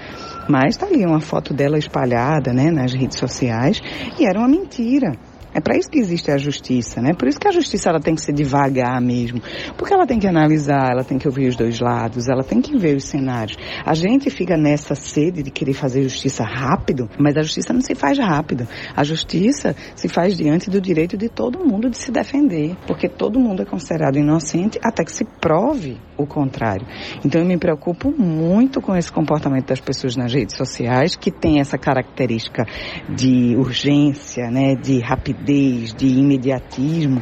Mas 0.48 0.76
está 0.76 0.86
ali 0.86 1.06
uma 1.06 1.20
foto 1.20 1.54
dela 1.54 1.78
espalhada 1.78 2.54
né, 2.54 2.72
nas 2.72 2.94
redes 2.94 3.20
sociais 3.20 3.82
e 4.18 4.26
era 4.26 4.40
uma 4.40 4.48
mentira. 4.48 5.12
É 5.58 5.60
para 5.60 5.76
isso 5.76 5.90
que 5.90 5.98
existe 5.98 6.30
a 6.30 6.38
justiça, 6.38 7.02
né? 7.02 7.16
Por 7.18 7.28
isso 7.28 7.40
que 7.40 7.48
a 7.48 7.52
justiça 7.52 7.90
ela 7.90 8.00
tem 8.00 8.14
que 8.14 8.22
ser 8.22 8.32
devagar 8.32 9.02
mesmo, 9.02 9.42
porque 9.76 9.92
ela 9.92 10.06
tem 10.06 10.20
que 10.20 10.28
analisar, 10.28 10.92
ela 10.92 11.04
tem 11.04 11.18
que 11.18 11.28
ouvir 11.28 11.48
os 11.48 11.56
dois 11.56 11.80
lados, 11.80 12.30
ela 12.30 12.44
tem 12.44 12.62
que 12.62 12.78
ver 12.78 12.96
os 12.96 13.06
cenários. 13.06 13.58
A 13.84 13.96
gente 13.96 14.30
fica 14.30 14.56
nessa 14.56 14.94
sede 14.94 15.42
de 15.42 15.50
querer 15.50 15.74
fazer 15.74 16.04
justiça 16.04 16.44
rápido, 16.44 17.10
mas 17.20 17.36
a 17.36 17.42
justiça 17.42 17.74
não 17.74 17.82
se 17.82 17.96
faz 17.96 18.20
rápido. 18.20 18.68
A 18.96 19.04
justiça 19.04 19.76
se 19.96 20.08
faz 20.08 20.38
diante 20.38 20.70
do 20.70 20.80
direito 20.80 21.18
de 21.18 21.28
todo 21.28 21.66
mundo 21.66 21.90
de 21.90 21.98
se 21.98 22.12
defender, 22.12 22.76
porque 22.86 23.10
todo 23.10 23.40
mundo 23.40 23.64
é 23.64 23.66
considerado 23.66 24.20
inocente 24.20 24.80
até 24.84 25.04
que 25.04 25.12
se 25.12 25.26
prove 25.42 25.98
o 26.16 26.28
contrário. 26.28 26.86
Então 27.26 27.42
eu 27.42 27.48
me 27.48 27.58
preocupo 27.58 28.12
muito 28.12 28.80
com 28.80 28.96
esse 28.96 29.12
comportamento 29.12 29.70
das 29.70 29.80
pessoas 29.80 30.16
nas 30.16 30.32
redes 30.32 30.56
sociais 30.56 31.16
que 31.16 31.32
tem 31.32 31.60
essa 31.60 31.80
característica 31.80 32.64
de 33.10 33.56
urgência, 33.56 34.52
né, 34.52 34.76
de 34.76 35.00
rapidez 35.00 35.47
de 35.54 36.08
imediatismo. 36.08 37.22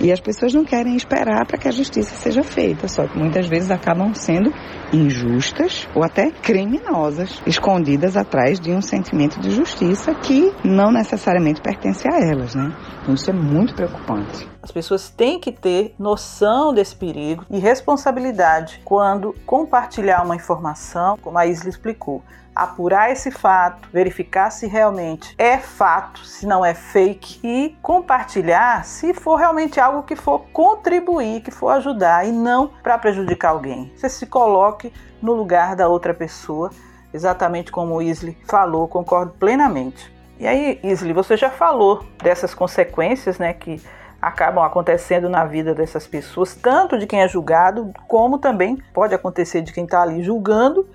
E 0.00 0.12
as 0.12 0.20
pessoas 0.20 0.52
não 0.54 0.64
querem 0.64 0.96
esperar 0.96 1.46
para 1.46 1.58
que 1.58 1.68
a 1.68 1.70
justiça 1.70 2.14
seja 2.14 2.42
feita, 2.42 2.88
só 2.88 3.06
que 3.06 3.18
muitas 3.18 3.46
vezes 3.46 3.70
acabam 3.70 4.14
sendo 4.14 4.52
injustas 4.92 5.88
ou 5.94 6.04
até 6.04 6.30
criminosas, 6.30 7.40
escondidas 7.46 8.16
atrás 8.16 8.60
de 8.60 8.70
um 8.72 8.80
sentimento 8.80 9.40
de 9.40 9.50
justiça 9.50 10.14
que 10.14 10.52
não 10.64 10.92
necessariamente 10.92 11.60
pertence 11.60 12.06
a 12.08 12.18
elas, 12.20 12.54
né? 12.54 12.74
Então 13.02 13.14
isso 13.14 13.30
é 13.30 13.34
muito 13.34 13.74
preocupante. 13.74 14.48
As 14.62 14.70
pessoas 14.70 15.08
têm 15.08 15.38
que 15.38 15.52
ter 15.52 15.94
noção 15.98 16.74
desse 16.74 16.94
perigo 16.96 17.44
e 17.50 17.58
responsabilidade 17.58 18.80
quando 18.84 19.34
compartilhar 19.44 20.22
uma 20.24 20.34
informação, 20.34 21.16
como 21.22 21.38
a 21.38 21.46
Isla 21.46 21.68
explicou 21.68 22.22
apurar 22.56 23.12
esse 23.12 23.30
fato, 23.30 23.86
verificar 23.92 24.48
se 24.48 24.66
realmente 24.66 25.34
é 25.36 25.58
fato, 25.58 26.24
se 26.24 26.46
não 26.46 26.64
é 26.64 26.72
fake 26.72 27.38
e 27.44 27.76
compartilhar 27.82 28.82
se 28.86 29.12
for 29.12 29.36
realmente 29.36 29.78
algo 29.78 30.02
que 30.02 30.16
for 30.16 30.40
contribuir, 30.52 31.42
que 31.42 31.50
for 31.50 31.68
ajudar 31.68 32.26
e 32.26 32.32
não 32.32 32.68
para 32.82 32.96
prejudicar 32.96 33.50
alguém. 33.50 33.92
Você 33.94 34.08
se 34.08 34.24
coloque 34.24 34.90
no 35.20 35.34
lugar 35.34 35.76
da 35.76 35.86
outra 35.86 36.14
pessoa, 36.14 36.70
exatamente 37.12 37.70
como 37.70 37.96
o 37.96 38.02
Isley 38.02 38.36
falou, 38.46 38.88
concordo 38.88 39.32
plenamente. 39.38 40.10
E 40.38 40.46
aí, 40.46 40.80
Isley, 40.82 41.12
você 41.12 41.36
já 41.36 41.50
falou 41.50 42.04
dessas 42.22 42.54
consequências, 42.54 43.38
né, 43.38 43.52
que 43.52 43.82
acabam 44.20 44.64
acontecendo 44.64 45.28
na 45.28 45.44
vida 45.44 45.74
dessas 45.74 46.06
pessoas, 46.06 46.54
tanto 46.54 46.98
de 46.98 47.06
quem 47.06 47.20
é 47.20 47.28
julgado, 47.28 47.92
como 48.08 48.38
também 48.38 48.76
pode 48.94 49.14
acontecer 49.14 49.60
de 49.60 49.72
quem 49.72 49.84
está 49.84 50.00
ali 50.02 50.22
julgando 50.22 50.88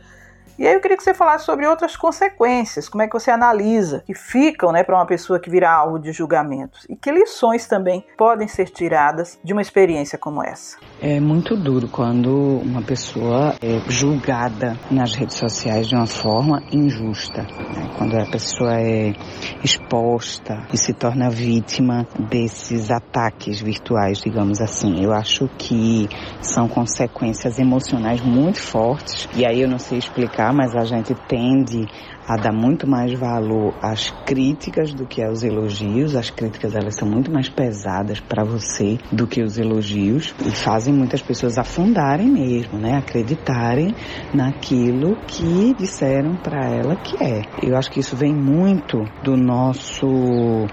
e 0.61 0.67
aí 0.67 0.75
eu 0.75 0.79
queria 0.79 0.95
que 0.95 1.03
você 1.03 1.11
falasse 1.11 1.43
sobre 1.43 1.65
outras 1.65 1.95
consequências, 1.97 2.87
como 2.87 3.01
é 3.01 3.07
que 3.07 3.13
você 3.13 3.31
analisa 3.31 4.03
que 4.05 4.13
ficam 4.13 4.71
né, 4.71 4.83
para 4.83 4.95
uma 4.95 5.07
pessoa 5.07 5.39
que 5.39 5.49
vira 5.49 5.67
alvo 5.67 5.97
de 5.97 6.11
julgamentos 6.11 6.85
e 6.87 6.95
que 6.95 7.11
lições 7.11 7.65
também 7.65 8.05
podem 8.15 8.47
ser 8.47 8.69
tiradas 8.69 9.39
de 9.43 9.53
uma 9.53 9.61
experiência 9.63 10.19
como 10.19 10.43
essa. 10.43 10.77
É 11.01 11.19
muito 11.19 11.55
duro 11.55 11.87
quando 11.87 12.59
uma 12.59 12.83
pessoa 12.83 13.55
é 13.59 13.89
julgada 13.89 14.77
nas 14.91 15.15
redes 15.15 15.35
sociais 15.35 15.87
de 15.87 15.95
uma 15.95 16.05
forma 16.05 16.61
injusta, 16.71 17.41
né? 17.41 17.89
quando 17.97 18.15
a 18.15 18.29
pessoa 18.29 18.79
é 18.79 19.15
exposta 19.63 20.67
e 20.71 20.77
se 20.77 20.93
torna 20.93 21.27
vítima 21.31 22.05
desses 22.29 22.91
ataques 22.91 23.59
virtuais, 23.59 24.19
digamos 24.19 24.61
assim. 24.61 25.03
Eu 25.03 25.11
acho 25.11 25.49
que 25.57 26.07
são 26.39 26.67
consequências 26.67 27.57
emocionais 27.57 28.21
muito 28.21 28.61
fortes 28.61 29.27
e 29.33 29.43
aí 29.43 29.59
eu 29.59 29.67
não 29.67 29.79
sei 29.79 29.97
explicar 29.97 30.50
mas 30.51 30.75
a 30.75 30.83
gente 30.83 31.13
tende 31.27 31.85
a 32.27 32.37
dar 32.37 32.53
muito 32.53 32.87
mais 32.87 33.13
valor 33.13 33.73
às 33.81 34.09
críticas 34.25 34.93
do 34.93 35.05
que 35.05 35.23
aos 35.23 35.43
elogios. 35.43 36.15
As 36.15 36.29
críticas 36.29 36.75
elas 36.75 36.95
são 36.95 37.07
muito 37.07 37.31
mais 37.31 37.49
pesadas 37.49 38.19
para 38.19 38.43
você 38.43 38.97
do 39.11 39.27
que 39.27 39.41
os 39.41 39.57
elogios 39.57 40.33
e 40.45 40.51
fazem 40.51 40.93
muitas 40.93 41.21
pessoas 41.21 41.57
afundarem 41.57 42.29
mesmo, 42.29 42.77
né? 42.77 42.97
Acreditarem 42.97 43.95
naquilo 44.33 45.17
que 45.27 45.73
disseram 45.73 46.35
para 46.35 46.69
ela 46.69 46.95
que 46.95 47.23
é. 47.23 47.41
Eu 47.61 47.75
acho 47.77 47.91
que 47.91 47.99
isso 47.99 48.15
vem 48.15 48.33
muito 48.33 49.03
do 49.23 49.35
nosso 49.35 50.07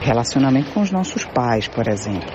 relacionamento 0.00 0.72
com 0.72 0.80
os 0.80 0.90
nossos 0.90 1.24
pais, 1.24 1.68
por 1.68 1.88
exemplo. 1.88 2.28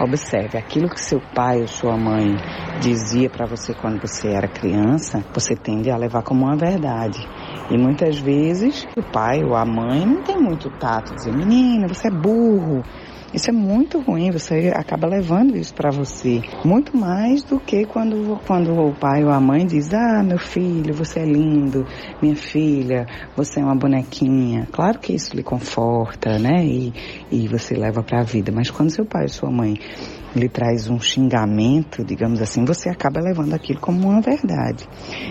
Observe, 0.00 0.58
aquilo 0.58 0.88
que 0.88 1.00
seu 1.00 1.20
pai 1.34 1.60
ou 1.60 1.68
sua 1.68 1.96
mãe 1.96 2.36
dizia 2.80 3.28
para 3.28 3.46
você 3.46 3.74
quando 3.74 4.00
você 4.00 4.28
era 4.28 4.48
criança, 4.48 5.24
você 5.32 5.54
tende 5.54 5.90
a 5.90 5.96
levar 5.96 6.22
como 6.22 6.44
uma 6.44 6.56
verdade. 6.56 7.18
E 7.70 7.76
muitas 7.76 8.18
vezes 8.18 8.86
o 8.96 9.02
pai 9.02 9.42
ou 9.42 9.54
a 9.54 9.64
mãe 9.64 10.06
não 10.06 10.22
tem 10.22 10.36
muito 10.38 10.70
tato, 10.70 11.14
dizer, 11.14 11.34
menina, 11.34 11.88
você 11.88 12.08
é 12.08 12.10
burro. 12.10 12.82
Isso 13.34 13.50
é 13.50 13.52
muito 13.52 14.00
ruim, 14.00 14.30
você 14.30 14.72
acaba 14.74 15.06
levando 15.08 15.56
isso 15.56 15.74
para 15.74 15.90
você. 15.90 16.40
Muito 16.64 16.96
mais 16.96 17.42
do 17.42 17.58
que 17.58 17.84
quando, 17.84 18.40
quando 18.46 18.72
o 18.72 18.94
pai 18.94 19.24
ou 19.24 19.30
a 19.30 19.40
mãe 19.40 19.66
diz: 19.66 19.92
Ah, 19.92 20.22
meu 20.22 20.38
filho, 20.38 20.94
você 20.94 21.20
é 21.20 21.24
lindo, 21.24 21.84
minha 22.22 22.36
filha, 22.36 23.04
você 23.36 23.60
é 23.60 23.64
uma 23.64 23.74
bonequinha. 23.74 24.66
Claro 24.72 24.98
que 25.00 25.12
isso 25.12 25.36
lhe 25.36 25.42
conforta, 25.42 26.38
né? 26.38 26.64
E, 26.64 26.94
e 27.30 27.48
você 27.48 27.74
leva 27.74 28.02
para 28.02 28.20
a 28.20 28.24
vida. 28.24 28.52
Mas 28.52 28.70
quando 28.70 28.90
seu 28.90 29.04
pai 29.04 29.24
ou 29.24 29.28
sua 29.28 29.50
mãe 29.50 29.74
lhe 30.36 30.48
traz 30.48 30.88
um 30.88 31.00
xingamento, 31.00 32.04
digamos 32.04 32.40
assim, 32.40 32.64
você 32.64 32.88
acaba 32.88 33.20
levando 33.20 33.54
aquilo 33.54 33.80
como 33.80 34.08
uma 34.08 34.20
verdade. 34.20 34.86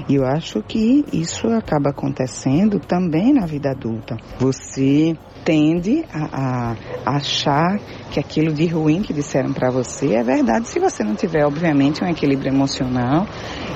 E 0.10 0.15
eu 0.15 0.26
acho 0.26 0.62
que 0.63 1.06
isso 1.13 1.48
acaba 1.48 1.91
acontecendo 1.91 2.80
também 2.80 3.34
na 3.34 3.46
vida 3.46 3.72
adulta. 3.72 4.18
Você 4.39 5.15
tende 5.46 6.04
a, 6.12 6.72
a 7.06 7.15
achar 7.18 7.80
que 8.10 8.20
aquilo 8.20 8.52
de 8.52 8.65
ruim 8.65 9.04
que 9.04 9.13
disseram 9.13 9.54
para 9.54 9.70
você 9.70 10.15
é 10.15 10.24
verdade 10.24 10.68
se 10.68 10.80
você 10.80 11.04
não 11.04 11.13
tiver, 11.15 11.46
obviamente, 11.46 12.04
um 12.04 12.08
equilíbrio 12.08 12.52
emocional 12.52 13.28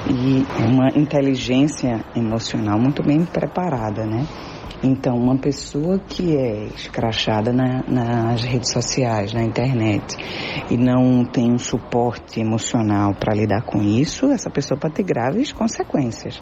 e 0.10 0.46
uma 0.68 0.89
inteligência 0.96 2.04
emocional 2.15 2.80
muito 2.80 3.04
bem 3.04 3.24
preparada, 3.24 4.06
né? 4.06 4.26
Então, 4.82 5.18
uma 5.18 5.38
pessoa 5.38 6.00
que 6.00 6.38
é 6.38 6.68
escrachada 6.68 7.52
na, 7.52 7.84
nas 7.86 8.44
redes 8.46 8.72
sociais, 8.72 9.34
na 9.34 9.44
internet, 9.44 10.15
e 10.70 10.78
não 10.78 11.26
tem 11.26 11.52
um 11.52 11.58
suporte 11.58 12.39
emocional 12.39 13.13
para 13.13 13.36
lidar 13.36 13.63
com 13.63 13.82
isso, 13.82 14.28
essa 14.28 14.50
pessoa 14.50 14.80
pode 14.80 14.94
ter 14.94 15.04
graves 15.04 15.52
consequências. 15.52 16.42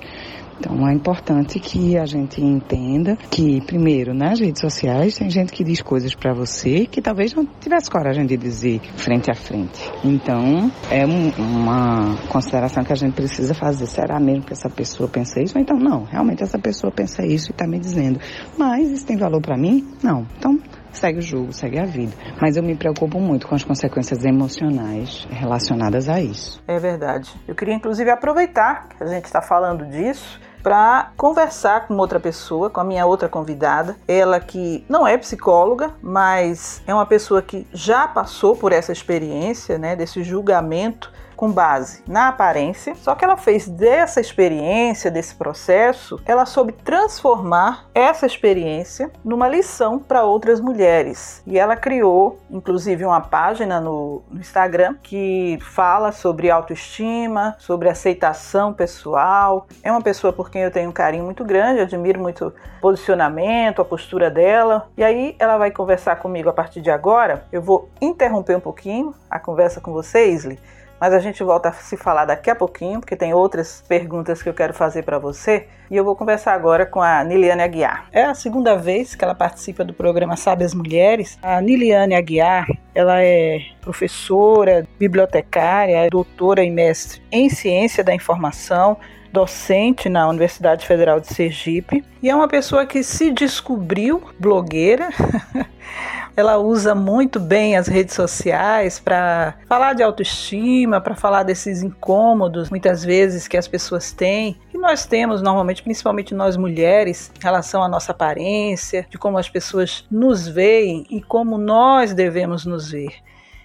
Então 0.59 0.87
é 0.87 0.93
importante 0.93 1.59
que 1.59 1.97
a 1.97 2.05
gente 2.05 2.41
entenda 2.41 3.15
que, 3.29 3.61
primeiro, 3.61 4.13
nas 4.13 4.39
redes 4.39 4.61
sociais 4.61 5.17
tem 5.17 5.29
gente 5.29 5.51
que 5.51 5.63
diz 5.63 5.81
coisas 5.81 6.15
para 6.15 6.33
você 6.33 6.85
que 6.85 7.01
talvez 7.01 7.33
não 7.33 7.45
tivesse 7.45 7.89
coragem 7.89 8.25
de 8.25 8.35
dizer 8.37 8.81
frente 8.95 9.29
a 9.29 9.35
frente. 9.35 9.91
Então 10.03 10.71
é 10.89 11.05
um, 11.05 11.29
uma 11.37 12.17
consideração 12.29 12.83
que 12.83 12.91
a 12.91 12.95
gente 12.95 13.13
precisa 13.13 13.53
fazer. 13.53 13.85
Será 13.85 14.19
mesmo 14.19 14.43
que 14.43 14.53
essa 14.53 14.69
pessoa 14.69 15.07
pensa 15.07 15.41
isso? 15.41 15.57
Ou 15.57 15.61
então 15.61 15.77
não, 15.77 16.03
realmente 16.03 16.43
essa 16.43 16.57
pessoa 16.57 16.91
pensa 16.91 17.25
isso 17.25 17.49
e 17.49 17.51
está 17.51 17.67
me 17.67 17.79
dizendo. 17.79 18.19
Mas 18.57 18.89
isso 18.89 19.05
tem 19.05 19.17
valor 19.17 19.41
para 19.41 19.57
mim? 19.57 19.87
Não. 20.03 20.25
Então 20.37 20.59
segue 20.97 21.19
o 21.19 21.21
jogo, 21.21 21.53
segue 21.53 21.79
a 21.79 21.85
vida. 21.85 22.13
Mas 22.41 22.57
eu 22.57 22.63
me 22.63 22.75
preocupo 22.75 23.19
muito 23.19 23.47
com 23.47 23.55
as 23.55 23.63
consequências 23.63 24.23
emocionais 24.25 25.27
relacionadas 25.29 26.09
a 26.09 26.19
isso. 26.19 26.61
É 26.67 26.79
verdade. 26.79 27.33
Eu 27.47 27.55
queria 27.55 27.73
inclusive 27.73 28.09
aproveitar 28.09 28.89
que 28.89 29.03
a 29.03 29.07
gente 29.07 29.25
está 29.25 29.41
falando 29.41 29.85
disso 29.85 30.39
para 30.63 31.11
conversar 31.15 31.87
com 31.87 31.95
outra 31.95 32.19
pessoa, 32.19 32.69
com 32.69 32.81
a 32.81 32.83
minha 32.83 33.05
outra 33.05 33.29
convidada. 33.29 33.95
Ela 34.07 34.39
que 34.39 34.83
não 34.89 35.07
é 35.07 35.17
psicóloga, 35.17 35.91
mas 36.01 36.81
é 36.85 36.93
uma 36.93 37.05
pessoa 37.05 37.41
que 37.41 37.65
já 37.71 38.07
passou 38.07 38.55
por 38.55 38.73
essa 38.73 38.91
experiência, 38.91 39.77
né, 39.77 39.95
desse 39.95 40.23
julgamento 40.23 41.11
com 41.37 41.51
base 41.51 42.03
na 42.07 42.29
aparência, 42.29 42.95
só 42.95 43.13
que 43.13 43.23
ela 43.23 43.37
fez 43.37 43.67
dessa 43.67 44.19
experiência, 44.19 45.11
desse 45.11 45.35
processo, 45.35 46.19
ela 46.25 46.45
soube 46.45 46.73
transformar 46.73 47.85
essa 47.93 48.25
experiência 48.25 49.11
numa 49.23 49.47
lição 49.47 49.99
para 49.99 50.23
outras 50.23 50.59
mulheres. 50.59 51.43
E 51.45 51.57
ela 51.57 51.75
criou, 51.75 52.39
inclusive, 52.49 53.05
uma 53.05 53.21
página 53.21 53.79
no, 53.79 54.23
no 54.29 54.39
Instagram 54.39 54.95
que 55.03 55.59
fala 55.61 56.11
sobre 56.11 56.49
autoestima, 56.49 57.55
sobre 57.59 57.87
aceitação 57.87 58.73
pessoal. 58.73 59.67
É 59.83 59.91
uma 59.91 60.01
pessoa 60.01 60.33
por 60.33 60.49
quem 60.49 60.63
eu 60.63 60.71
tenho 60.71 60.89
um 60.89 60.93
carinho 60.93 61.23
muito 61.23 61.45
grande, 61.45 61.81
admiro 61.81 62.19
muito 62.19 62.47
o 62.47 62.81
posicionamento, 62.81 63.81
a 63.81 63.85
postura 63.85 64.31
dela. 64.31 64.89
E 64.97 65.03
aí 65.03 65.35
ela 65.37 65.57
vai 65.57 65.69
conversar 65.69 66.15
comigo 66.15 66.49
a 66.49 66.53
partir 66.53 66.81
de 66.81 66.89
agora. 66.89 67.45
Eu 67.51 67.61
vou 67.61 67.89
interromper 68.01 68.57
um 68.57 68.61
pouquinho 68.61 69.13
a 69.29 69.39
conversa 69.39 69.79
com 69.79 69.93
você, 69.93 70.31
Isley 70.31 70.57
mas 70.99 71.13
a 71.13 71.19
gente 71.19 71.43
volta 71.43 71.69
a 71.69 71.73
se 71.73 71.95
falar 71.95 72.25
daqui 72.25 72.49
a 72.49 72.55
pouquinho, 72.55 72.99
porque 72.99 73.15
tem 73.15 73.33
outras 73.33 73.83
perguntas 73.87 74.41
que 74.41 74.49
eu 74.49 74.53
quero 74.53 74.73
fazer 74.73 75.03
para 75.03 75.19
você. 75.19 75.67
E 75.89 75.95
eu 75.95 76.03
vou 76.03 76.15
conversar 76.15 76.53
agora 76.53 76.85
com 76.85 77.01
a 77.01 77.23
Niliane 77.23 77.61
Aguiar. 77.61 78.07
É 78.11 78.23
a 78.23 78.33
segunda 78.33 78.75
vez 78.75 79.15
que 79.15 79.23
ela 79.23 79.35
participa 79.35 79.83
do 79.85 79.93
programa 79.93 80.35
Sabe 80.35 80.65
as 80.65 80.73
Mulheres. 80.73 81.37
A 81.41 81.61
Niliane 81.61 82.15
Aguiar, 82.15 82.67
ela 82.93 83.21
é 83.21 83.61
professora, 83.79 84.85
bibliotecária, 84.99 86.09
doutora 86.09 86.63
e 86.63 86.69
mestre 86.69 87.21
em 87.31 87.49
ciência 87.49 88.03
da 88.03 88.13
informação, 88.13 88.97
docente 89.31 90.09
na 90.09 90.27
Universidade 90.27 90.85
Federal 90.85 91.19
de 91.19 91.27
Sergipe 91.27 92.03
e 92.21 92.29
é 92.29 92.35
uma 92.35 92.47
pessoa 92.47 92.85
que 92.85 93.03
se 93.03 93.31
descobriu 93.31 94.21
blogueira. 94.39 95.09
ela 96.37 96.59
usa 96.59 96.93
muito 96.93 97.39
bem 97.39 97.75
as 97.75 97.87
redes 97.87 98.13
sociais 98.13 98.99
para 98.99 99.55
falar 99.67 99.93
de 99.93 100.03
autoestima, 100.03 101.01
para 101.01 101.15
falar 101.15 101.41
desses 101.41 101.81
incômodos, 101.81 102.69
muitas 102.69 103.03
vezes 103.03 103.47
que 103.47 103.57
as 103.57 103.67
pessoas 103.67 104.11
têm, 104.11 104.55
que 104.69 104.77
nós 104.77 105.03
temos 105.07 105.41
normalmente, 105.41 105.81
principalmente 105.81 106.35
nós 106.35 106.55
mulheres, 106.55 107.31
em 107.35 107.43
relação 107.43 107.81
à 107.81 107.89
nossa 107.89 108.11
aparência, 108.11 109.07
de 109.09 109.17
como 109.17 109.39
as 109.39 109.49
pessoas 109.49 110.05
nos 110.11 110.47
veem 110.47 111.07
e 111.09 111.23
como 111.23 111.57
nós 111.57 112.13
devemos 112.13 112.67
nos 112.67 112.91
ver. 112.91 113.15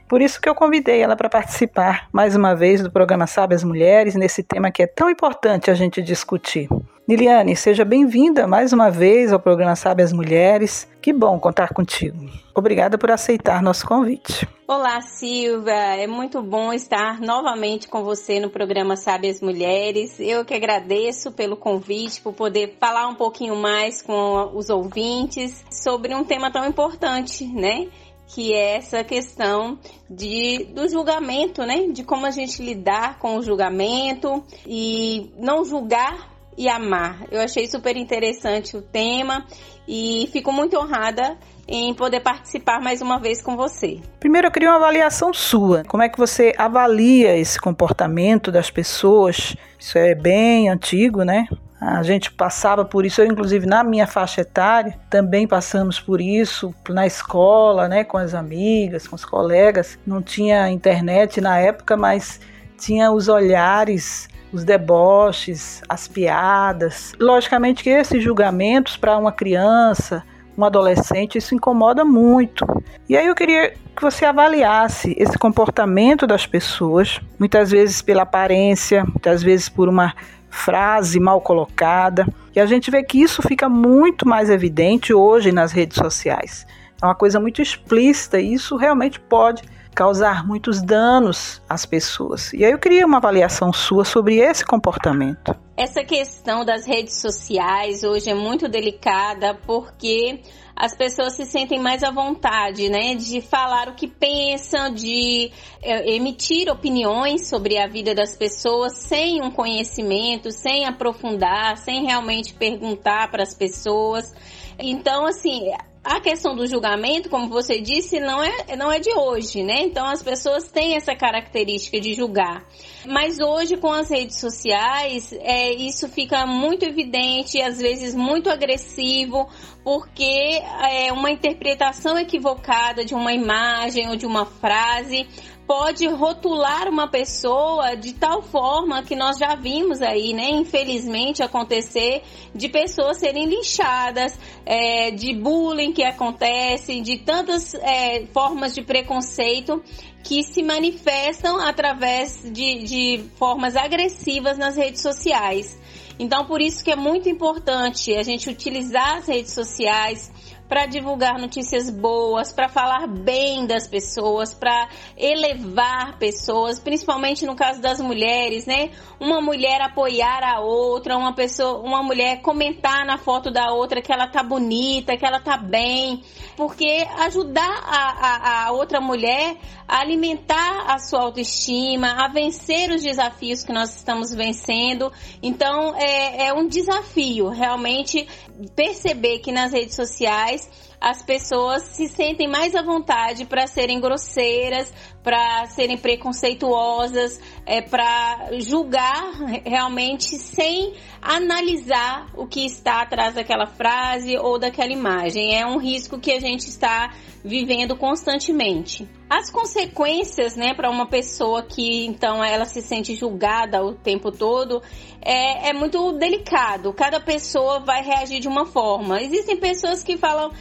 Por 0.09 0.23
isso 0.23 0.41
que 0.41 0.49
eu 0.49 0.55
convidei 0.55 1.03
ela 1.03 1.15
para 1.15 1.29
participar 1.29 2.09
mais 2.11 2.35
uma 2.35 2.55
vez 2.55 2.83
do 2.83 2.91
programa 2.91 3.27
Sabe 3.27 3.55
as 3.55 3.63
Mulheres, 3.63 4.15
nesse 4.15 4.43
tema 4.43 4.71
que 4.71 4.83
é 4.83 4.87
tão 4.87 5.11
importante 5.11 5.71
a 5.71 5.75
gente 5.75 6.01
discutir. 6.01 6.71
Liliane, 7.09 7.57
seja 7.57 7.85
bem-vinda 7.85 8.47
mais 8.47 8.73
uma 8.73 8.89
vez 8.89 9.33
ao 9.33 9.41
programa 9.41 9.75
Sabe 9.75 10.05
as 10.05 10.13
Mulheres. 10.13 10.89
Que 11.03 11.13
bom 11.13 11.37
contar 11.37 11.75
contigo. 11.75 12.31
Obrigada 12.55 12.97
por 12.97 13.11
aceitar 13.11 13.61
nosso 13.61 13.85
convite. 13.85 14.49
Olá, 14.69 15.01
Silvia. 15.01 15.97
É 15.97 16.07
muito 16.07 16.41
bom 16.41 16.73
estar 16.73 17.21
novamente 17.21 17.89
com 17.89 18.05
você 18.05 18.39
no 18.39 18.49
programa 18.49 18.95
Sabe 18.95 19.29
as 19.29 19.41
Mulheres. 19.41 20.21
Eu 20.21 20.45
que 20.45 20.55
agradeço 20.55 21.33
pelo 21.33 21.57
convite, 21.57 22.21
por 22.21 22.35
poder 22.35 22.77
falar 22.79 23.09
um 23.09 23.17
pouquinho 23.17 23.57
mais 23.57 24.01
com 24.01 24.53
os 24.55 24.71
ouvintes 24.71 25.65
sobre 25.73 26.15
um 26.15 26.23
tema 26.23 26.53
tão 26.53 26.65
importante, 26.65 27.45
né? 27.45 27.89
que 28.35 28.55
é 28.55 28.77
essa 28.77 29.05
questão 29.05 29.79
de, 30.09 30.65
do 30.73 30.89
julgamento, 30.89 31.67
né? 31.67 31.89
De 31.89 32.03
como 32.03 32.25
a 32.25 32.31
gente 32.31 32.63
lidar 32.63 33.19
com 33.19 33.37
o 33.37 33.43
julgamento 33.43 34.43
e 34.67 35.31
não 35.37 35.67
julgar 35.67 36.32
e 36.57 36.69
amar. 36.69 37.19
Eu 37.31 37.41
achei 37.41 37.67
super 37.67 37.97
interessante 37.97 38.77
o 38.77 38.83
tema 38.83 39.47
e 39.87 40.29
fico 40.33 40.53
muito 40.53 40.79
honrada 40.79 41.37
em 41.67 41.95
poder 41.95 42.21
participar 42.21 42.81
mais 42.81 43.01
uma 43.01 43.19
vez 43.19 43.41
com 43.41 43.57
você. 43.57 44.01
Primeiro 44.21 44.49
eu 44.49 44.51
queria 44.51 44.71
uma 44.71 44.77
avaliação 44.77 45.33
sua. 45.33 45.85
Como 45.85 46.03
é 46.03 46.09
que 46.09 46.19
você 46.19 46.53
avalia 46.59 47.37
esse 47.37 47.59
comportamento 47.61 48.51
das 48.51 48.71
pessoas? 48.71 49.57
Isso 49.79 49.97
é 49.97 50.15
bem 50.15 50.69
antigo, 50.69 51.23
né? 51.23 51.47
A 51.81 52.03
gente 52.05 52.31
passava 52.31 52.85
por 52.85 53.05
isso, 53.05 53.21
eu 53.21 53.27
inclusive 53.27 53.67
na 53.67 53.83
minha 53.83 54.07
faixa 54.07 54.43
etária, 54.43 54.97
também 55.11 55.49
passamos 55.49 55.99
por 55.99 56.21
isso 56.21 56.73
na 56.89 57.09
escola, 57.09 57.89
né, 57.89 58.05
com 58.05 58.17
as 58.17 58.35
amigas, 58.35 59.09
com 59.09 59.17
os 59.17 59.25
colegas. 59.25 59.99
Não 60.07 60.23
tinha 60.23 60.71
internet 60.71 61.41
na 61.41 61.59
época, 61.59 61.97
mas 61.97 62.39
tinha 62.79 63.11
os 63.11 63.27
olhares 63.27 64.29
os 64.53 64.65
deboches, 64.65 65.83
as 65.89 66.07
piadas. 66.07 67.15
Logicamente 67.19 67.83
que 67.83 67.91
esses 67.91 68.23
julgamentos 68.23 68.97
para 68.97 69.17
uma 69.17 69.33
criança, 69.33 70.23
um 70.57 70.65
adolescente, 70.65 71.39
isso 71.39 71.55
incomoda 71.55 72.05
muito. 72.05 72.67
E 73.09 73.17
aí 73.17 73.27
eu 73.27 73.35
queria 73.35 73.71
que 73.97 74.03
você 74.03 74.25
avaliasse 74.25 75.15
esse 75.19 75.39
comportamento 75.39 76.27
das 76.27 76.47
pessoas, 76.47 77.21
muitas 77.39 77.71
vezes 77.71 78.03
pela 78.03 78.23
aparência, 78.23 79.05
muitas 79.05 79.43
vezes 79.43 79.69
por 79.69 79.89
uma 79.89 80.15
frase 80.49 81.19
mal 81.19 81.41
colocada. 81.41 82.27
E 82.55 82.61
a 82.61 82.67
gente 82.67 82.91
vê 82.91 83.03
que 83.03 83.21
isso 83.21 83.41
fica 83.43 83.69
muito 83.69 84.29
mais 84.29 84.51
evidente 84.51 85.15
hoje 85.15 85.51
nas 85.51 85.73
redes 85.73 85.97
sociais. 85.97 86.67
É 87.03 87.07
uma 87.07 87.15
coisa 87.17 87.41
muito 87.41 87.61
explícita 87.61 88.41
e 88.41 88.55
isso 88.55 88.77
realmente 88.77 89.19
pode 89.19 89.63
causar 89.95 90.47
muitos 90.47 90.81
danos 90.81 91.61
às 91.69 91.85
pessoas. 91.85 92.53
E 92.53 92.65
aí 92.65 92.73
eu 92.73 92.79
queria 92.79 93.05
uma 93.05 93.19
avaliação 93.19 93.73
sua 93.73 94.05
sobre 94.05 94.39
esse 94.39 94.65
comportamento. 94.65 95.55
Essa 95.77 96.05
questão 96.05 96.65
das 96.65 96.87
redes 96.87 97.21
sociais 97.21 98.05
hoje 98.05 98.31
é 98.31 98.35
muito 98.35 98.69
delicada 98.69 99.55
porque 99.67 100.41
as 100.75 100.97
pessoas 100.97 101.35
se 101.35 101.45
sentem 101.45 101.79
mais 101.79 102.03
à 102.03 102.11
vontade, 102.11 102.89
né, 102.89 103.15
de 103.15 103.41
falar 103.41 103.89
o 103.89 103.95
que 103.95 104.07
pensam, 104.07 104.93
de 104.95 105.51
é, 105.83 106.15
emitir 106.15 106.71
opiniões 106.71 107.49
sobre 107.49 107.79
a 107.79 107.87
vida 107.87 108.15
das 108.15 108.37
pessoas 108.37 108.97
sem 108.97 109.43
um 109.43 109.51
conhecimento, 109.51 110.51
sem 110.51 110.87
aprofundar, 110.87 111.77
sem 111.77 112.05
realmente 112.05 112.55
perguntar 112.55 113.31
para 113.31 113.43
as 113.43 113.55
pessoas. 113.55 114.33
Então, 114.79 115.27
assim, 115.27 115.71
a 116.05 116.21
questão 116.21 116.57
do 116.57 116.67
julgamento, 116.67 117.29
como 117.29 117.49
você 117.49 117.81
disse, 117.81 118.19
não 118.19 118.43
é, 118.43 118.77
não 118.77 118.91
é 118.91 118.99
de 118.99 119.13
hoje, 119.13 119.63
né? 119.63 119.83
Então 119.83 120.05
as 120.05 120.21
pessoas 120.21 120.69
têm 120.69 120.97
essa 120.97 121.15
característica 121.15 122.01
de 122.01 122.13
julgar. 122.15 122.65
Mas 123.07 123.39
hoje, 123.39 123.77
com 123.77 123.93
as 123.93 124.11
redes 124.11 124.41
sociais, 124.41 125.33
é, 125.33 125.73
isso 125.73 126.09
fica 126.09 126.45
muito 126.45 126.85
evidente, 126.85 127.63
às 127.63 127.79
vezes 127.79 128.15
muito 128.17 128.51
agressivo, 128.51 129.49
porque 129.85 130.61
é 130.91 131.13
uma 131.13 131.31
interpretação 131.31 132.19
equivocada 132.19 133.05
de 133.05 133.15
uma 133.15 133.33
imagem 133.33 134.09
ou 134.09 134.17
de 134.17 134.27
uma 134.27 134.45
frase 134.45 135.27
pode 135.67 136.07
rotular 136.07 136.89
uma 136.89 137.09
pessoa 137.09 137.95
de 137.95 138.13
tal 138.13 138.43
forma 138.43 139.03
que 139.03 139.15
nós 139.15 139.39
já 139.39 139.55
vimos 139.55 140.03
aí, 140.03 140.33
né, 140.33 140.51
infelizmente 140.51 141.43
acontecer 141.43 142.23
de 142.55 142.69
pessoas 142.69 143.19
serem 143.19 143.47
linchadas, 143.47 144.39
é, 144.67 145.11
de 145.11 145.35
bullying 145.35 145.93
que 145.93 146.03
acontece, 146.03 147.01
de 147.01 147.19
tantas 147.19 147.75
é, 147.75 148.27
formas 148.33 148.75
de 148.75 148.83
preconceito 148.83 149.83
que 150.23 150.43
se 150.43 150.63
manifestam 150.63 151.59
através 151.59 152.43
de, 152.45 152.85
de 152.85 153.25
formas 153.37 153.77
agressivas 153.77 154.57
nas 154.57 154.77
redes 154.77 155.03
sociais. 155.03 155.79
Então, 156.19 156.45
por 156.45 156.61
isso 156.61 156.85
que 156.85 156.91
é 156.91 156.97
muito 156.97 157.29
importante 157.29 158.15
a 158.15 158.23
gente 158.23 158.49
utilizar 158.49 159.19
as 159.19 159.27
redes 159.27 159.53
sociais 159.53 160.31
para 160.73 160.87
divulgar 160.87 161.39
notícias 161.39 161.91
boas, 161.91 162.51
para 162.51 162.67
falar 162.67 163.07
bem 163.07 163.67
das 163.67 163.87
pessoas, 163.87 164.55
para 164.55 164.89
elevar 165.19 166.17
pessoas, 166.19 166.79
principalmente 166.79 167.45
no 167.45 167.55
caso 167.55 167.79
das 167.83 168.01
mulheres, 168.01 168.65
né? 168.65 168.91
Uma 169.21 169.39
mulher 169.43 169.83
apoiar 169.83 170.43
a 170.43 170.61
outra, 170.61 171.19
uma 171.19 171.35
pessoa, 171.35 171.79
uma 171.81 172.03
mulher 172.03 172.41
comentar 172.41 173.05
na 173.05 173.19
foto 173.19 173.51
da 173.51 173.71
outra 173.71 174.01
que 174.01 174.11
ela 174.11 174.27
tá 174.27 174.43
bonita, 174.43 175.15
que 175.15 175.27
ela 175.27 175.41
tá 175.41 175.59
bem, 175.59 176.23
porque 176.57 177.07
ajudar 177.19 177.83
a, 177.85 178.63
a, 178.63 178.67
a 178.69 178.73
outra 178.73 178.99
mulher 178.99 179.59
a 179.87 180.01
alimentar 180.01 180.87
a 180.91 180.99
sua 180.99 181.21
autoestima, 181.21 182.25
a 182.25 182.29
vencer 182.29 182.91
os 182.91 183.03
desafios 183.03 183.63
que 183.63 183.75
nós 183.75 183.95
estamos 183.95 184.35
vencendo. 184.35 185.13
Então 185.43 185.95
é, 185.97 186.47
é 186.47 186.55
um 186.55 186.67
desafio 186.67 187.51
realmente 187.51 188.27
perceber 188.75 189.41
que 189.41 189.53
nas 189.53 189.71
redes 189.71 189.95
sociais 189.95 190.62
as 191.01 191.23
pessoas 191.23 191.83
se 191.83 192.09
sentem 192.09 192.49
mais 192.49 192.75
à 192.75 192.83
vontade 192.83 193.45
para 193.45 193.67
serem 193.67 194.01
grosseiras, 194.01 194.93
para 195.23 195.67
serem 195.67 195.97
preconceituosas, 195.97 197.41
é, 197.65 197.81
para 197.81 198.51
julgar 198.59 199.33
realmente 199.65 200.37
sem 200.37 200.95
analisar 201.21 202.31
o 202.37 202.47
que 202.47 202.67
está 202.67 203.03
atrás 203.03 203.35
daquela 203.35 203.67
frase 203.67 204.37
ou 204.37 204.59
daquela 204.59 204.93
imagem. 204.93 205.57
É 205.57 205.65
um 205.65 205.79
risco 205.79 206.19
que 206.19 206.33
a 206.33 206.41
gente 206.41 206.67
está 206.67 207.15
vivendo 207.45 207.97
constantemente. 207.97 209.09
As 209.29 209.51
consequências, 209.51 210.57
né, 210.57 210.75
para 210.75 210.91
uma 210.91 211.07
pessoa 211.07 211.63
que 211.63 212.05
então 212.07 212.45
ela 212.45 212.65
se 212.65 212.83
sente 212.83 213.15
julgada 213.15 213.83
o 213.83 213.95
tempo 213.95 214.31
todo, 214.31 214.83
é, 215.21 215.71
é 215.71 215.73
muito 215.73 216.13
delicado. 216.13 216.93
Cada 216.93 217.21
pessoa 217.21 217.81
vai 217.81 218.03
reagir 218.03 218.41
de 218.41 218.49
uma 218.49 218.67
forma. 218.67 219.21
Existem 219.23 219.57
pessoas 219.57 220.03
que 220.03 220.17
falam, 220.17 220.53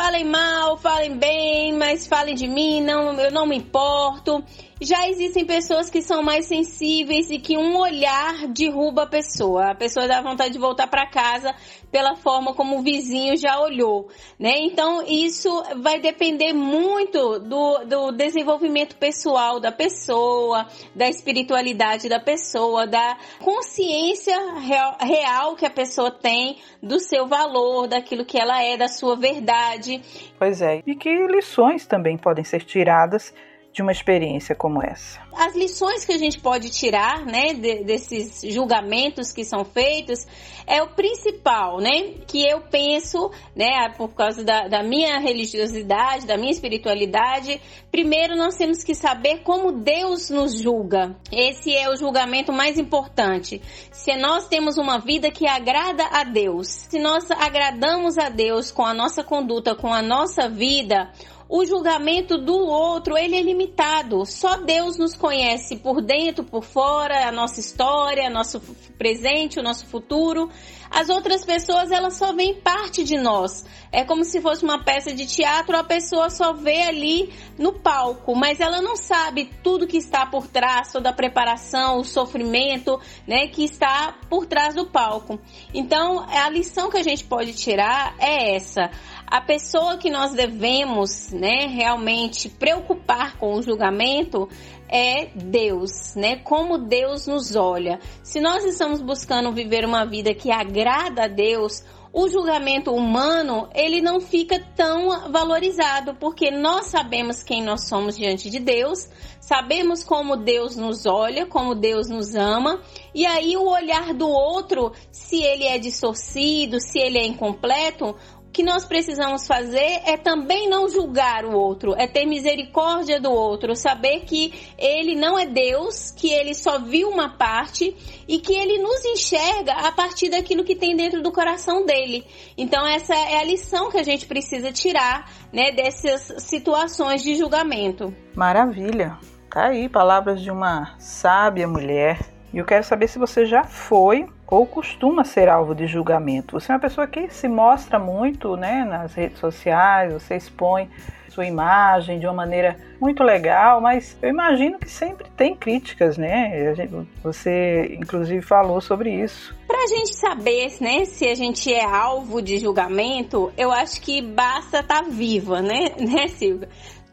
falem 0.00 0.24
mal, 0.24 0.78
falem 0.78 1.18
bem, 1.18 1.72
mas 1.72 2.06
falem 2.06 2.32
de 2.32 2.46
mim, 2.46 2.80
não, 2.80 3.18
eu 3.20 3.32
não 3.32 3.44
me 3.44 3.56
importo. 3.56 4.44
Já 4.80 5.08
existem 5.08 5.44
pessoas 5.44 5.90
que 5.90 6.00
são 6.00 6.22
mais 6.22 6.46
sensíveis 6.46 7.30
e 7.30 7.38
que 7.38 7.56
um 7.56 7.76
olhar 7.76 8.46
derruba 8.48 9.02
a 9.02 9.06
pessoa. 9.06 9.72
A 9.72 9.74
pessoa 9.74 10.06
dá 10.06 10.22
vontade 10.22 10.52
de 10.52 10.58
voltar 10.58 10.86
para 10.86 11.04
casa 11.06 11.52
pela 11.90 12.14
forma 12.14 12.54
como 12.54 12.78
o 12.78 12.82
vizinho 12.82 13.36
já 13.36 13.58
olhou, 13.58 14.08
né? 14.38 14.52
Então 14.58 15.02
isso 15.06 15.50
vai 15.78 15.98
depender 15.98 16.52
muito 16.52 17.40
do, 17.40 17.84
do 17.86 18.12
desenvolvimento 18.12 18.96
pessoal 18.96 19.58
da 19.58 19.72
pessoa, 19.72 20.66
da 20.94 21.08
espiritualidade 21.08 22.08
da 22.08 22.20
pessoa, 22.20 22.86
da 22.86 23.16
consciência 23.40 24.36
real, 24.60 24.96
real 25.00 25.56
que 25.56 25.66
a 25.66 25.70
pessoa 25.70 26.10
tem 26.10 26.58
do 26.80 27.00
seu 27.00 27.26
valor, 27.26 27.88
daquilo 27.88 28.24
que 28.24 28.38
ela 28.38 28.62
é, 28.62 28.76
da 28.76 28.86
sua 28.86 29.16
verdade. 29.16 30.00
Pois 30.38 30.62
é, 30.62 30.82
e 30.86 30.94
que 30.94 31.10
lições 31.26 31.86
também 31.86 32.16
podem 32.16 32.44
ser 32.44 32.62
tiradas 32.64 33.34
de 33.72 33.82
uma 33.82 33.92
experiência 33.92 34.54
como 34.54 34.82
essa? 34.82 35.20
As 35.32 35.54
lições 35.54 36.04
que 36.04 36.12
a 36.12 36.18
gente 36.18 36.40
pode 36.40 36.70
tirar, 36.70 37.24
né, 37.24 37.54
de, 37.54 37.84
desses 37.84 38.42
julgamentos 38.52 39.32
que 39.32 39.44
são 39.44 39.64
feitos, 39.64 40.26
é 40.66 40.82
o 40.82 40.88
principal, 40.88 41.78
né, 41.78 42.14
que 42.26 42.46
eu 42.46 42.60
penso, 42.62 43.30
né, 43.54 43.88
por 43.96 44.08
causa 44.14 44.44
da, 44.44 44.66
da 44.68 44.82
minha 44.82 45.18
religiosidade, 45.18 46.26
da 46.26 46.36
minha 46.36 46.50
espiritualidade, 46.50 47.60
primeiro 47.90 48.36
nós 48.36 48.56
temos 48.56 48.82
que 48.82 48.94
saber 48.94 49.42
como 49.42 49.72
Deus 49.72 50.28
nos 50.28 50.60
julga. 50.60 51.16
Esse 51.30 51.74
é 51.74 51.88
o 51.88 51.96
julgamento 51.96 52.52
mais 52.52 52.78
importante. 52.78 53.62
Se 53.92 54.16
nós 54.16 54.48
temos 54.48 54.76
uma 54.76 54.98
vida 54.98 55.30
que 55.30 55.46
agrada 55.46 56.04
a 56.10 56.24
Deus, 56.24 56.68
se 56.68 56.98
nós 56.98 57.30
agradamos 57.30 58.18
a 58.18 58.28
Deus 58.28 58.70
com 58.70 58.84
a 58.84 58.92
nossa 58.92 59.22
conduta, 59.22 59.74
com 59.74 59.92
a 59.92 60.02
nossa 60.02 60.48
vida, 60.48 61.10
o 61.48 61.64
julgamento 61.64 62.36
do 62.36 62.54
outro, 62.54 63.16
ele 63.16 63.34
é 63.34 63.42
limitado. 63.42 64.26
Só 64.26 64.58
Deus 64.58 64.98
nos 64.98 65.16
conhece 65.16 65.76
por 65.76 66.02
dentro, 66.02 66.44
por 66.44 66.62
fora, 66.62 67.26
a 67.26 67.32
nossa 67.32 67.58
história, 67.58 68.28
nosso 68.28 68.60
presente, 68.98 69.58
o 69.58 69.62
nosso 69.62 69.86
futuro. 69.86 70.50
As 70.90 71.08
outras 71.08 71.44
pessoas, 71.44 71.90
elas 71.90 72.14
só 72.14 72.34
veem 72.34 72.60
parte 72.60 73.02
de 73.02 73.16
nós. 73.16 73.64
É 73.90 74.04
como 74.04 74.24
se 74.24 74.40
fosse 74.42 74.62
uma 74.62 74.84
peça 74.84 75.14
de 75.14 75.26
teatro, 75.26 75.76
a 75.76 75.84
pessoa 75.84 76.28
só 76.28 76.52
vê 76.52 76.82
ali 76.82 77.32
no 77.58 77.72
palco, 77.72 78.34
mas 78.34 78.60
ela 78.60 78.82
não 78.82 78.96
sabe 78.96 79.50
tudo 79.62 79.86
que 79.86 79.96
está 79.96 80.26
por 80.26 80.46
trás, 80.46 80.92
toda 80.92 81.10
a 81.10 81.14
preparação, 81.14 81.98
o 81.98 82.04
sofrimento, 82.04 83.00
né, 83.26 83.48
que 83.48 83.64
está 83.64 84.14
por 84.28 84.46
trás 84.46 84.74
do 84.74 84.86
palco. 84.86 85.38
Então, 85.72 86.26
a 86.28 86.48
lição 86.50 86.90
que 86.90 86.98
a 86.98 87.02
gente 87.02 87.24
pode 87.24 87.54
tirar 87.54 88.14
é 88.18 88.56
essa 88.56 88.90
a 89.30 89.40
pessoa 89.40 89.98
que 89.98 90.10
nós 90.10 90.32
devemos, 90.32 91.30
né, 91.30 91.66
realmente 91.66 92.48
preocupar 92.48 93.36
com 93.36 93.54
o 93.54 93.62
julgamento 93.62 94.48
é 94.88 95.26
Deus, 95.34 96.14
né? 96.14 96.36
Como 96.36 96.78
Deus 96.78 97.26
nos 97.26 97.54
olha. 97.54 98.00
Se 98.22 98.40
nós 98.40 98.64
estamos 98.64 99.02
buscando 99.02 99.52
viver 99.52 99.84
uma 99.84 100.06
vida 100.06 100.32
que 100.32 100.50
agrada 100.50 101.24
a 101.24 101.28
Deus, 101.28 101.84
o 102.10 102.26
julgamento 102.28 102.92
humano 102.92 103.68
ele 103.74 104.00
não 104.00 104.18
fica 104.18 104.58
tão 104.74 105.30
valorizado, 105.30 106.14
porque 106.14 106.50
nós 106.50 106.86
sabemos 106.86 107.42
quem 107.42 107.62
nós 107.62 107.86
somos 107.86 108.16
diante 108.16 108.48
de 108.48 108.58
Deus, 108.58 109.08
sabemos 109.40 110.02
como 110.02 110.36
Deus 110.36 110.74
nos 110.76 111.04
olha, 111.04 111.46
como 111.46 111.74
Deus 111.74 112.08
nos 112.08 112.34
ama, 112.34 112.80
e 113.14 113.26
aí 113.26 113.56
o 113.56 113.68
olhar 113.68 114.14
do 114.14 114.28
outro, 114.28 114.92
se 115.10 115.42
ele 115.42 115.64
é 115.64 115.78
distorcido, 115.78 116.80
se 116.80 116.98
ele 116.98 117.18
é 117.18 117.26
incompleto, 117.26 118.16
que 118.52 118.62
nós 118.62 118.84
precisamos 118.84 119.46
fazer 119.46 120.00
é 120.04 120.16
também 120.16 120.68
não 120.68 120.88
julgar 120.88 121.44
o 121.44 121.52
outro, 121.52 121.94
é 121.96 122.06
ter 122.06 122.26
misericórdia 122.26 123.20
do 123.20 123.30
outro, 123.30 123.76
saber 123.76 124.20
que 124.20 124.52
ele 124.78 125.14
não 125.14 125.38
é 125.38 125.46
Deus, 125.46 126.10
que 126.10 126.30
ele 126.30 126.54
só 126.54 126.78
viu 126.78 127.08
uma 127.08 127.36
parte 127.36 127.94
e 128.26 128.38
que 128.38 128.54
ele 128.54 128.78
nos 128.78 129.04
enxerga 129.04 129.72
a 129.72 129.92
partir 129.92 130.30
daquilo 130.30 130.64
que 130.64 130.74
tem 130.74 130.96
dentro 130.96 131.22
do 131.22 131.30
coração 131.30 131.84
dele. 131.84 132.24
Então 132.56 132.86
essa 132.86 133.14
é 133.14 133.38
a 133.38 133.44
lição 133.44 133.90
que 133.90 133.98
a 133.98 134.02
gente 134.02 134.26
precisa 134.26 134.72
tirar, 134.72 135.30
né, 135.52 135.72
dessas 135.72 136.42
situações 136.42 137.22
de 137.22 137.36
julgamento. 137.36 138.14
Maravilha. 138.34 139.18
Tá 139.50 139.68
aí 139.68 139.88
palavras 139.88 140.42
de 140.42 140.50
uma 140.50 140.94
sábia 140.98 141.66
mulher. 141.66 142.18
E 142.52 142.58
eu 142.58 142.66
quero 142.66 142.84
saber 142.84 143.08
se 143.08 143.18
você 143.18 143.46
já 143.46 143.64
foi 143.64 144.26
ou 144.50 144.66
costuma 144.66 145.24
ser 145.24 145.48
alvo 145.48 145.74
de 145.74 145.86
julgamento. 145.86 146.58
Você 146.58 146.72
é 146.72 146.74
uma 146.74 146.80
pessoa 146.80 147.06
que 147.06 147.28
se 147.28 147.46
mostra 147.48 147.98
muito 147.98 148.56
né, 148.56 148.84
nas 148.84 149.14
redes 149.14 149.38
sociais, 149.38 150.12
você 150.12 150.36
expõe 150.36 150.88
sua 151.28 151.46
imagem 151.46 152.18
de 152.18 152.26
uma 152.26 152.32
maneira 152.32 152.76
muito 153.00 153.22
legal, 153.22 153.80
mas 153.80 154.16
eu 154.20 154.28
imagino 154.28 154.78
que 154.78 154.90
sempre 154.90 155.28
tem 155.36 155.54
críticas, 155.54 156.18
né? 156.18 156.74
Você, 157.22 157.96
inclusive, 158.00 158.42
falou 158.42 158.80
sobre 158.80 159.22
isso. 159.22 159.54
Para 159.68 159.84
a 159.84 159.86
gente 159.86 160.16
saber 160.16 160.72
né, 160.80 161.04
se 161.04 161.28
a 161.28 161.34
gente 161.34 161.72
é 161.72 161.84
alvo 161.84 162.42
de 162.42 162.58
julgamento, 162.58 163.52
eu 163.56 163.70
acho 163.70 164.00
que 164.00 164.20
basta 164.20 164.80
estar 164.80 165.02
tá 165.02 165.08
viva, 165.08 165.62
né, 165.62 165.90
né 166.00 166.26
Silvia? 166.26 166.68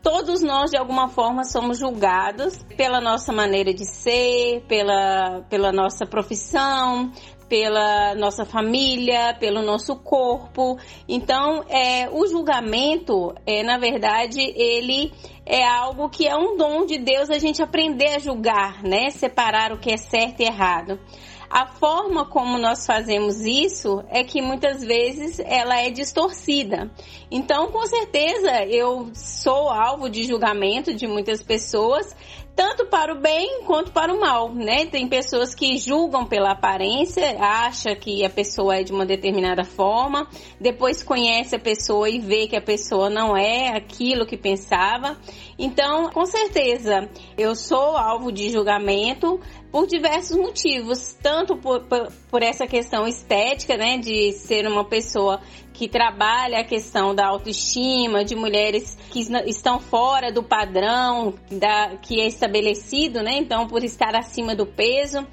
Todos 0.06 0.44
nós 0.44 0.70
de 0.70 0.78
alguma 0.78 1.10
forma 1.10 1.44
somos 1.44 1.80
julgados 1.80 2.63
pela 2.78 3.02
nossa 3.02 3.34
maneira 3.34 3.74
de 3.74 3.84
ser, 3.86 4.63
pela, 4.68 5.41
pela 5.50 5.72
nossa 5.72 6.06
profissão, 6.06 7.12
pela 7.50 8.13
nossa 8.13 8.46
família, 8.46 9.36
pelo 9.39 9.63
nosso 9.63 9.96
corpo. 9.96 10.78
Então, 11.10 11.63
é, 11.68 12.08
o 12.12 12.28
julgamento, 12.28 13.34
é, 13.48 13.63
na 13.63 13.80
verdade, 13.80 14.39
ele 14.41 15.12
é 15.44 15.68
algo 15.68 16.08
que 16.08 16.28
é 16.28 16.38
um 16.38 16.56
dom 16.56 16.86
de 16.86 17.00
Deus 17.00 17.32
a 17.32 17.39
gente 17.39 17.63
aprender 17.63 18.15
a 18.15 18.20
julgar, 18.20 18.84
né? 18.84 19.10
Separar 19.10 19.72
o 19.72 19.80
que 19.80 19.91
é 19.91 19.98
certo 19.98 20.41
e 20.41 20.46
errado. 20.46 21.00
A 21.56 21.65
forma 21.65 22.26
como 22.26 22.58
nós 22.58 22.86
fazemos 22.86 23.39
isso 23.46 24.04
é 24.10 24.26
que 24.26 24.41
muitas 24.41 24.84
vezes 24.84 25.39
ela 25.39 25.80
é 25.80 25.89
distorcida. 25.89 26.91
Então, 27.32 27.72
com 27.72 27.86
certeza, 27.86 28.65
eu 28.65 29.10
sou 29.13 29.70
alvo 29.70 30.10
de 30.10 30.26
julgamento 30.26 30.94
de 30.94 31.08
muitas 31.08 31.41
pessoas 31.41 32.13
tanto 32.56 32.86
para 32.86 33.13
o 33.13 33.20
bem 33.20 33.63
quanto 33.65 33.91
para 33.91 34.13
o 34.13 34.20
mal, 34.20 34.54
né? 34.54 34.86
Tem 34.86 35.10
pessoas 35.10 35.54
que 35.54 35.78
julgam 35.78 36.26
pela 36.26 36.52
aparência, 36.52 37.38
acha 37.38 37.94
que 37.96 38.24
a 38.24 38.30
pessoa 38.30 38.78
é 38.78 38.84
de 38.84 38.94
uma 38.94 39.06
determinada 39.06 39.65
forma, 39.65 40.28
depois 40.60 41.04
conhece 41.04 41.56
a 41.56 41.60
pessoa 41.60 42.10
e 42.10 42.20
vê 42.20 42.48
que 42.48 42.56
a 42.56 42.62
pessoa 42.62 43.10
não 43.10 43.36
é 43.36 43.76
aquilo 43.76 44.26
que 44.26 44.38
pensava. 44.38 45.18
Então, 45.60 46.10
com 46.12 46.26
certeza, 46.26 47.10
eu 47.38 47.56
sou 47.56 47.98
alvo 47.98 48.32
de 48.32 48.50
julgamento 48.50 49.39
por 49.71 49.88
diversos 49.88 50.38
motivos, 50.38 51.13
tanto 51.21 51.58
por, 51.58 51.81
por, 51.81 52.12
por 52.29 52.42
essa 52.42 52.65
questão 52.65 53.08
estética, 53.08 53.75
né, 53.75 53.98
de 53.98 54.31
ser 54.33 54.67
uma 54.67 54.85
pessoa 54.85 55.42
que 55.73 55.90
trabalha 55.90 56.60
a 56.60 56.63
questão 56.63 57.13
da 57.13 57.27
autoestima, 57.27 58.23
de 58.23 58.35
mulheres 58.35 58.98
que 59.12 59.19
estão 59.46 59.79
fora 59.79 60.31
do 60.31 60.42
padrão 60.42 61.33
da, 61.52 61.98
que 61.98 62.21
é 62.21 62.27
estabelecido, 62.27 63.21
né? 63.21 63.37
Então, 63.37 63.67
por 63.67 63.83
estar 63.83 64.15
acima 64.15 64.56
do 64.56 64.65
peso, 64.65 65.27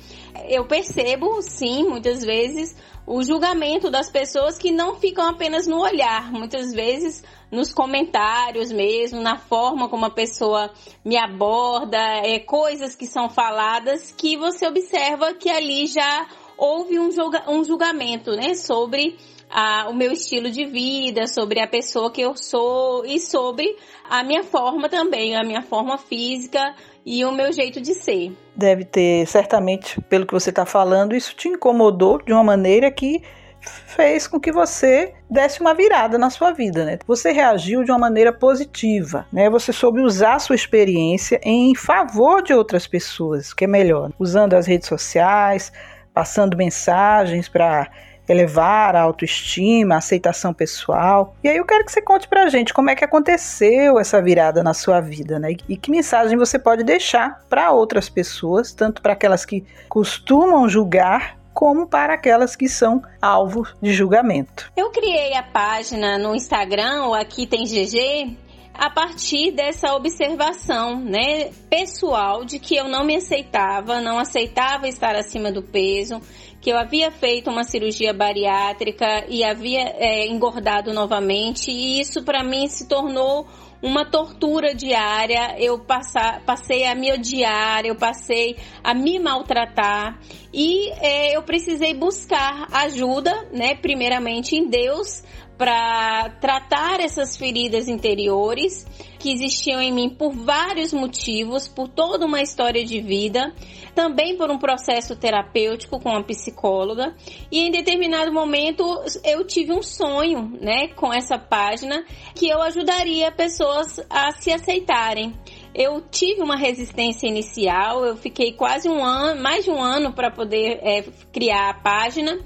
eu 0.49 0.65
percebo, 0.67 1.41
sim, 1.43 1.85
muitas 1.85 2.25
vezes 2.25 2.77
o 3.07 3.23
julgamento 3.23 3.91
das 3.91 4.11
pessoas 4.11 4.57
que 4.57 4.71
não 4.71 4.95
ficam 4.95 5.29
apenas 5.29 5.67
no 5.67 5.81
olhar, 5.81 6.31
muitas 6.33 6.73
vezes 6.73 7.23
nos 7.51 7.73
comentários 7.73 8.71
mesmo, 8.73 9.21
na 9.21 9.37
forma 9.37 9.89
como 9.89 10.07
a 10.07 10.11
pessoa 10.11 10.71
me 11.05 11.17
aborda, 11.17 11.99
é, 11.99 12.39
coisas 12.39 12.95
que 12.95 13.07
são 13.07 13.29
faladas 13.29 14.13
que 14.13 14.37
você 14.37 14.67
observa 14.67 15.35
que 15.35 15.51
ali 15.51 15.87
já 15.87 16.27
houve 16.57 16.99
um, 16.99 17.11
julga, 17.11 17.45
um 17.51 17.65
julgamento, 17.65 18.31
né, 18.33 18.55
sobre 18.55 19.19
a, 19.53 19.89
o 19.89 19.95
meu 19.95 20.11
estilo 20.11 20.51
de 20.51 20.65
vida, 20.65 21.27
sobre 21.27 21.61
a 21.61 21.67
pessoa 21.67 22.11
que 22.11 22.23
eu 22.23 22.35
sou 22.37 23.05
e 23.05 23.21
sobre 23.21 23.77
a 24.09 24.25
minha 24.25 24.43
forma 24.43 24.89
também, 24.89 25.37
a 25.37 25.45
minha 25.45 25.63
forma 25.63 25.99
física 25.99 26.75
e 27.05 27.25
o 27.25 27.33
meu 27.33 27.53
jeito 27.53 27.81
de 27.81 27.95
ser. 27.95 28.33
Deve 28.57 28.85
ter, 28.85 29.27
certamente, 29.27 30.01
pelo 30.03 30.27
que 30.27 30.33
você 30.33 30.51
está 30.51 30.65
falando, 30.65 31.15
isso 31.15 31.35
te 31.35 31.49
incomodou 31.49 32.23
de 32.23 32.33
uma 32.33 32.43
maneira 32.43 32.91
que 32.91 33.23
fez 33.61 34.27
com 34.27 34.41
que 34.41 34.51
você 34.51 35.15
desse 35.31 35.61
uma 35.61 35.75
virada 35.75 36.19
na 36.19 36.31
sua 36.31 36.53
vida, 36.53 36.85
né? 36.85 36.99
Você 37.07 37.31
reagiu 37.31 37.85
de 37.85 37.93
uma 37.93 37.99
maneira 37.99 38.33
positiva, 38.33 39.27
né? 39.33 39.49
Você 39.51 39.73
soube 39.73 40.01
usar 40.01 40.39
sua 40.41 40.57
experiência 40.57 41.41
em 41.45 41.75
favor 41.75 42.43
de 42.43 42.53
outras 42.53 42.87
pessoas, 42.87 43.53
que 43.53 43.65
é 43.65 43.69
melhor, 43.69 44.11
usando 44.19 44.55
as 44.55 44.67
redes 44.67 44.89
sociais, 44.89 45.73
passando 46.13 46.57
mensagens 46.57 47.49
para 47.49 47.89
elevar 48.33 48.97
a 48.97 49.03
autoestima, 49.03 49.95
a 49.95 49.99
aceitação 49.99 50.53
pessoal. 50.53 51.37
E 51.45 51.49
aí 51.49 51.57
eu 51.57 51.65
quero 51.65 51.85
que 51.85 51.93
você 51.93 52.03
conte 52.03 52.27
pra 52.27 52.49
gente 52.49 52.75
como 52.75 52.91
é 52.91 52.97
que 52.97 53.05
aconteceu 53.05 53.99
essa 53.99 54.21
virada 54.21 54.63
na 54.63 54.75
sua 54.75 55.01
vida, 55.01 55.39
né? 55.39 55.53
E 55.69 55.77
que 55.77 55.91
mensagem 55.91 56.37
você 56.37 56.59
pode 56.59 56.83
deixar 56.83 57.41
para 57.49 57.71
outras 57.71 58.09
pessoas, 58.09 58.73
tanto 58.73 59.01
para 59.01 59.13
aquelas 59.13 59.45
que 59.45 59.65
costumam 59.89 60.69
julgar 60.69 61.39
como 61.53 61.87
para 61.87 62.15
aquelas 62.15 62.57
que 62.57 62.69
são 62.69 63.03
alvo 63.21 63.67
de 63.81 63.93
julgamento. 63.93 64.73
Eu 64.77 64.91
criei 64.91 65.35
a 65.35 65.43
página 65.43 66.19
no 66.19 66.35
Instagram, 66.35 67.07
o 67.07 67.15
Aqui 67.15 67.47
Tem 67.47 67.65
GG, 67.65 68.37
a 68.75 68.89
partir 68.89 69.53
dessa 69.53 69.95
observação, 69.95 70.99
né, 70.99 71.51
pessoal 71.69 72.45
de 72.45 72.59
que 72.59 72.75
eu 72.75 72.89
não 72.89 73.05
me 73.05 73.17
aceitava, 73.17 74.01
não 74.01 74.19
aceitava 74.19 74.89
estar 74.89 75.15
acima 75.15 75.53
do 75.53 75.63
peso, 75.63 76.21
que 76.63 76.71
eu 76.71 76.79
havia 76.79 77.11
feito 77.11 77.51
uma 77.51 77.65
cirurgia 77.65 78.15
bariátrica 78.15 79.27
e 79.29 79.43
havia 79.43 79.81
é, 79.81 80.29
engordado 80.29 80.95
novamente, 80.95 81.73
e 81.73 82.01
isso 82.01 82.23
para 82.23 82.45
mim 82.45 82.69
se 82.69 82.87
tornou 82.87 83.49
uma 83.83 84.09
tortura 84.09 84.73
diária. 84.73 85.57
Eu 85.59 85.81
passar, 85.81 86.41
passei 86.45 86.87
a 86.87 86.95
me 86.95 87.13
odiar, 87.13 87.85
eu 87.85 87.97
passei 87.97 88.57
a 88.83 88.95
me 88.95 89.19
maltratar 89.19 90.21
e 90.55 90.89
é, 91.01 91.37
eu 91.37 91.43
precisei 91.43 91.93
buscar 91.95 92.69
ajuda, 92.73 93.49
né? 93.53 93.75
Primeiramente 93.75 94.55
em 94.55 94.69
Deus 94.69 95.25
para 95.63 96.29
tratar 96.41 96.99
essas 96.99 97.37
feridas 97.37 97.87
interiores 97.87 98.85
que 99.17 99.31
existiam 99.31 99.81
em 99.81 99.93
mim 99.93 100.11
por 100.11 100.33
vários 100.33 100.93
motivos, 100.93 101.69
por 101.69 101.87
toda 101.87 102.27
uma 102.27 102.43
história 102.43 102.85
de 102.85 103.01
vida, 103.01 103.55
também 103.95 104.37
por 104.37 104.51
um 104.51 104.59
processo 104.59 105.15
terapêutico 105.15 106.01
com 106.01 106.17
a 106.17 106.25
psicóloga. 106.25 107.15
E 107.49 107.61
em 107.61 107.71
determinado 107.71 108.33
momento 108.33 108.83
eu 109.25 109.47
tive 109.47 109.73
um 109.73 109.85
sonho, 109.85 110.59
né, 110.61 110.89
com 110.97 111.15
essa 111.15 111.39
página 111.39 112.05
que 112.35 112.49
eu 112.49 112.61
ajudaria 112.61 113.31
pessoas 113.31 114.01
a 114.11 114.33
se 114.33 114.51
aceitarem. 114.51 115.33
Eu 115.75 116.03
tive 116.11 116.43
uma 116.43 116.57
resistência 116.57 117.27
inicial, 117.27 118.05
eu 118.05 118.17
fiquei 118.17 118.53
quase 118.53 118.89
um 118.89 119.03
ano, 119.03 119.41
mais 119.41 119.65
de 119.65 119.71
um 119.71 119.83
ano 119.83 120.13
para 120.13 120.31
poder 120.31 120.79
é, 120.83 121.03
criar 121.33 121.71
a 121.71 121.75
página 121.75 122.39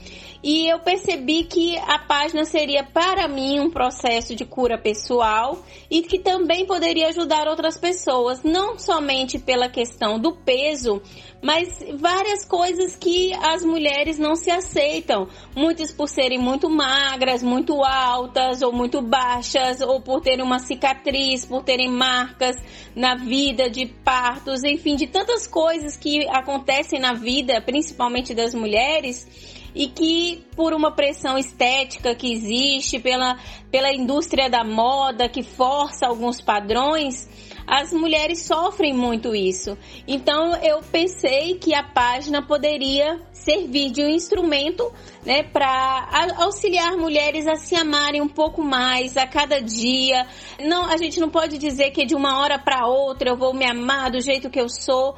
e 0.43 0.69
eu 0.69 0.79
percebi 0.79 1.43
que 1.43 1.77
a 1.77 1.99
página 1.99 2.45
seria 2.45 2.85
para 2.85 3.27
mim 3.27 3.59
um 3.59 3.69
processo 3.69 4.33
de 4.37 4.45
cura 4.45 4.79
pessoal 4.79 5.59
e 5.91 6.03
que 6.03 6.21
também 6.21 6.65
poderia 6.65 7.09
ajudar 7.09 7.49
outras 7.49 7.77
pessoas, 7.77 8.45
não 8.45 8.79
somente 8.79 9.41
pela 9.41 9.69
questão 9.69 10.21
do 10.21 10.37
peso, 10.37 11.03
mas 11.47 11.79
várias 12.01 12.45
coisas 12.45 12.97
que 12.97 13.33
as 13.35 13.63
mulheres 13.63 14.19
não 14.19 14.35
se 14.35 14.51
aceitam, 14.51 15.29
muitas 15.55 15.93
por 15.93 16.09
serem 16.09 16.41
muito 16.41 16.69
magras, 16.69 17.41
muito 17.41 17.85
altas 17.85 18.63
ou 18.63 18.73
muito 18.73 19.01
baixas, 19.01 19.81
ou 19.81 20.01
por 20.01 20.21
terem 20.21 20.45
uma 20.45 20.59
cicatriz, 20.59 21.45
por 21.45 21.63
terem 21.63 21.89
marcas 21.89 22.57
na 22.97 23.15
vida 23.15 23.71
de 23.71 23.87
partos, 23.87 24.65
enfim, 24.65 24.97
de 24.97 25.07
tantas 25.07 25.47
coisas 25.47 25.97
que 25.97 26.27
acontecem 26.31 26.99
na 26.99 27.13
vida, 27.13 27.61
principalmente 27.61 28.35
das 28.35 28.53
mulheres 28.53 29.25
e 29.73 29.87
que 29.87 30.45
por 30.57 30.73
uma 30.73 30.91
pressão 30.91 31.39
estética 31.39 32.13
que 32.15 32.33
existe, 32.33 32.99
pela, 32.99 33.39
pela 33.71 33.95
indústria 33.95 34.51
da 34.51 34.65
moda 34.65 35.29
que 35.29 35.45
força 35.45 36.09
alguns 36.09 36.41
padrões, 36.41 37.29
as 37.67 37.93
mulheres 37.93 38.47
sofrem 38.47 38.95
muito 38.95 39.35
isso. 39.35 39.77
Então 40.07 40.55
eu 40.57 40.81
pensei 40.83 41.59
que 41.59 41.75
a 41.75 41.83
página 41.83 42.41
poderia 42.41 43.21
servir 43.33 43.91
de 43.91 44.03
um 44.03 44.09
instrumento 44.09 44.93
né, 45.25 45.43
para 45.43 46.09
auxiliar 46.39 46.97
mulheres 46.97 47.47
a 47.47 47.57
se 47.57 47.75
amarem 47.75 48.23
um 48.23 48.29
pouco 48.29 48.63
mais 48.63 49.17
a 49.17 49.27
cada 49.27 49.61
dia. 49.61 50.27
Não, 50.61 50.85
a 50.87 50.97
gente 50.97 51.19
não 51.19 51.29
pode 51.29 51.59
dizer 51.59 51.91
que 51.91 52.07
de 52.07 52.15
uma 52.15 52.41
hora 52.41 52.59
para 52.59 52.87
outra 52.87 53.31
eu 53.31 53.37
vou 53.37 53.53
me 53.53 53.65
amar 53.65 54.11
do 54.11 54.21
jeito 54.21 54.49
que 54.49 54.61
eu 54.61 54.69
sou 54.69 55.17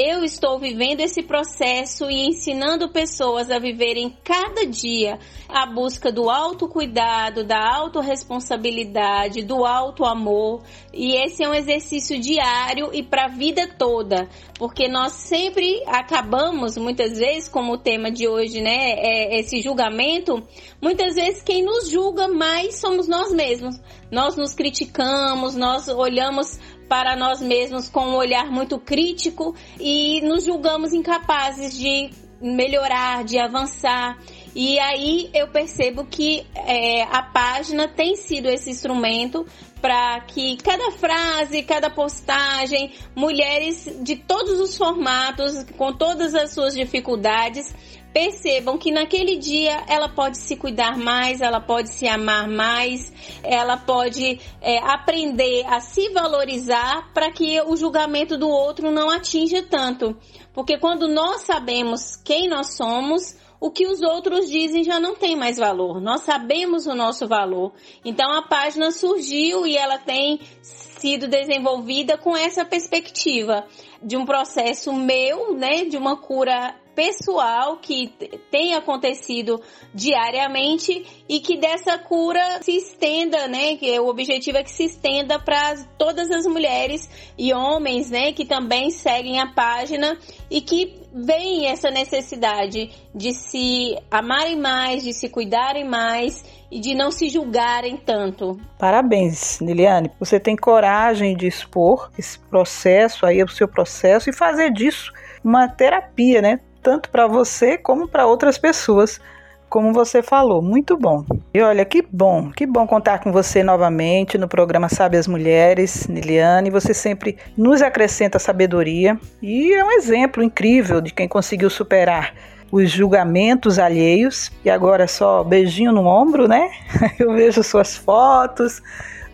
eu 0.00 0.24
estou 0.24 0.58
vivendo 0.58 1.00
esse 1.00 1.22
processo 1.22 2.10
e 2.10 2.26
ensinando 2.26 2.88
pessoas 2.88 3.50
a 3.50 3.58
viverem 3.58 4.16
cada 4.24 4.66
dia 4.66 5.18
a 5.46 5.66
busca 5.66 6.10
do 6.10 6.30
autocuidado, 6.30 7.44
da 7.44 7.58
autorresponsabilidade, 7.76 9.42
do 9.42 9.66
auto 9.66 10.04
amor. 10.06 10.62
E 10.94 11.16
esse 11.16 11.44
é 11.44 11.48
um 11.48 11.54
exercício 11.54 12.18
diário 12.18 12.90
e 12.94 13.02
para 13.02 13.26
a 13.26 13.28
vida 13.28 13.68
toda, 13.76 14.26
porque 14.58 14.88
nós 14.88 15.12
sempre 15.12 15.82
acabamos, 15.86 16.78
muitas 16.78 17.18
vezes, 17.18 17.48
como 17.48 17.74
o 17.74 17.78
tema 17.78 18.10
de 18.10 18.26
hoje, 18.26 18.60
né, 18.62 18.92
é 18.92 19.40
esse 19.40 19.60
julgamento, 19.60 20.42
muitas 20.80 21.14
vezes 21.14 21.42
quem 21.42 21.62
nos 21.62 21.90
julga 21.90 22.26
mais 22.26 22.80
somos 22.80 23.06
nós 23.06 23.30
mesmos. 23.32 23.78
Nós 24.10 24.36
nos 24.36 24.54
criticamos, 24.54 25.54
nós 25.54 25.88
olhamos 25.88 26.58
para 26.90 27.14
nós 27.14 27.40
mesmos 27.40 27.88
com 27.88 28.00
um 28.00 28.16
olhar 28.16 28.50
muito 28.50 28.76
crítico 28.76 29.54
e 29.78 30.20
nos 30.22 30.44
julgamos 30.44 30.92
incapazes 30.92 31.78
de 31.78 32.10
melhorar, 32.42 33.22
de 33.22 33.38
avançar. 33.38 34.18
E 34.56 34.76
aí 34.80 35.30
eu 35.32 35.46
percebo 35.46 36.04
que 36.04 36.44
é, 36.52 37.04
a 37.04 37.22
página 37.22 37.86
tem 37.86 38.16
sido 38.16 38.48
esse 38.48 38.70
instrumento 38.70 39.46
para 39.80 40.20
que 40.22 40.56
cada 40.56 40.90
frase, 40.90 41.62
cada 41.62 41.88
postagem, 41.88 42.92
mulheres 43.14 43.88
de 44.02 44.16
todos 44.16 44.58
os 44.58 44.76
formatos, 44.76 45.64
com 45.78 45.92
todas 45.92 46.34
as 46.34 46.52
suas 46.52 46.74
dificuldades, 46.74 47.72
percebam 48.12 48.76
que 48.76 48.90
naquele 48.90 49.36
dia 49.36 49.84
ela 49.88 50.08
pode 50.08 50.38
se 50.38 50.56
cuidar 50.56 50.96
mais, 50.96 51.40
ela 51.40 51.60
pode 51.60 51.90
se 51.90 52.06
amar 52.08 52.48
mais, 52.48 53.12
ela 53.42 53.76
pode 53.76 54.40
é, 54.60 54.78
aprender 54.78 55.64
a 55.66 55.80
se 55.80 56.08
valorizar 56.10 57.12
para 57.12 57.30
que 57.30 57.60
o 57.62 57.76
julgamento 57.76 58.36
do 58.36 58.48
outro 58.48 58.90
não 58.90 59.10
atinja 59.10 59.62
tanto. 59.62 60.16
Porque 60.52 60.78
quando 60.78 61.06
nós 61.06 61.42
sabemos 61.42 62.16
quem 62.16 62.48
nós 62.48 62.74
somos, 62.74 63.36
o 63.60 63.70
que 63.70 63.86
os 63.86 64.00
outros 64.00 64.48
dizem 64.50 64.82
já 64.82 64.98
não 64.98 65.14
tem 65.14 65.36
mais 65.36 65.58
valor. 65.58 66.00
Nós 66.00 66.22
sabemos 66.22 66.86
o 66.86 66.94
nosso 66.94 67.28
valor. 67.28 67.72
Então 68.04 68.32
a 68.32 68.42
página 68.42 68.90
surgiu 68.90 69.66
e 69.66 69.76
ela 69.76 69.98
tem 69.98 70.40
sido 70.62 71.28
desenvolvida 71.28 72.16
com 72.16 72.34
essa 72.34 72.64
perspectiva 72.64 73.66
de 74.02 74.16
um 74.16 74.24
processo 74.24 74.92
meu, 74.94 75.54
né, 75.54 75.84
de 75.84 75.96
uma 75.96 76.16
cura 76.16 76.74
pessoal 76.94 77.76
que 77.76 78.12
tem 78.50 78.74
acontecido 78.74 79.60
diariamente 79.94 81.24
e 81.28 81.40
que 81.40 81.56
dessa 81.56 81.98
cura 81.98 82.62
se 82.62 82.72
estenda, 82.72 83.48
né? 83.48 83.76
Que 83.76 83.98
o 83.98 84.08
objetivo 84.08 84.58
é 84.58 84.62
que 84.62 84.70
se 84.70 84.84
estenda 84.84 85.38
para 85.38 85.76
todas 85.98 86.30
as 86.30 86.46
mulheres 86.46 87.08
e 87.38 87.52
homens, 87.52 88.10
né? 88.10 88.32
Que 88.32 88.44
também 88.44 88.90
seguem 88.90 89.40
a 89.40 89.46
página 89.46 90.18
e 90.50 90.60
que 90.60 91.00
veem 91.12 91.66
essa 91.66 91.90
necessidade 91.90 92.90
de 93.14 93.32
se 93.32 93.96
amarem 94.10 94.56
mais, 94.56 95.02
de 95.02 95.12
se 95.12 95.28
cuidarem 95.28 95.84
mais 95.84 96.44
e 96.70 96.78
de 96.78 96.94
não 96.94 97.10
se 97.10 97.28
julgarem 97.28 97.96
tanto. 97.96 98.58
Parabéns, 98.78 99.60
Liliane. 99.60 100.10
Você 100.20 100.38
tem 100.38 100.54
coragem 100.54 101.36
de 101.36 101.46
expor 101.46 102.10
esse 102.16 102.38
processo 102.38 103.26
aí, 103.26 103.42
o 103.42 103.48
seu 103.48 103.66
processo 103.66 104.30
e 104.30 104.32
fazer 104.32 104.70
disso 104.72 105.12
uma 105.42 105.68
terapia, 105.68 106.40
né? 106.40 106.60
Tanto 106.82 107.10
para 107.10 107.26
você 107.26 107.76
como 107.78 108.08
para 108.08 108.26
outras 108.26 108.58
pessoas, 108.58 109.20
como 109.68 109.92
você 109.92 110.22
falou. 110.22 110.60
Muito 110.60 110.96
bom. 110.96 111.24
E 111.54 111.60
olha, 111.60 111.84
que 111.84 112.02
bom, 112.02 112.50
que 112.50 112.66
bom 112.66 112.86
contar 112.86 113.20
com 113.20 113.30
você 113.30 113.62
novamente 113.62 114.36
no 114.36 114.48
programa 114.48 114.88
Sabe 114.88 115.16
as 115.16 115.28
Mulheres, 115.28 116.08
Niliane. 116.08 116.70
Você 116.70 116.92
sempre 116.92 117.38
nos 117.56 117.80
acrescenta 117.80 118.38
sabedoria 118.38 119.18
e 119.40 119.72
é 119.72 119.84
um 119.84 119.92
exemplo 119.92 120.42
incrível 120.42 121.00
de 121.00 121.12
quem 121.12 121.28
conseguiu 121.28 121.70
superar 121.70 122.34
os 122.72 122.90
julgamentos 122.90 123.78
alheios. 123.78 124.50
E 124.64 124.70
agora 124.70 125.06
só 125.06 125.44
beijinho 125.44 125.92
no 125.92 126.04
ombro, 126.06 126.48
né? 126.48 126.70
Eu 127.18 127.32
vejo 127.32 127.62
suas 127.62 127.96
fotos 127.96 128.82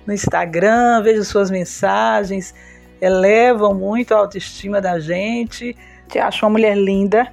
no 0.06 0.12
Instagram, 0.12 1.02
vejo 1.02 1.24
suas 1.24 1.50
mensagens, 1.50 2.54
elevam 3.00 3.74
muito 3.74 4.14
a 4.14 4.18
autoestima 4.18 4.80
da 4.80 5.00
gente. 5.00 5.76
Te 6.08 6.18
acho 6.18 6.44
uma 6.46 6.50
mulher 6.50 6.76
linda, 6.76 7.26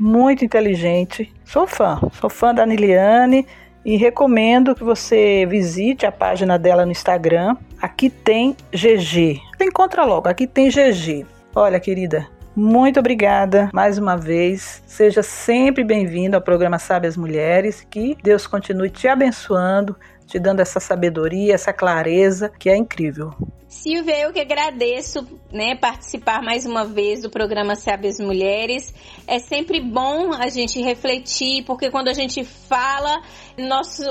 muito 0.00 0.44
inteligente. 0.44 1.32
Sou 1.44 1.66
fã, 1.66 2.00
sou 2.18 2.30
fã 2.30 2.54
da 2.54 2.64
Niliane 2.64 3.46
e 3.84 3.96
recomendo 3.96 4.74
que 4.74 4.82
você 4.82 5.46
visite 5.46 6.06
a 6.06 6.12
página 6.12 6.58
dela 6.58 6.86
no 6.86 6.92
Instagram. 6.92 7.56
Aqui 7.80 8.08
tem 8.08 8.56
GG. 8.72 9.40
Encontra 9.60 10.04
logo, 10.04 10.28
aqui 10.28 10.46
tem 10.46 10.70
GG. 10.70 11.26
Olha, 11.54 11.78
querida, 11.78 12.26
muito 12.56 12.98
obrigada 12.98 13.70
mais 13.72 13.98
uma 13.98 14.16
vez. 14.16 14.82
Seja 14.86 15.22
sempre 15.22 15.84
bem-vindo 15.84 16.36
ao 16.36 16.42
programa 16.42 16.78
Sabe 16.78 17.06
as 17.06 17.16
Mulheres. 17.16 17.86
Que 17.88 18.16
Deus 18.22 18.46
continue 18.46 18.90
te 18.90 19.06
abençoando, 19.06 19.96
te 20.26 20.38
dando 20.38 20.60
essa 20.60 20.80
sabedoria, 20.80 21.54
essa 21.54 21.72
clareza 21.72 22.50
que 22.58 22.70
é 22.70 22.76
incrível. 22.76 23.34
Silvia, 23.70 24.18
eu 24.18 24.32
que 24.32 24.40
agradeço, 24.40 25.24
né, 25.52 25.76
participar 25.76 26.42
mais 26.42 26.66
uma 26.66 26.84
vez 26.84 27.22
do 27.22 27.30
programa 27.30 27.76
Sábias 27.76 28.18
Mulheres. 28.18 28.92
É 29.28 29.38
sempre 29.38 29.80
bom 29.80 30.32
a 30.32 30.48
gente 30.48 30.82
refletir, 30.82 31.64
porque 31.64 31.88
quando 31.88 32.08
a 32.08 32.12
gente 32.12 32.42
fala, 32.42 33.22
nosso 33.56 34.02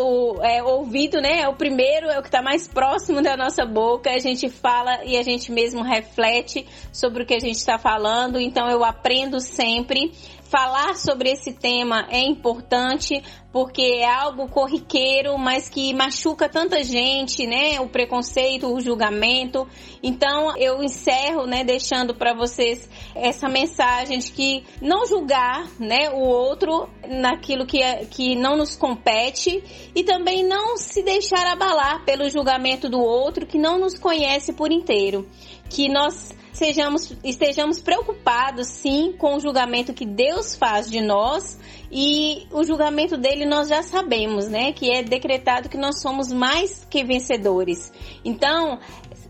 é, 0.41 0.63
ouvido, 0.63 1.19
né, 1.19 1.41
é 1.41 1.49
o 1.49 1.57
primeiro, 1.57 2.07
é 2.07 2.17
o 2.17 2.21
que 2.21 2.29
está 2.29 2.41
mais 2.41 2.69
próximo 2.69 3.21
da 3.21 3.35
nossa 3.35 3.65
boca. 3.65 4.09
A 4.09 4.19
gente 4.19 4.47
fala 4.47 5.03
e 5.03 5.17
a 5.17 5.23
gente 5.23 5.51
mesmo 5.51 5.83
reflete 5.83 6.65
sobre 6.93 7.23
o 7.23 7.25
que 7.25 7.33
a 7.33 7.39
gente 7.39 7.57
está 7.57 7.77
falando. 7.77 8.39
Então 8.39 8.69
eu 8.69 8.81
aprendo 8.85 9.41
sempre 9.41 10.13
falar 10.49 10.95
sobre 10.95 11.29
esse 11.29 11.53
tema 11.53 12.07
é 12.09 12.21
importante 12.21 13.21
porque 13.51 13.81
é 13.81 14.09
algo 14.09 14.47
corriqueiro, 14.47 15.37
mas 15.37 15.69
que 15.69 15.93
machuca 15.93 16.47
tanta 16.47 16.83
gente, 16.83 17.47
né? 17.47 17.79
O 17.79 17.87
preconceito, 17.87 18.67
o 18.67 18.79
julgamento. 18.79 19.48
Então, 20.03 20.55
eu 20.57 20.83
encerro, 20.83 21.45
né, 21.45 21.63
deixando 21.63 22.13
para 22.13 22.33
vocês 22.33 22.89
essa 23.15 23.47
mensagem 23.47 24.19
de 24.19 24.31
que 24.31 24.63
não 24.81 25.05
julgar, 25.05 25.67
né, 25.79 26.09
o 26.11 26.19
outro 26.19 26.89
naquilo 27.07 27.65
que, 27.65 27.81
é, 27.81 28.05
que 28.05 28.35
não 28.35 28.55
nos 28.55 28.75
compete 28.75 29.63
e 29.95 30.03
também 30.03 30.43
não 30.43 30.77
se 30.77 31.01
deixar 31.03 31.45
abalar 31.47 32.03
pelo 32.05 32.29
julgamento 32.29 32.89
do 32.89 32.99
outro 32.99 33.45
que 33.45 33.57
não 33.57 33.79
nos 33.79 33.97
conhece 33.97 34.53
por 34.53 34.71
inteiro. 34.71 35.27
Que 35.69 35.87
nós 35.87 36.35
sejamos, 36.59 37.13
estejamos 37.23 37.79
preocupados 37.79 38.67
sim 38.67 39.13
com 39.17 39.35
o 39.35 39.39
julgamento 39.39 39.93
que 39.93 40.05
Deus 40.05 40.55
faz 40.55 40.89
de 40.89 40.99
nós 40.99 41.57
e 41.91 42.45
o 42.51 42.63
julgamento 42.63 43.17
dele 43.17 43.45
nós 43.45 43.67
já 43.67 43.81
sabemos, 43.81 44.47
né? 44.47 44.71
Que 44.73 44.91
é 44.91 45.01
decretado 45.01 45.69
que 45.69 45.77
nós 45.77 46.01
somos 46.01 46.31
mais 46.31 46.85
que 46.89 47.03
vencedores. 47.03 47.91
Então, 48.23 48.79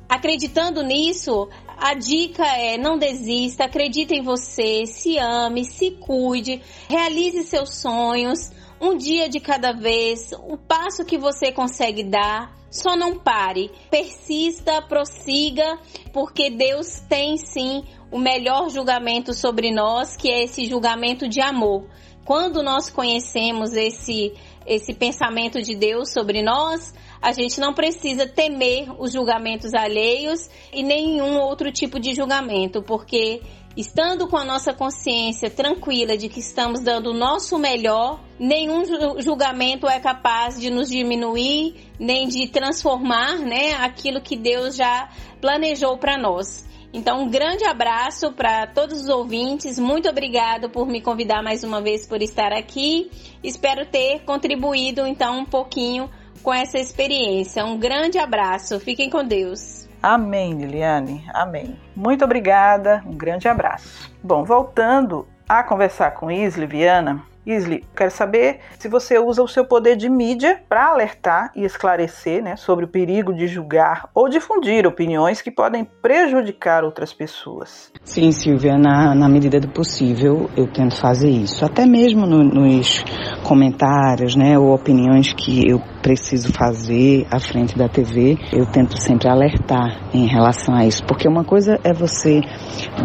acreditando 0.09 0.81
nisso, 0.81 1.47
a 1.77 1.93
dica 1.93 2.43
é 2.43 2.77
não 2.77 2.97
desista, 2.97 3.65
acredite 3.65 4.15
em 4.15 4.23
você, 4.23 4.87
se 4.87 5.17
ame, 5.19 5.63
se 5.63 5.91
cuide, 5.91 6.61
realize 6.89 7.43
seus 7.43 7.77
sonhos, 7.77 8.51
um 8.81 8.97
dia 8.97 9.29
de 9.29 9.39
cada 9.39 9.71
vez, 9.71 10.31
o 10.33 10.57
passo 10.57 11.05
que 11.05 11.17
você 11.17 11.51
consegue 11.51 12.03
dar. 12.03 12.57
Só 12.71 12.95
não 12.95 13.17
pare, 13.17 13.71
persista, 13.89 14.79
prossiga, 14.79 15.79
porque 16.13 16.51
Deus 16.51 16.99
tem 17.09 17.35
sim 17.35 17.83
o 18.11 18.19
melhor 18.19 18.69
julgamento 18.69 19.33
sobre 19.33 19.71
nós, 19.71 20.15
que 20.15 20.29
é 20.29 20.43
esse 20.43 20.67
julgamento 20.67 21.27
de 21.27 21.41
amor. 21.41 21.87
Quando 22.23 22.61
nós 22.61 22.87
conhecemos 22.91 23.73
esse 23.73 24.33
esse 24.69 24.93
pensamento 24.93 25.63
de 25.63 25.75
Deus 25.75 26.13
sobre 26.13 26.43
nós, 26.43 26.93
a 27.21 27.31
gente 27.31 27.59
não 27.59 27.73
precisa 27.73 28.27
temer 28.27 28.89
os 28.97 29.11
julgamentos 29.11 29.73
alheios 29.73 30.49
e 30.73 30.81
nenhum 30.83 31.37
outro 31.39 31.71
tipo 31.71 31.99
de 31.99 32.15
julgamento, 32.15 32.81
porque 32.81 33.41
estando 33.75 34.27
com 34.27 34.37
a 34.37 34.45
nossa 34.45 34.73
consciência 34.73 35.49
tranquila 35.49 36.17
de 36.17 36.29
que 36.29 36.39
estamos 36.39 36.79
dando 36.79 37.11
o 37.11 37.13
nosso 37.13 37.57
melhor, 37.57 38.19
nenhum 38.39 38.83
julgamento 39.21 39.87
é 39.87 39.99
capaz 39.99 40.59
de 40.59 40.69
nos 40.69 40.89
diminuir, 40.89 41.75
nem 41.99 42.27
de 42.27 42.47
transformar, 42.47 43.37
né, 43.37 43.73
aquilo 43.73 44.21
que 44.21 44.35
Deus 44.35 44.75
já 44.75 45.09
planejou 45.41 45.97
para 45.97 46.17
nós. 46.17 46.67
Então, 46.91 47.21
um 47.21 47.29
grande 47.29 47.65
abraço 47.65 48.31
para 48.31 48.65
todos 48.65 49.03
os 49.03 49.09
ouvintes. 49.09 49.77
Muito 49.77 50.09
obrigado 50.09 50.71
por 50.71 50.87
me 50.87 51.01
convidar 51.01 51.43
mais 51.43 51.63
uma 51.63 51.79
vez 51.81 52.07
por 52.07 52.19
estar 52.19 52.51
aqui. 52.51 53.11
Espero 53.43 53.85
ter 53.85 54.21
contribuído 54.25 55.05
então 55.05 55.41
um 55.41 55.45
pouquinho 55.45 56.09
com 56.41 56.53
essa 56.53 56.77
experiência. 56.77 57.65
Um 57.65 57.77
grande 57.77 58.17
abraço. 58.17 58.79
Fiquem 58.79 59.09
com 59.09 59.23
Deus. 59.23 59.87
Amém, 60.01 60.53
Liliane. 60.53 61.25
Amém. 61.33 61.77
Muito 61.95 62.23
obrigada. 62.23 63.03
Um 63.05 63.15
grande 63.15 63.47
abraço. 63.47 64.11
Bom, 64.23 64.43
voltando 64.43 65.27
a 65.47 65.63
conversar 65.63 66.11
com 66.11 66.31
Isli 66.31 66.65
Viana, 66.65 67.23
Isli, 67.45 67.83
quero 67.95 68.11
saber 68.11 68.59
se 68.77 68.87
você 68.87 69.17
usa 69.17 69.41
o 69.41 69.47
seu 69.47 69.65
poder 69.65 69.95
de 69.95 70.09
mídia 70.09 70.61
para 70.67 70.89
alertar 70.89 71.51
e 71.55 71.63
esclarecer 71.63 72.43
né, 72.43 72.55
sobre 72.55 72.85
o 72.85 72.87
perigo 72.87 73.33
de 73.33 73.47
julgar 73.47 74.09
ou 74.13 74.29
difundir 74.29 74.85
opiniões 74.85 75.41
que 75.41 75.49
podem 75.49 75.85
prejudicar 76.01 76.83
outras 76.83 77.13
pessoas. 77.13 77.91
Sim, 78.03 78.31
Silvia, 78.31 78.77
na, 78.77 79.15
na 79.15 79.29
medida 79.29 79.59
do 79.59 79.69
possível 79.69 80.49
eu 80.55 80.67
tento 80.71 80.97
fazer 80.97 81.29
isso. 81.29 81.65
Até 81.65 81.85
mesmo 81.85 82.25
no, 82.25 82.43
nos 82.43 83.03
comentários 83.43 84.35
né, 84.35 84.57
ou 84.57 84.73
opiniões 84.73 85.33
que 85.33 85.69
eu 85.69 85.79
preciso 86.01 86.51
fazer 86.53 87.27
à 87.31 87.39
frente 87.39 87.77
da 87.77 87.87
TV, 87.87 88.37
eu 88.53 88.65
tento 88.65 88.99
sempre 89.01 89.29
alertar 89.29 90.09
em 90.13 90.27
relação 90.27 90.75
a 90.75 90.85
isso. 90.85 91.03
Porque 91.05 91.27
uma 91.27 91.43
coisa 91.43 91.79
é 91.83 91.93
você 91.93 92.41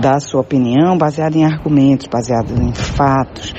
dar 0.01 0.16
a 0.16 0.20
sua 0.20 0.41
opinião 0.41 0.97
baseada 0.97 1.37
em 1.37 1.45
argumentos, 1.45 2.07
baseada 2.07 2.53
em 2.53 2.72
fatos 2.72 3.53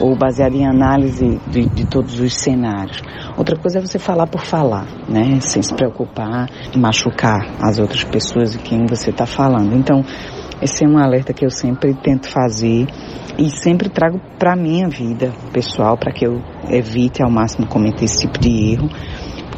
ou 0.00 0.16
baseada 0.18 0.54
em 0.54 0.66
análise 0.66 1.40
de, 1.46 1.66
de, 1.66 1.86
todos 1.86 2.18
os 2.20 2.34
cenários. 2.34 3.00
Outra 3.36 3.56
coisa 3.56 3.78
é 3.78 3.80
você 3.80 3.98
falar 3.98 4.26
por 4.26 4.42
falar, 4.42 4.86
né? 5.08 5.40
Sem 5.40 5.62
se 5.62 5.74
preocupar 5.74 6.48
machucar 6.76 7.38
as 7.60 7.78
outras 7.78 8.04
pessoas 8.04 8.52
de 8.52 8.58
quem 8.58 8.86
você 8.86 9.10
está 9.10 9.26
falando. 9.26 9.74
Então, 9.74 10.04
esse 10.60 10.84
é 10.84 10.88
um 10.88 10.98
alerta 10.98 11.32
que 11.32 11.44
eu 11.44 11.50
sempre 11.50 11.94
tento 11.94 12.28
fazer 12.28 12.86
e 13.38 13.48
sempre 13.50 13.88
trago 13.88 14.20
para 14.38 14.56
minha 14.56 14.88
vida 14.88 15.32
pessoal 15.52 15.96
para 15.96 16.12
que 16.12 16.26
eu 16.26 16.42
evite 16.68 17.22
ao 17.22 17.30
máximo 17.30 17.66
cometer 17.68 18.04
esse 18.04 18.26
tipo 18.26 18.40
de 18.40 18.72
erro 18.72 18.88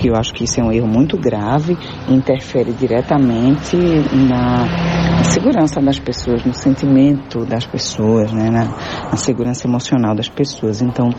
porque 0.01 0.09
eu 0.09 0.17
acho 0.17 0.33
que 0.33 0.45
isso 0.45 0.59
é 0.59 0.65
um 0.65 0.73
erro 0.73 0.89
muito 0.89 1.19
grave 1.19 1.77
interfere 2.09 2.73
diretamente 2.73 3.77
na 3.77 5.23
segurança 5.25 5.79
das 5.79 5.99
pessoas, 5.99 6.43
no 6.43 6.55
sentimento 6.55 7.45
das 7.45 7.67
pessoas, 7.67 8.33
né, 8.33 8.49
na, 8.49 8.65
na 9.11 9.17
segurança 9.17 9.67
emocional 9.67 10.15
das 10.15 10.27
pessoas. 10.27 10.81
Então, 10.81 11.11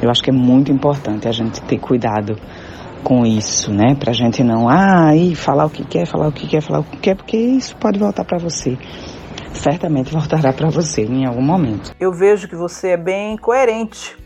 eu 0.00 0.08
acho 0.08 0.22
que 0.22 0.30
é 0.30 0.32
muito 0.32 0.70
importante 0.70 1.26
a 1.26 1.32
gente 1.32 1.60
ter 1.62 1.80
cuidado 1.80 2.36
com 3.02 3.26
isso, 3.26 3.72
né? 3.72 3.96
Pra 3.98 4.12
gente 4.12 4.44
não, 4.44 4.68
ah, 4.68 5.10
e 5.16 5.34
falar 5.34 5.66
o 5.66 5.70
que 5.70 5.84
quer, 5.84 6.06
falar 6.06 6.28
o 6.28 6.32
que 6.32 6.46
quer, 6.46 6.62
falar 6.62 6.78
o 6.78 6.84
que 6.84 6.98
quer, 6.98 7.16
porque 7.16 7.36
isso 7.36 7.76
pode 7.78 7.98
voltar 7.98 8.24
para 8.24 8.38
você. 8.38 8.78
Certamente 9.54 10.12
voltará 10.12 10.52
para 10.52 10.68
você 10.68 11.02
em 11.02 11.26
algum 11.26 11.42
momento. 11.42 11.90
Eu 11.98 12.12
vejo 12.12 12.46
que 12.46 12.54
você 12.54 12.90
é 12.90 12.96
bem 12.96 13.36
coerente 13.36 14.16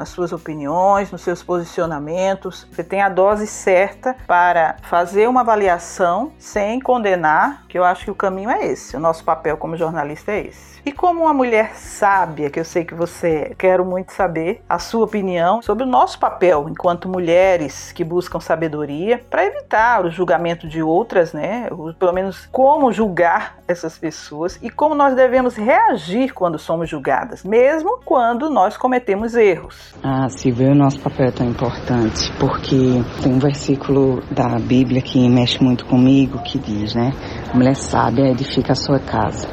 nas 0.00 0.08
suas 0.08 0.32
opiniões, 0.32 1.12
nos 1.12 1.20
seus 1.20 1.42
posicionamentos. 1.42 2.66
Você 2.72 2.82
tem 2.82 3.02
a 3.02 3.08
dose 3.10 3.46
certa 3.46 4.16
para 4.26 4.76
fazer 4.82 5.28
uma 5.28 5.42
avaliação 5.42 6.32
sem 6.38 6.80
condenar, 6.80 7.66
que 7.68 7.78
eu 7.78 7.84
acho 7.84 8.06
que 8.06 8.10
o 8.10 8.14
caminho 8.14 8.48
é 8.48 8.64
esse. 8.64 8.96
O 8.96 9.00
nosso 9.00 9.22
papel 9.22 9.58
como 9.58 9.76
jornalista 9.76 10.32
é 10.32 10.46
esse. 10.46 10.70
E 10.84 10.92
como 10.92 11.24
uma 11.24 11.34
mulher 11.34 11.76
sábia, 11.76 12.48
que 12.48 12.58
eu 12.58 12.64
sei 12.64 12.84
que 12.84 12.94
você 12.94 13.54
quero 13.58 13.84
muito 13.84 14.12
saber 14.12 14.62
a 14.66 14.78
sua 14.78 15.04
opinião 15.04 15.60
sobre 15.60 15.84
o 15.84 15.86
nosso 15.86 16.18
papel 16.18 16.66
enquanto 16.70 17.06
mulheres 17.06 17.92
que 17.92 18.02
buscam 18.02 18.40
sabedoria 18.40 19.20
para 19.28 19.44
evitar 19.44 20.04
o 20.04 20.10
julgamento 20.10 20.66
de 20.66 20.82
outras, 20.82 21.34
né? 21.34 21.68
Ou, 21.70 21.92
pelo 21.92 22.12
menos 22.12 22.48
como 22.50 22.90
julgar 22.92 23.58
essas 23.68 23.98
pessoas 23.98 24.58
e 24.62 24.70
como 24.70 24.94
nós 24.94 25.14
devemos 25.14 25.54
reagir 25.54 26.32
quando 26.32 26.58
somos 26.58 26.88
julgadas, 26.88 27.44
mesmo 27.44 28.00
quando 28.02 28.48
nós 28.48 28.78
cometemos 28.78 29.34
erros. 29.34 29.89
Ah, 30.02 30.28
Silvia, 30.30 30.70
o 30.70 30.74
nosso 30.74 31.00
papel 31.00 31.26
é 31.26 31.30
tão 31.30 31.46
importante 31.46 32.32
porque 32.38 33.02
tem 33.22 33.34
um 33.34 33.38
versículo 33.38 34.22
da 34.30 34.58
Bíblia 34.58 35.02
que 35.02 35.28
mexe 35.28 35.62
muito 35.62 35.84
comigo 35.84 36.38
que 36.42 36.58
diz, 36.58 36.94
né? 36.94 37.12
A 37.52 37.56
mulher 37.56 37.74
sábia 37.74 38.30
edifica 38.30 38.72
a 38.72 38.76
sua 38.76 39.00
casa. 39.00 39.48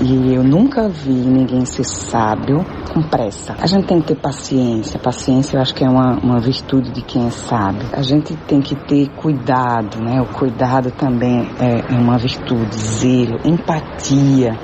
E 0.00 0.32
eu 0.32 0.42
nunca 0.42 0.88
vi 0.88 1.12
ninguém 1.12 1.66
ser 1.66 1.84
sábio 1.84 2.64
com 2.92 3.02
pressa. 3.02 3.56
A 3.60 3.66
gente 3.66 3.86
tem 3.86 4.00
que 4.00 4.08
ter 4.08 4.16
paciência. 4.16 4.98
Paciência 4.98 5.56
eu 5.56 5.60
acho 5.60 5.74
que 5.74 5.84
é 5.84 5.88
uma, 5.88 6.18
uma 6.18 6.40
virtude 6.40 6.90
de 6.90 7.02
quem 7.02 7.26
é 7.26 7.30
sábio. 7.30 7.88
A 7.92 8.02
gente 8.02 8.34
tem 8.46 8.60
que 8.60 8.76
ter 8.86 9.08
cuidado, 9.16 10.02
né? 10.02 10.20
O 10.22 10.26
cuidado 10.26 10.92
também 10.92 11.50
é, 11.60 11.94
é 11.94 11.98
uma 11.98 12.16
virtude, 12.16 12.74
zelo, 12.76 13.38
empatia. 13.44 14.56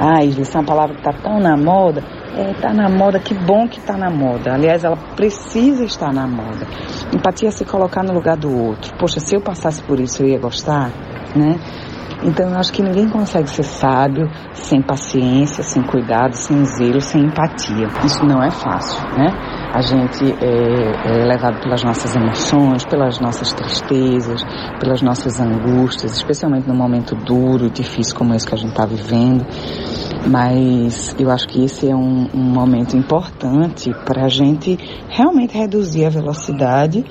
Ah, 0.00 0.22
isso 0.24 0.56
é 0.56 0.60
uma 0.60 0.66
palavra 0.66 0.94
que 0.94 1.00
está 1.00 1.12
tão 1.12 1.40
na 1.40 1.56
moda, 1.56 2.02
é, 2.36 2.72
na 2.72 2.88
moda, 2.88 3.18
que 3.18 3.34
bom 3.34 3.66
que 3.66 3.78
está 3.78 3.96
na 3.96 4.08
moda. 4.08 4.54
Aliás, 4.54 4.84
ela 4.84 4.96
precisa 5.16 5.84
estar 5.84 6.12
na 6.12 6.26
moda. 6.26 6.66
Empatia 7.12 7.48
é 7.48 7.50
se 7.50 7.64
colocar 7.64 8.04
no 8.04 8.12
lugar 8.12 8.36
do 8.36 8.48
outro. 8.48 8.94
Poxa, 8.96 9.18
se 9.18 9.34
eu 9.34 9.40
passasse 9.40 9.82
por 9.82 9.98
isso, 9.98 10.22
eu 10.22 10.28
ia 10.28 10.38
gostar, 10.38 10.90
né? 11.34 11.58
Então, 12.22 12.50
eu 12.50 12.58
acho 12.58 12.72
que 12.72 12.82
ninguém 12.82 13.08
consegue 13.08 13.48
ser 13.48 13.62
sábio 13.62 14.28
sem 14.52 14.82
paciência, 14.82 15.62
sem 15.62 15.82
cuidado, 15.82 16.34
sem 16.34 16.64
zelo, 16.64 17.00
sem 17.00 17.22
empatia. 17.22 17.86
Isso 18.04 18.24
não 18.24 18.42
é 18.42 18.50
fácil, 18.50 19.02
né? 19.16 19.57
A 19.72 19.80
gente 19.82 20.24
é, 20.42 21.24
levado 21.26 21.60
pelas 21.60 21.84
nossas 21.84 22.16
emoções, 22.16 22.84
pelas 22.84 23.20
nossas 23.20 23.52
tristezas, 23.52 24.42
pelas 24.80 25.02
nossas 25.02 25.38
angústias, 25.40 26.16
especialmente 26.16 26.66
num 26.66 26.76
momento 26.76 27.14
duro 27.14 27.66
e 27.66 27.70
difícil 27.70 28.16
como 28.16 28.34
esse 28.34 28.46
que 28.46 28.54
a 28.54 28.58
gente 28.58 28.70
está 28.70 28.86
vivendo. 28.86 29.46
Mas 30.28 31.16
eu 31.18 31.30
acho 31.30 31.48
que 31.48 31.64
esse 31.64 31.88
é 31.90 31.94
um, 31.94 32.28
um 32.34 32.52
momento 32.52 32.96
importante 32.96 33.90
para 34.04 34.26
a 34.26 34.28
gente 34.28 34.78
realmente 35.08 35.56
reduzir 35.56 36.04
a 36.04 36.10
velocidade 36.10 37.02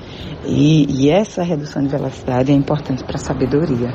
e, 0.46 0.86
e, 0.88 1.10
essa 1.10 1.42
redução 1.42 1.82
de 1.82 1.88
velocidade 1.88 2.52
é 2.52 2.54
importante 2.54 3.02
para 3.02 3.16
a 3.16 3.18
sabedoria. 3.18 3.92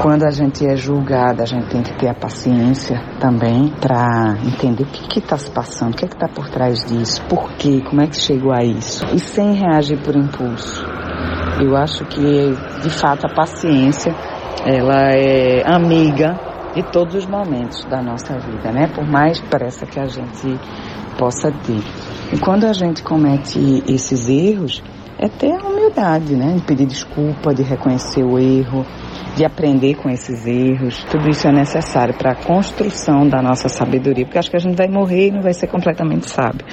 Quando 0.00 0.24
a 0.24 0.30
gente 0.30 0.64
é 0.64 0.76
julgada, 0.76 1.42
a 1.42 1.46
gente 1.46 1.68
tem 1.68 1.82
que 1.82 1.92
ter 1.98 2.08
a 2.08 2.14
paciência 2.14 2.98
também 3.20 3.68
para 3.80 4.38
entender 4.46 4.84
o 4.84 4.86
que 4.86 5.18
está 5.18 5.36
se 5.36 5.50
passando, 5.50 5.92
o 5.92 5.96
que 5.96 6.04
é 6.04 6.08
está 6.08 6.28
por 6.28 6.48
trás 6.48 6.84
disso, 6.86 7.20
por 7.28 7.52
quê, 7.54 7.82
como 7.84 8.00
é 8.00 8.06
que 8.06 8.16
chegou 8.16 8.52
a 8.52 8.62
isso, 8.62 9.04
e 9.12 9.18
sem 9.18 9.54
reagir 9.54 9.98
por 10.02 10.16
impulso. 10.16 10.86
Eu 11.60 11.76
acho 11.76 12.04
que, 12.06 12.54
de 12.82 12.90
fato, 12.90 13.26
a 13.26 13.34
paciência 13.34 14.14
ela 14.64 15.10
é 15.10 15.62
amiga 15.66 16.51
de 16.74 16.82
todos 16.90 17.14
os 17.14 17.26
momentos 17.26 17.84
da 17.84 18.02
nossa 18.02 18.38
vida, 18.38 18.72
né? 18.72 18.86
Por 18.88 19.06
mais 19.06 19.40
pressa 19.40 19.86
que 19.86 20.00
a 20.00 20.06
gente 20.06 20.58
possa 21.18 21.50
ter. 21.50 21.82
E 22.32 22.38
quando 22.38 22.64
a 22.64 22.72
gente 22.72 23.02
comete 23.02 23.82
esses 23.86 24.28
erros, 24.28 24.82
é 25.18 25.28
ter 25.28 25.52
a 25.52 25.68
humildade, 25.68 26.34
né? 26.34 26.54
De 26.56 26.62
pedir 26.62 26.86
desculpa, 26.86 27.54
de 27.54 27.62
reconhecer 27.62 28.24
o 28.24 28.38
erro, 28.38 28.84
de 29.36 29.44
aprender 29.44 29.94
com 29.94 30.08
esses 30.08 30.46
erros. 30.46 31.04
Tudo 31.04 31.28
isso 31.28 31.46
é 31.46 31.52
necessário 31.52 32.14
para 32.14 32.32
a 32.32 32.34
construção 32.34 33.28
da 33.28 33.40
nossa 33.40 33.68
sabedoria, 33.68 34.24
porque 34.24 34.38
acho 34.38 34.50
que 34.50 34.56
a 34.56 34.60
gente 34.60 34.76
vai 34.76 34.88
morrer 34.88 35.28
e 35.28 35.30
não 35.30 35.42
vai 35.42 35.54
ser 35.54 35.68
completamente 35.68 36.28
sábio. 36.28 36.66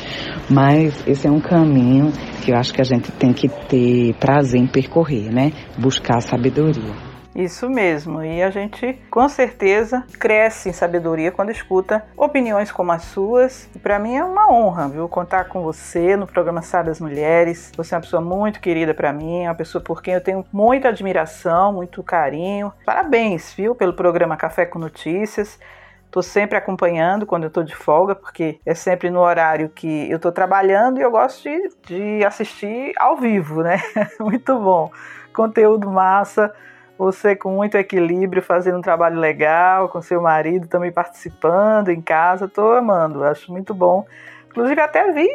Mas 0.50 1.04
esse 1.06 1.28
é 1.28 1.32
um 1.32 1.40
caminho 1.40 2.12
que 2.44 2.52
eu 2.52 2.58
acho 2.58 2.74
que 2.74 2.82
a 2.82 2.86
gente 2.86 3.12
tem 3.12 3.34
que 3.34 3.48
ter 3.48 4.16
prazer 4.16 4.60
em 4.60 4.68
percorrer, 4.68 5.32
né? 5.32 5.52
Buscar 5.78 6.18
a 6.18 6.22
sabedoria. 6.22 7.09
Isso 7.36 7.70
mesmo, 7.70 8.24
e 8.24 8.42
a 8.42 8.50
gente 8.50 9.00
com 9.10 9.30
certeza 9.30 10.04
cresce 10.20 10.70
em 10.70 10.74
sabedoria 10.74 11.32
quando 11.32 11.52
escuta 11.52 12.04
opiniões 12.18 12.72
como 12.72 12.92
as 12.92 13.04
suas. 13.04 13.70
Para 13.82 14.00
mim 14.00 14.16
é 14.16 14.24
uma 14.24 14.52
honra, 14.52 14.90
viu, 14.90 15.08
contar 15.08 15.46
com 15.46 15.62
você 15.62 16.18
no 16.18 16.26
programa 16.26 16.62
Sabe 16.62 16.90
as 16.90 17.00
Mulheres. 17.00 17.72
Você 17.78 17.94
é 17.94 17.98
uma 17.98 18.02
pessoa 18.02 18.22
muito 18.22 18.60
querida 18.60 18.94
para 18.94 19.14
mim, 19.14 19.44
é 19.44 19.50
uma 19.50 19.56
pessoa 19.56 19.84
por 19.84 20.02
quem 20.02 20.16
eu 20.16 20.22
tenho 20.22 20.46
muita 20.52 20.90
admiração, 20.90 21.72
muito 21.72 22.02
carinho. 22.04 22.74
Parabéns, 22.86 23.54
viu, 23.54 23.76
pelo 23.76 23.94
programa 23.94 24.36
Café 24.36 24.66
com 24.66 24.80
Notícias. 24.80 25.60
Estou 26.06 26.24
sempre 26.24 26.58
acompanhando 26.58 27.28
quando 27.28 27.44
eu 27.44 27.50
estou 27.50 27.64
de 27.64 27.76
folga, 27.76 28.16
porque 28.16 28.60
é 28.66 28.74
sempre 28.74 29.12
no 29.12 29.20
horário 29.20 29.70
que 29.70 30.10
eu 30.10 30.16
estou 30.16 30.32
trabalhando 30.32 30.98
e 30.98 31.04
eu 31.04 31.12
gosto 31.12 31.44
de, 31.44 31.70
de 31.86 32.26
assistir 32.26 32.94
ao 32.98 33.16
vivo, 33.18 33.62
né? 33.62 33.80
muito 34.20 34.58
bom. 34.58 34.92
Conteúdo 35.32 35.88
massa 35.88 36.52
você 37.00 37.34
com 37.34 37.52
muito 37.52 37.78
equilíbrio, 37.78 38.44
fazendo 38.44 38.78
um 38.78 38.82
trabalho 38.82 39.18
legal, 39.18 39.88
com 39.88 40.02
seu 40.02 40.22
marido 40.22 40.68
também 40.68 40.92
participando 40.92 41.88
em 41.88 42.02
casa. 42.02 42.44
Estou 42.44 42.74
amando, 42.74 43.24
acho 43.24 43.50
muito 43.54 43.74
bom. 43.74 44.06
Inclusive, 44.50 44.82
até 44.82 45.10
vi 45.14 45.28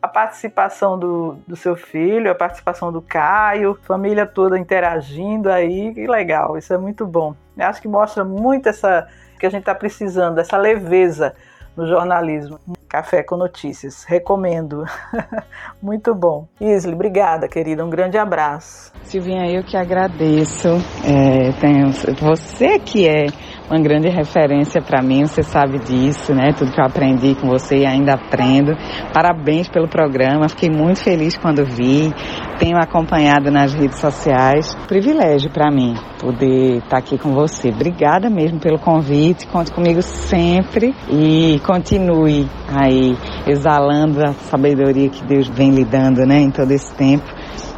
a 0.00 0.08
participação 0.08 0.98
do, 0.98 1.36
do 1.46 1.54
seu 1.54 1.76
filho, 1.76 2.30
a 2.30 2.34
participação 2.34 2.90
do 2.90 3.02
Caio, 3.02 3.78
família 3.82 4.24
toda 4.24 4.58
interagindo 4.58 5.50
aí, 5.50 5.92
que 5.92 6.06
legal, 6.06 6.56
isso 6.56 6.72
é 6.72 6.78
muito 6.78 7.06
bom. 7.06 7.36
Eu 7.58 7.66
acho 7.66 7.82
que 7.82 7.88
mostra 7.88 8.24
muito 8.24 8.70
essa 8.70 9.06
que 9.38 9.44
a 9.44 9.50
gente 9.50 9.60
está 9.60 9.74
precisando, 9.74 10.38
essa 10.38 10.56
leveza 10.56 11.34
no 11.76 11.86
jornalismo. 11.86 12.58
Café 12.92 13.22
com 13.22 13.38
Notícias, 13.38 14.04
recomendo. 14.04 14.84
Muito 15.82 16.14
bom. 16.14 16.46
Isli, 16.60 16.92
obrigada, 16.92 17.48
querida. 17.48 17.82
Um 17.82 17.88
grande 17.88 18.18
abraço. 18.18 18.92
Silvinha, 19.04 19.50
eu 19.50 19.64
que 19.64 19.78
agradeço. 19.78 20.68
É, 21.02 21.52
tenho, 21.58 21.90
você 22.20 22.78
que 22.78 23.08
é 23.08 23.28
uma 23.72 23.80
grande 23.80 24.08
referência 24.10 24.82
para 24.82 25.00
mim, 25.00 25.24
você 25.24 25.42
sabe 25.42 25.78
disso, 25.78 26.34
né? 26.34 26.52
Tudo 26.52 26.70
que 26.70 26.78
eu 26.78 26.84
aprendi 26.84 27.34
com 27.34 27.48
você 27.48 27.78
e 27.78 27.86
ainda 27.86 28.12
aprendo. 28.12 28.76
Parabéns 29.14 29.66
pelo 29.66 29.88
programa, 29.88 30.46
fiquei 30.46 30.68
muito 30.68 31.02
feliz 31.02 31.38
quando 31.38 31.64
vi. 31.64 32.12
Tenho 32.58 32.76
acompanhado 32.76 33.50
nas 33.50 33.72
redes 33.72 33.98
sociais. 33.98 34.74
Privilégio 34.86 35.50
para 35.50 35.70
mim 35.70 35.94
poder 36.20 36.76
estar 36.76 36.90
tá 36.90 36.98
aqui 36.98 37.16
com 37.16 37.32
você. 37.32 37.70
Obrigada 37.70 38.28
mesmo 38.28 38.60
pelo 38.60 38.78
convite. 38.78 39.46
Conte 39.46 39.72
comigo 39.72 40.02
sempre 40.02 40.94
e 41.10 41.58
continue 41.66 42.46
aí 42.68 43.16
exalando 43.46 44.20
a 44.22 44.34
sabedoria 44.34 45.08
que 45.08 45.24
Deus 45.24 45.48
vem 45.48 45.70
lhe 45.70 45.84
dando, 45.84 46.26
né, 46.26 46.40
em 46.40 46.50
todo 46.50 46.70
esse 46.72 46.94
tempo 46.94 47.24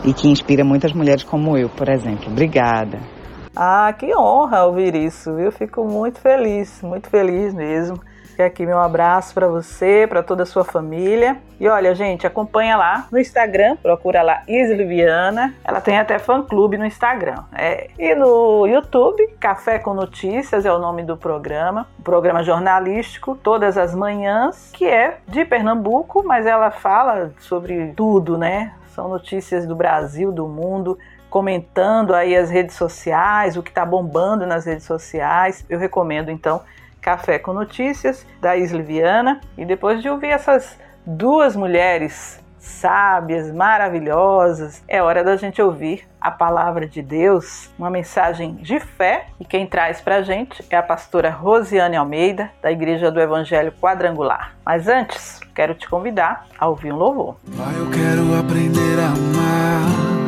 e 0.04 0.12
que 0.12 0.28
inspira 0.28 0.64
muitas 0.64 0.92
mulheres 0.92 1.22
como 1.22 1.56
eu, 1.56 1.68
por 1.68 1.88
exemplo. 1.88 2.32
Obrigada. 2.32 3.13
Ah, 3.56 3.94
que 3.96 4.14
honra 4.14 4.64
ouvir 4.64 4.94
isso, 4.94 5.34
viu? 5.34 5.52
Fico 5.52 5.84
muito 5.84 6.20
feliz, 6.20 6.82
muito 6.82 7.08
feliz 7.08 7.54
mesmo. 7.54 8.00
E 8.36 8.42
aqui 8.42 8.66
meu 8.66 8.80
abraço 8.80 9.32
para 9.32 9.46
você, 9.46 10.06
para 10.08 10.20
toda 10.20 10.42
a 10.42 10.46
sua 10.46 10.64
família. 10.64 11.36
E 11.60 11.68
olha, 11.68 11.94
gente, 11.94 12.26
acompanha 12.26 12.76
lá 12.76 13.06
no 13.12 13.18
Instagram, 13.18 13.76
procura 13.76 14.22
lá 14.22 14.42
Isliviana. 14.48 15.54
Ela 15.64 15.80
tem 15.80 15.98
até 15.98 16.18
fã-clube 16.18 16.76
no 16.76 16.84
Instagram. 16.84 17.44
É. 17.54 17.90
E 17.96 18.12
no 18.16 18.66
YouTube, 18.66 19.24
Café 19.38 19.78
com 19.78 19.94
Notícias 19.94 20.66
é 20.66 20.72
o 20.72 20.80
nome 20.80 21.04
do 21.04 21.16
programa. 21.16 21.86
Um 22.00 22.02
programa 22.02 22.42
jornalístico, 22.42 23.38
todas 23.40 23.78
as 23.78 23.94
manhãs, 23.94 24.70
que 24.72 24.84
é 24.84 25.18
de 25.28 25.44
Pernambuco, 25.44 26.24
mas 26.26 26.44
ela 26.44 26.72
fala 26.72 27.32
sobre 27.38 27.92
tudo, 27.94 28.36
né? 28.36 28.72
São 28.88 29.08
notícias 29.08 29.64
do 29.64 29.76
Brasil, 29.76 30.32
do 30.32 30.48
mundo, 30.48 30.98
comentando 31.34 32.14
aí 32.14 32.36
as 32.36 32.48
redes 32.48 32.76
sociais, 32.76 33.56
o 33.56 33.62
que 33.62 33.68
está 33.68 33.84
bombando 33.84 34.46
nas 34.46 34.64
redes 34.64 34.84
sociais. 34.84 35.64
Eu 35.68 35.80
recomendo 35.80 36.30
então 36.30 36.62
Café 37.00 37.40
com 37.40 37.52
Notícias 37.52 38.24
da 38.40 38.56
Isliviana 38.56 39.40
e 39.58 39.64
depois 39.64 40.00
de 40.00 40.08
ouvir 40.08 40.28
essas 40.28 40.78
duas 41.04 41.56
mulheres 41.56 42.40
sábias, 42.60 43.52
maravilhosas, 43.52 44.84
é 44.86 45.02
hora 45.02 45.24
da 45.24 45.34
gente 45.34 45.60
ouvir 45.60 46.06
a 46.20 46.30
palavra 46.30 46.86
de 46.86 47.02
Deus, 47.02 47.68
uma 47.76 47.90
mensagem 47.90 48.54
de 48.54 48.78
fé, 48.78 49.26
e 49.40 49.44
quem 49.44 49.66
traz 49.66 50.00
para 50.00 50.18
a 50.18 50.22
gente 50.22 50.64
é 50.70 50.76
a 50.76 50.82
pastora 50.82 51.30
Rosiane 51.30 51.96
Almeida, 51.96 52.48
da 52.62 52.70
Igreja 52.70 53.10
do 53.10 53.20
Evangelho 53.20 53.72
Quadrangular. 53.72 54.54
Mas 54.64 54.86
antes, 54.86 55.40
quero 55.52 55.74
te 55.74 55.88
convidar 55.88 56.46
a 56.56 56.68
ouvir 56.68 56.92
um 56.92 56.96
louvor. 56.96 57.36
Eu 57.76 57.90
quero 57.90 58.38
aprender 58.38 59.00
a 59.00 59.08
amar 59.08 60.23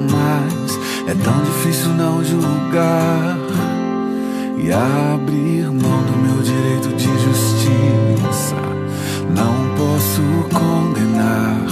mas 0.00 0.78
é 1.08 1.14
tão 1.14 1.42
difícil 1.42 1.90
não 1.90 2.22
julgar 2.24 3.36
e 4.58 4.72
abrir 4.72 5.70
mão 5.70 6.02
do 6.02 6.16
meu 6.18 6.42
direito 6.42 6.88
de 6.96 7.04
justiça. 7.04 8.56
Não 9.30 9.54
posso 9.76 10.22
condenar 10.52 11.66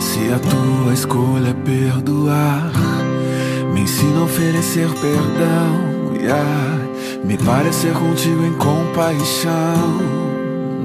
se 0.00 0.32
a 0.32 0.38
tua 0.38 0.92
escolha 0.92 1.50
é 1.50 1.54
perdoar. 1.54 2.72
Me 3.72 3.82
ensina 3.82 4.20
a 4.20 4.24
oferecer 4.24 4.88
perdão 5.00 6.14
e 6.20 6.28
a 6.28 7.24
me 7.24 7.38
parecer 7.38 7.92
contigo 7.92 8.44
em 8.44 8.54
compaixão. 8.54 9.98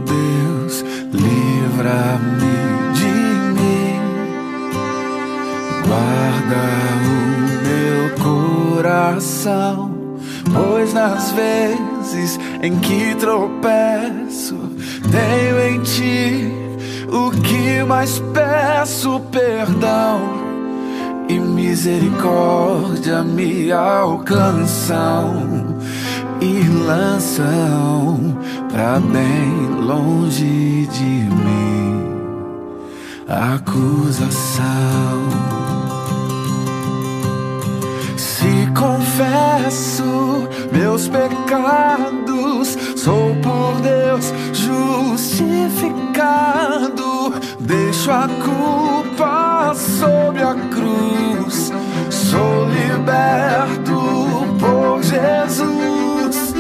Deus, 0.06 0.86
livra-me 1.12 2.73
Guarda 5.94 6.66
o 7.06 7.08
meu 7.68 8.00
coração, 8.80 9.92
pois 10.52 10.92
nas 10.92 11.32
vezes 11.34 12.40
em 12.64 12.80
que 12.80 13.14
tropeço, 13.14 14.58
tenho 15.12 15.60
em 15.62 15.80
ti 15.84 16.52
o 17.12 17.30
que 17.30 17.84
mais 17.84 18.18
peço 18.34 19.20
perdão 19.32 20.20
e 21.30 21.40
misericórdia 21.40 23.22
me 23.22 23.72
alcançam 23.72 25.78
e 26.42 26.64
lançam 26.88 28.36
pra 28.72 29.00
bem 29.00 29.80
longe 29.80 30.88
de 30.88 31.04
mim 31.04 31.84
acusação. 33.28 34.64
Se 38.44 38.68
confesso 38.78 40.50
meus 40.74 41.08
pecados, 41.08 42.78
sou 42.98 43.34
por 43.38 43.80
Deus 43.80 44.34
justificado. 44.52 45.72
Deixo 47.62 48.12
a 48.12 48.28
culpa 48.44 49.74
sob 49.74 50.44
a 50.44 50.56
cruz, 50.76 51.72
sou 52.10 52.66
liberto 52.66 54.46
por 54.60 55.02
Jesus. 55.02 56.54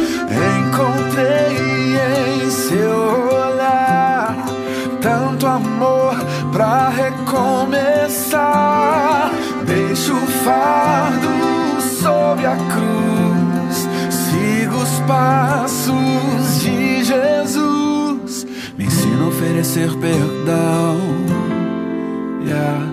Encontrei 0.56 1.98
em 2.00 2.50
seu 2.50 3.28
olhar 3.28 4.38
tanto 5.02 5.46
amor 5.46 6.16
pra 6.50 6.88
recomeçar. 6.88 8.54
Deixo 9.66 10.14
o 10.14 10.28
fardo 10.46 11.33
sob 12.04 12.46
a 12.46 12.58
cruz, 12.58 13.88
sigo 14.12 14.76
os 14.76 15.00
passos 15.08 16.60
de 16.62 17.02
Jesus. 17.02 18.46
Me 18.78 18.86
ensina 18.86 19.24
a 19.24 19.28
oferecer 19.30 19.90
perdão, 20.00 20.98
yeah. 22.46 22.86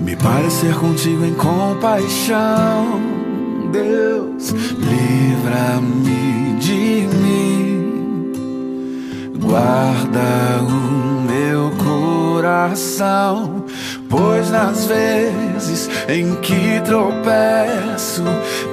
me 0.00 0.16
parecer 0.16 0.74
contigo 0.74 1.24
em 1.24 1.34
compaixão. 1.34 3.00
Deus, 3.70 4.50
livra-me 4.80 6.56
de 6.58 7.06
mim, 7.22 8.32
guarda 9.38 10.60
o 10.62 11.22
meu 11.22 11.70
coração. 11.84 13.64
Pois 14.16 14.50
nas 14.50 14.86
vezes 14.86 15.90
em 16.08 16.34
que 16.36 16.80
tropeço, 16.86 18.24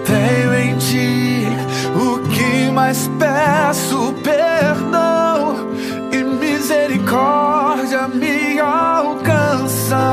tenho 0.06 0.54
em 0.54 0.78
ti 0.78 1.46
o 1.94 2.20
que 2.30 2.72
mais 2.72 3.10
peço: 3.20 4.14
perdão 4.24 5.68
e 6.14 6.24
misericórdia 6.24 8.08
me 8.08 8.58
alcançam 8.58 10.06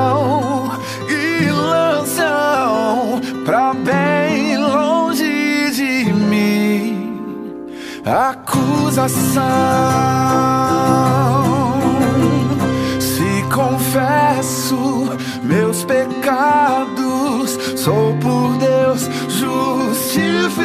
e 1.09 1.49
lançam 1.49 3.20
pra 3.45 3.72
bem 3.72 4.59
longe 4.59 5.70
de 5.70 6.12
mim 6.12 7.70
acusação. 8.05 9.41
Pecados, 15.91 17.59
sou 17.76 18.14
por 18.18 18.57
Deus 18.59 19.11
justificado. 19.28 20.61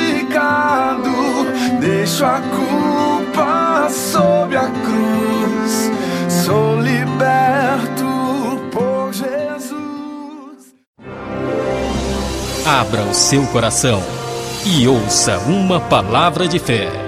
Deixo 1.79 2.23
a 2.23 2.41
culpa 2.41 3.89
sob 3.89 4.55
a 4.55 4.69
cruz, 4.69 5.91
sou 6.45 6.79
liberto 6.79 8.05
por 8.71 9.11
Jesus. 9.11 10.75
Abra 12.65 13.01
o 13.03 13.13
seu 13.13 13.43
coração 13.47 14.03
e 14.63 14.87
ouça 14.87 15.39
uma 15.39 15.79
palavra 15.79 16.47
de 16.47 16.59
fé. 16.59 17.04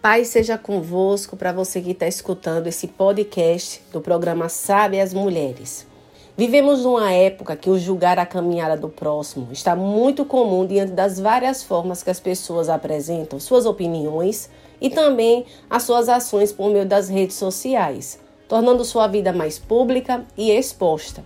Paz 0.00 0.28
seja 0.28 0.56
convosco 0.56 1.36
para 1.36 1.52
você 1.52 1.80
que 1.80 1.90
está 1.90 2.06
escutando 2.06 2.68
esse 2.68 2.86
podcast 2.86 3.82
do 3.92 4.00
programa 4.00 4.48
Sabe 4.48 5.00
as 5.00 5.12
Mulheres. 5.12 5.84
Vivemos 6.36 6.84
numa 6.84 7.10
época 7.10 7.56
que 7.56 7.68
o 7.68 7.76
julgar 7.76 8.16
a 8.16 8.24
caminhada 8.24 8.76
do 8.76 8.88
próximo 8.88 9.48
está 9.50 9.74
muito 9.74 10.24
comum 10.24 10.64
diante 10.64 10.92
das 10.92 11.18
várias 11.18 11.64
formas 11.64 12.00
que 12.00 12.10
as 12.10 12.20
pessoas 12.20 12.68
apresentam 12.68 13.40
suas 13.40 13.66
opiniões 13.66 14.48
e 14.80 14.88
também 14.88 15.44
as 15.68 15.82
suas 15.82 16.08
ações 16.08 16.52
por 16.52 16.70
meio 16.70 16.86
das 16.86 17.08
redes 17.08 17.34
sociais, 17.34 18.20
tornando 18.46 18.84
sua 18.84 19.08
vida 19.08 19.32
mais 19.32 19.58
pública 19.58 20.24
e 20.36 20.52
exposta. 20.52 21.24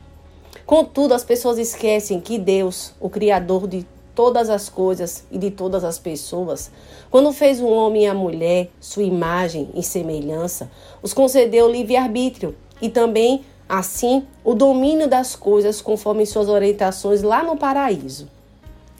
Contudo, 0.65 1.13
as 1.13 1.23
pessoas 1.23 1.59
esquecem 1.59 2.23
que 2.23 2.39
Deus, 2.39 2.95
o 2.99 3.11
Criador 3.11 3.69
de 3.69 3.87
todas 4.15 4.51
as 4.51 4.69
coisas 4.69 5.25
e 5.31 5.39
de 5.39 5.51
todas 5.51 5.85
as 5.85 5.99
pessoas, 5.99 6.71
quando 7.13 7.31
fez 7.31 7.61
o 7.61 7.67
homem 7.67 8.05
e 8.05 8.07
a 8.07 8.15
mulher, 8.15 8.71
sua 8.81 9.03
imagem 9.03 9.69
e 9.75 9.83
semelhança, 9.83 10.71
os 11.03 11.13
concedeu 11.13 11.71
livre-arbítrio 11.71 12.57
e 12.81 12.89
também, 12.89 13.45
assim, 13.69 14.27
o 14.43 14.55
domínio 14.55 15.07
das 15.07 15.37
coisas 15.37 15.83
conforme 15.83 16.25
suas 16.25 16.49
orientações 16.49 17.21
lá 17.21 17.43
no 17.43 17.55
paraíso. 17.55 18.31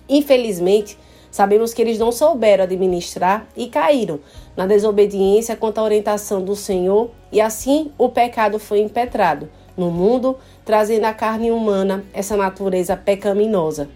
Infelizmente, 0.07 0.99
sabemos 1.31 1.73
que 1.73 1.81
eles 1.81 1.99
não 1.99 2.13
souberam 2.13 2.65
administrar 2.65 3.49
e 3.57 3.69
caíram 3.69 4.21
na 4.55 4.67
desobediência 4.67 5.57
quanto 5.57 5.79
à 5.79 5.83
orientação 5.83 6.45
do 6.45 6.55
Senhor, 6.55 7.11
e 7.33 7.41
assim 7.41 7.93
o 7.97 8.11
pecado 8.11 8.59
foi 8.59 8.81
impetrado 8.81 9.49
no 9.75 9.91
mundo, 9.91 10.37
trazendo 10.67 11.07
à 11.07 11.15
carne 11.15 11.51
humana 11.51 12.05
essa 12.13 12.37
natureza 12.37 12.95
pecaminosa 12.95 13.89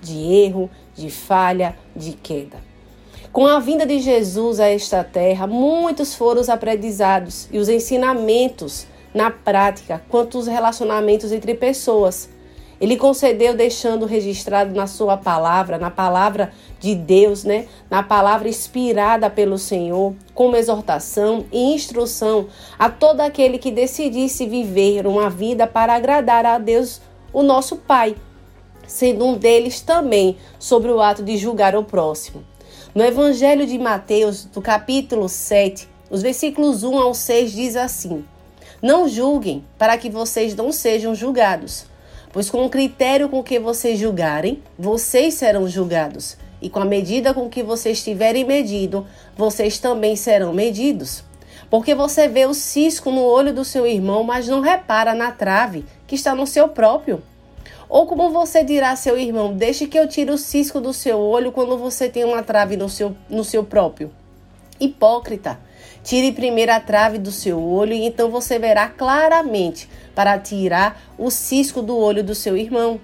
de 0.00 0.16
erro, 0.16 0.70
de 0.94 1.10
falha, 1.10 1.76
de 1.94 2.12
queda. 2.12 2.67
Com 3.38 3.46
a 3.46 3.60
vinda 3.60 3.86
de 3.86 4.00
Jesus 4.00 4.58
a 4.58 4.66
esta 4.66 5.04
terra, 5.04 5.46
muitos 5.46 6.12
foram 6.12 6.40
os 6.40 6.48
aprendizados 6.48 7.48
e 7.52 7.58
os 7.58 7.68
ensinamentos 7.68 8.84
na 9.14 9.30
prática 9.30 10.02
quanto 10.08 10.38
aos 10.38 10.48
relacionamentos 10.48 11.30
entre 11.30 11.54
pessoas. 11.54 12.28
Ele 12.80 12.96
concedeu 12.96 13.54
deixando 13.54 14.06
registrado 14.06 14.74
na 14.74 14.88
sua 14.88 15.16
palavra, 15.16 15.78
na 15.78 15.88
palavra 15.88 16.52
de 16.80 16.96
Deus, 16.96 17.44
né? 17.44 17.68
Na 17.88 18.02
palavra 18.02 18.48
inspirada 18.48 19.30
pelo 19.30 19.56
Senhor, 19.56 20.16
como 20.34 20.56
exortação 20.56 21.46
e 21.52 21.72
instrução 21.72 22.48
a 22.76 22.90
todo 22.90 23.20
aquele 23.20 23.56
que 23.56 23.70
decidisse 23.70 24.48
viver 24.48 25.06
uma 25.06 25.30
vida 25.30 25.64
para 25.64 25.94
agradar 25.94 26.44
a 26.44 26.58
Deus, 26.58 27.00
o 27.32 27.44
nosso 27.44 27.76
Pai 27.76 28.16
sendo 28.84 29.24
um 29.24 29.34
deles 29.36 29.80
também 29.80 30.36
sobre 30.58 30.90
o 30.90 31.00
ato 31.00 31.22
de 31.22 31.36
julgar 31.36 31.76
o 31.76 31.84
próximo. 31.84 32.42
No 32.98 33.04
Evangelho 33.04 33.64
de 33.64 33.78
Mateus, 33.78 34.44
do 34.46 34.60
capítulo 34.60 35.28
7, 35.28 35.88
os 36.10 36.20
versículos 36.20 36.82
1 36.82 36.98
ao 36.98 37.14
6 37.14 37.52
diz 37.52 37.76
assim: 37.76 38.24
Não 38.82 39.06
julguem, 39.06 39.64
para 39.78 39.96
que 39.96 40.10
vocês 40.10 40.52
não 40.56 40.72
sejam 40.72 41.14
julgados, 41.14 41.86
pois 42.32 42.50
com 42.50 42.66
o 42.66 42.68
critério 42.68 43.28
com 43.28 43.40
que 43.40 43.60
vocês 43.60 44.00
julgarem, 44.00 44.60
vocês 44.76 45.34
serão 45.34 45.68
julgados, 45.68 46.36
e 46.60 46.68
com 46.68 46.80
a 46.80 46.84
medida 46.84 47.32
com 47.32 47.48
que 47.48 47.62
vocês 47.62 48.02
tiverem 48.02 48.44
medido, 48.44 49.06
vocês 49.36 49.78
também 49.78 50.16
serão 50.16 50.52
medidos. 50.52 51.22
Porque 51.70 51.94
você 51.94 52.26
vê 52.26 52.46
o 52.46 52.52
cisco 52.52 53.12
no 53.12 53.22
olho 53.22 53.54
do 53.54 53.64
seu 53.64 53.86
irmão, 53.86 54.24
mas 54.24 54.48
não 54.48 54.60
repara 54.60 55.14
na 55.14 55.30
trave 55.30 55.84
que 56.04 56.16
está 56.16 56.34
no 56.34 56.48
seu 56.48 56.66
próprio. 56.66 57.22
Ou 57.88 58.06
como 58.06 58.30
você 58.30 58.62
dirá 58.62 58.90
a 58.90 58.96
seu 58.96 59.18
irmão, 59.18 59.54
deixe 59.54 59.86
que 59.86 59.98
eu 59.98 60.06
tire 60.06 60.30
o 60.30 60.36
cisco 60.36 60.78
do 60.78 60.92
seu 60.92 61.18
olho 61.18 61.50
quando 61.50 61.78
você 61.78 62.08
tem 62.08 62.22
uma 62.22 62.42
trave 62.42 62.76
no 62.76 62.88
seu, 62.88 63.16
no 63.30 63.42
seu 63.42 63.64
próprio. 63.64 64.10
Hipócrita, 64.78 65.58
tire 66.04 66.32
primeiro 66.32 66.70
a 66.72 66.80
trave 66.80 67.16
do 67.16 67.32
seu 67.32 67.58
olho 67.58 67.94
e 67.94 68.04
então 68.04 68.30
você 68.30 68.58
verá 68.58 68.88
claramente 68.88 69.88
para 70.14 70.38
tirar 70.38 71.00
o 71.16 71.30
cisco 71.30 71.80
do 71.80 71.96
olho 71.96 72.22
do 72.22 72.34
seu 72.34 72.56
irmão. 72.56 73.00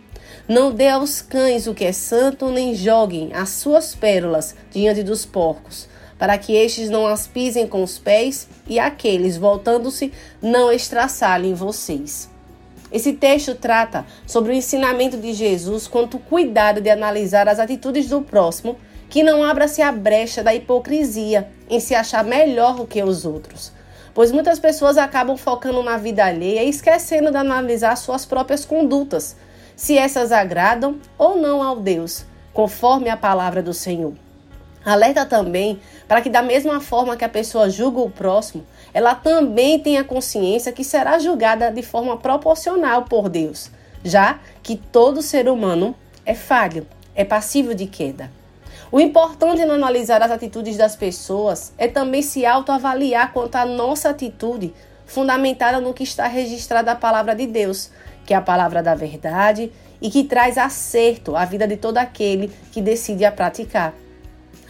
Não 0.46 0.70
dê 0.70 0.88
aos 0.88 1.22
cães 1.22 1.66
o 1.66 1.72
que 1.72 1.86
é 1.86 1.92
santo, 1.92 2.50
nem 2.50 2.74
joguem 2.74 3.32
as 3.32 3.48
suas 3.48 3.94
pérolas 3.94 4.54
diante 4.70 5.02
dos 5.02 5.24
porcos, 5.24 5.88
para 6.18 6.36
que 6.36 6.54
estes 6.54 6.90
não 6.90 7.06
as 7.06 7.26
pisem 7.26 7.66
com 7.66 7.82
os 7.82 7.98
pés 7.98 8.46
e 8.66 8.78
aqueles, 8.78 9.38
voltando-se, 9.38 10.12
não 10.42 10.70
estraçalhem 10.70 11.54
vocês. 11.54 12.33
Esse 12.94 13.12
texto 13.12 13.56
trata 13.56 14.06
sobre 14.24 14.52
o 14.52 14.54
ensinamento 14.54 15.16
de 15.16 15.32
Jesus 15.32 15.88
quanto 15.88 16.16
o 16.16 16.20
cuidado 16.20 16.80
de 16.80 16.88
analisar 16.88 17.48
as 17.48 17.58
atitudes 17.58 18.08
do 18.08 18.22
próximo, 18.22 18.76
que 19.10 19.20
não 19.20 19.42
abra-se 19.42 19.82
a 19.82 19.90
brecha 19.90 20.44
da 20.44 20.54
hipocrisia 20.54 21.48
em 21.68 21.80
se 21.80 21.92
achar 21.92 22.22
melhor 22.22 22.76
do 22.76 22.86
que 22.86 23.02
os 23.02 23.24
outros. 23.24 23.72
Pois 24.14 24.30
muitas 24.30 24.60
pessoas 24.60 24.96
acabam 24.96 25.36
focando 25.36 25.82
na 25.82 25.96
vida 25.96 26.24
alheia 26.24 26.62
e 26.62 26.68
esquecendo 26.70 27.32
de 27.32 27.36
analisar 27.36 27.96
suas 27.96 28.24
próprias 28.24 28.64
condutas, 28.64 29.34
se 29.74 29.98
essas 29.98 30.30
agradam 30.30 31.00
ou 31.18 31.36
não 31.36 31.64
ao 31.64 31.80
Deus, 31.80 32.24
conforme 32.52 33.10
a 33.10 33.16
palavra 33.16 33.60
do 33.60 33.74
Senhor. 33.74 34.12
Alerta 34.84 35.26
também 35.26 35.80
para 36.06 36.20
que, 36.20 36.30
da 36.30 36.42
mesma 36.42 36.80
forma 36.80 37.16
que 37.16 37.24
a 37.24 37.28
pessoa 37.28 37.68
julga 37.68 37.98
o 37.98 38.10
próximo, 38.10 38.64
ela 38.94 39.16
também 39.16 39.80
tenha 39.80 40.04
consciência 40.04 40.72
que 40.72 40.84
será 40.84 41.18
julgada 41.18 41.72
de 41.72 41.82
forma 41.82 42.16
proporcional 42.16 43.02
por 43.02 43.28
Deus, 43.28 43.70
já 44.04 44.38
que 44.62 44.76
todo 44.76 45.20
ser 45.20 45.48
humano 45.48 45.96
é 46.24 46.32
falho, 46.32 46.86
é 47.14 47.24
passível 47.24 47.74
de 47.74 47.86
queda. 47.86 48.30
O 48.92 49.00
importante 49.00 49.64
no 49.64 49.72
analisar 49.72 50.22
as 50.22 50.30
atitudes 50.30 50.76
das 50.76 50.94
pessoas 50.94 51.72
é 51.76 51.88
também 51.88 52.22
se 52.22 52.46
autoavaliar 52.46 53.32
quanto 53.32 53.56
à 53.56 53.66
nossa 53.66 54.10
atitude, 54.10 54.72
fundamentada 55.04 55.80
no 55.80 55.92
que 55.92 56.04
está 56.04 56.28
registrado 56.28 56.88
a 56.88 56.94
palavra 56.94 57.34
de 57.34 57.48
Deus, 57.48 57.90
que 58.24 58.32
é 58.32 58.36
a 58.36 58.40
palavra 58.40 58.80
da 58.80 58.94
verdade 58.94 59.72
e 60.00 60.08
que 60.08 60.22
traz 60.22 60.56
acerto 60.56 61.34
à 61.34 61.44
vida 61.44 61.66
de 61.66 61.76
todo 61.76 61.98
aquele 61.98 62.52
que 62.70 62.80
decide 62.80 63.24
a 63.24 63.32
praticar. 63.32 63.92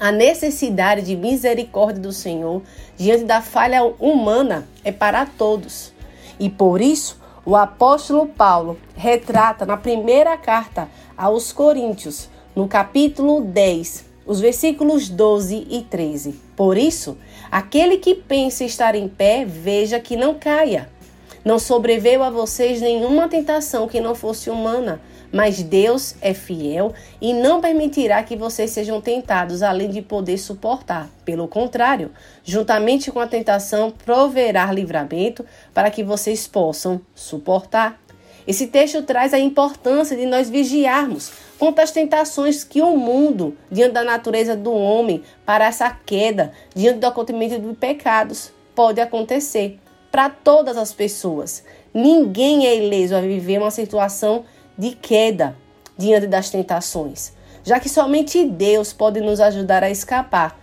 A 0.05 0.13
necessidade 0.13 1.01
de 1.01 1.17
misericórdia 1.17 2.03
do 2.03 2.13
Senhor 2.13 2.61
diante 2.95 3.25
da 3.25 3.41
falha 3.41 3.83
humana 3.99 4.69
é 4.85 4.93
para 4.93 5.25
todos. 5.25 5.95
E 6.39 6.51
por 6.51 6.83
isso, 6.83 7.19
o 7.43 7.57
apóstolo 7.57 8.27
Paulo 8.27 8.79
retrata 8.95 9.65
na 9.65 9.79
primeira 9.79 10.37
carta 10.37 10.91
aos 11.17 11.55
Coríntios, 11.55 12.29
no 12.55 12.69
capítulo 12.69 13.41
10, 13.41 14.05
os 14.27 14.41
versículos 14.41 15.09
12 15.09 15.69
e 15.71 15.81
13. 15.81 16.39
Por 16.55 16.77
isso, 16.77 17.17
aquele 17.51 17.97
que 17.97 18.15
pensa 18.15 18.63
estar 18.63 18.95
em 18.95 19.09
pé, 19.09 19.47
veja 19.47 19.99
que 19.99 20.17
não 20.17 20.35
caia. 20.35 20.91
Não 21.45 21.59
sobreveio 21.59 22.23
a 22.23 22.31
vocês 22.31 22.81
nenhuma 22.81 23.29
tentação 23.29 23.87
que 23.87 24.01
não 24.01 24.15
fosse 24.15 24.49
humana, 24.49 24.99
mas 25.31 25.63
Deus 25.63 26.15
é 26.23 26.33
fiel 26.33 26.95
e 27.21 27.35
não 27.35 27.61
permitirá 27.61 28.23
que 28.23 28.35
vocês 28.35 28.71
sejam 28.71 28.99
tentados 28.99 29.63
além 29.63 29.91
de 29.91 30.01
poder 30.01 30.39
suportar. 30.39 31.11
Pelo 31.23 31.47
contrário, 31.47 32.11
juntamente 32.43 33.13
com 33.13 33.21
a 33.21 33.27
tentação, 33.27 33.91
proverá 33.91 34.73
livramento 34.73 35.45
para 35.75 35.91
que 35.91 36.03
vocês 36.03 36.47
possam 36.47 36.99
suportar. 37.15 38.01
Esse 38.47 38.69
texto 38.69 39.03
traz 39.03 39.35
a 39.35 39.39
importância 39.39 40.17
de 40.17 40.25
nós 40.25 40.49
vigiarmos 40.49 41.31
quanto 41.59 41.81
às 41.81 41.91
tentações 41.91 42.65
que 42.65 42.81
o 42.81 42.97
mundo, 42.97 43.55
diante 43.71 43.93
da 43.93 44.05
natureza 44.05 44.57
do 44.57 44.73
homem, 44.73 45.23
para 45.45 45.67
essa 45.67 45.91
queda, 45.91 46.53
diante 46.75 47.01
do 47.01 47.07
acontecimento 47.07 47.59
de 47.59 47.75
pecados, 47.75 48.51
pode 48.75 49.01
acontecer 49.01 49.79
para 50.15 50.31
todas 50.31 50.77
as 50.77 50.93
pessoas. 50.93 51.65
Ninguém 51.93 52.69
é 52.69 52.77
ileso 52.77 53.17
a 53.17 53.21
viver 53.21 53.59
uma 53.59 53.73
situação 53.73 54.45
de 54.79 54.91
queda 54.93 55.57
diante 55.99 56.29
das 56.29 56.51
tentações, 56.51 57.33
já 57.65 57.81
que 57.81 57.89
somente 57.89 58.45
Deus 58.45 58.93
pode 58.93 59.21
nos 59.21 59.41
ajudar 59.41 59.83
a 59.83 59.91
escapar 59.91 60.57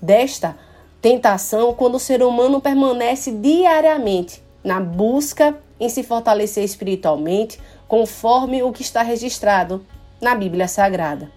desta 0.00 0.56
tentação 1.00 1.74
quando 1.74 1.96
o 1.96 1.98
ser 1.98 2.22
humano 2.22 2.60
permanece 2.60 3.32
diariamente 3.32 4.40
na 4.62 4.78
busca 4.78 5.58
em 5.80 5.88
se 5.88 6.04
fortalecer 6.04 6.62
espiritualmente, 6.62 7.58
conforme 7.88 8.62
o 8.62 8.70
que 8.70 8.82
está 8.82 9.02
registrado 9.02 9.84
na 10.20 10.32
Bíblia 10.36 10.68
Sagrada. 10.68 11.28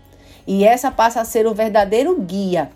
E 0.46 0.64
essa 0.64 0.92
passa 0.92 1.20
a 1.20 1.26
ser 1.26 1.48
o 1.48 1.56
verdadeiro 1.56 2.16
guia 2.22 2.70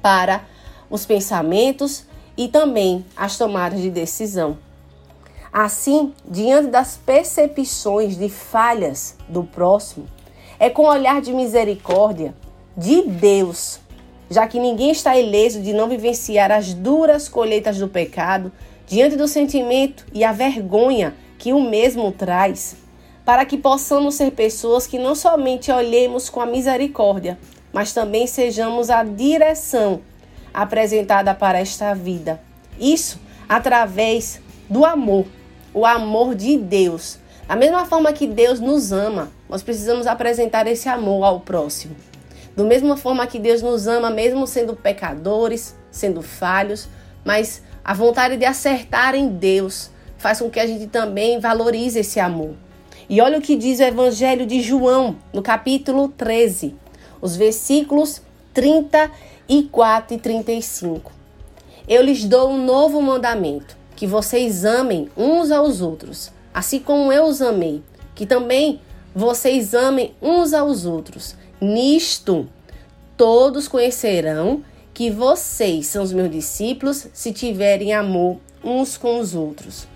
para 0.00 0.46
os 0.88 1.04
pensamentos 1.04 2.06
e 2.36 2.48
também 2.48 3.04
as 3.16 3.38
tomadas 3.38 3.80
de 3.80 3.90
decisão. 3.90 4.58
Assim, 5.52 6.12
diante 6.24 6.68
das 6.68 6.96
percepções 6.96 8.16
de 8.18 8.28
falhas 8.28 9.16
do 9.28 9.42
próximo, 9.42 10.06
é 10.58 10.68
com 10.68 10.82
olhar 10.82 11.20
de 11.22 11.32
misericórdia 11.32 12.34
de 12.76 13.02
Deus, 13.02 13.80
já 14.28 14.46
que 14.46 14.60
ninguém 14.60 14.90
está 14.90 15.16
ileso 15.16 15.62
de 15.62 15.72
não 15.72 15.88
vivenciar 15.88 16.50
as 16.50 16.74
duras 16.74 17.28
colheitas 17.28 17.78
do 17.78 17.88
pecado, 17.88 18.52
diante 18.86 19.16
do 19.16 19.26
sentimento 19.26 20.06
e 20.12 20.24
a 20.24 20.32
vergonha 20.32 21.14
que 21.38 21.52
o 21.52 21.60
mesmo 21.60 22.12
traz, 22.12 22.76
para 23.24 23.44
que 23.44 23.56
possamos 23.56 24.14
ser 24.14 24.32
pessoas 24.32 24.86
que 24.86 24.98
não 24.98 25.14
somente 25.14 25.72
olhemos 25.72 26.28
com 26.28 26.40
a 26.40 26.46
misericórdia, 26.46 27.38
mas 27.72 27.92
também 27.92 28.26
sejamos 28.26 28.90
a 28.90 29.02
direção 29.02 30.00
apresentada 30.56 31.34
para 31.34 31.60
esta 31.60 31.94
vida. 31.94 32.40
Isso 32.80 33.20
através 33.46 34.40
do 34.68 34.86
amor, 34.86 35.26
o 35.74 35.84
amor 35.84 36.34
de 36.34 36.56
Deus. 36.56 37.18
Da 37.46 37.54
mesma 37.54 37.84
forma 37.84 38.12
que 38.12 38.26
Deus 38.26 38.58
nos 38.58 38.90
ama, 38.90 39.30
nós 39.48 39.62
precisamos 39.62 40.06
apresentar 40.06 40.66
esse 40.66 40.88
amor 40.88 41.22
ao 41.22 41.40
próximo. 41.40 41.94
Da 42.56 42.64
mesma 42.64 42.96
forma 42.96 43.26
que 43.26 43.38
Deus 43.38 43.60
nos 43.60 43.86
ama, 43.86 44.10
mesmo 44.10 44.46
sendo 44.46 44.74
pecadores, 44.74 45.76
sendo 45.90 46.22
falhos, 46.22 46.88
mas 47.22 47.62
a 47.84 47.92
vontade 47.92 48.38
de 48.38 48.46
acertar 48.46 49.14
em 49.14 49.28
Deus 49.28 49.90
faz 50.16 50.40
com 50.40 50.50
que 50.50 50.58
a 50.58 50.66
gente 50.66 50.86
também 50.86 51.38
valorize 51.38 51.98
esse 52.00 52.18
amor. 52.18 52.54
E 53.08 53.20
olha 53.20 53.38
o 53.38 53.42
que 53.42 53.56
diz 53.56 53.78
o 53.78 53.82
Evangelho 53.82 54.46
de 54.46 54.60
João, 54.62 55.16
no 55.32 55.42
capítulo 55.42 56.08
13, 56.08 56.74
os 57.20 57.36
versículos 57.36 58.22
30 58.54 59.10
e 59.48 59.62
4 59.64 60.16
e 60.16 60.18
35. 60.18 61.12
Eu 61.88 62.02
lhes 62.02 62.24
dou 62.24 62.50
um 62.50 62.64
novo 62.64 63.00
mandamento: 63.00 63.76
que 63.94 64.06
vocês 64.06 64.64
amem 64.64 65.08
uns 65.16 65.50
aos 65.50 65.80
outros, 65.80 66.30
assim 66.52 66.78
como 66.78 67.12
eu 67.12 67.24
os 67.24 67.40
amei, 67.40 67.82
que 68.14 68.26
também 68.26 68.80
vocês 69.14 69.72
amem 69.72 70.14
uns 70.20 70.52
aos 70.52 70.84
outros. 70.84 71.34
Nisto 71.60 72.48
todos 73.16 73.66
conhecerão 73.66 74.62
que 74.92 75.10
vocês 75.10 75.86
são 75.86 76.02
os 76.02 76.12
meus 76.12 76.30
discípulos 76.30 77.06
se 77.12 77.32
tiverem 77.32 77.94
amor 77.94 78.38
uns 78.62 78.96
com 78.96 79.20
os 79.20 79.34
outros. 79.34 79.86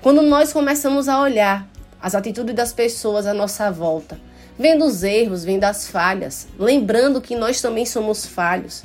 Quando 0.00 0.22
nós 0.22 0.52
começamos 0.52 1.08
a 1.08 1.20
olhar 1.20 1.68
as 2.00 2.14
atitudes 2.14 2.54
das 2.54 2.72
pessoas 2.72 3.26
à 3.26 3.34
nossa 3.34 3.70
volta, 3.70 4.18
vendo 4.58 4.84
os 4.84 5.02
erros, 5.02 5.44
vendo 5.44 5.64
as 5.64 5.88
falhas, 5.88 6.48
lembrando 6.58 7.20
que 7.20 7.34
nós 7.36 7.60
também 7.60 7.84
somos 7.84 8.24
falhos, 8.24 8.82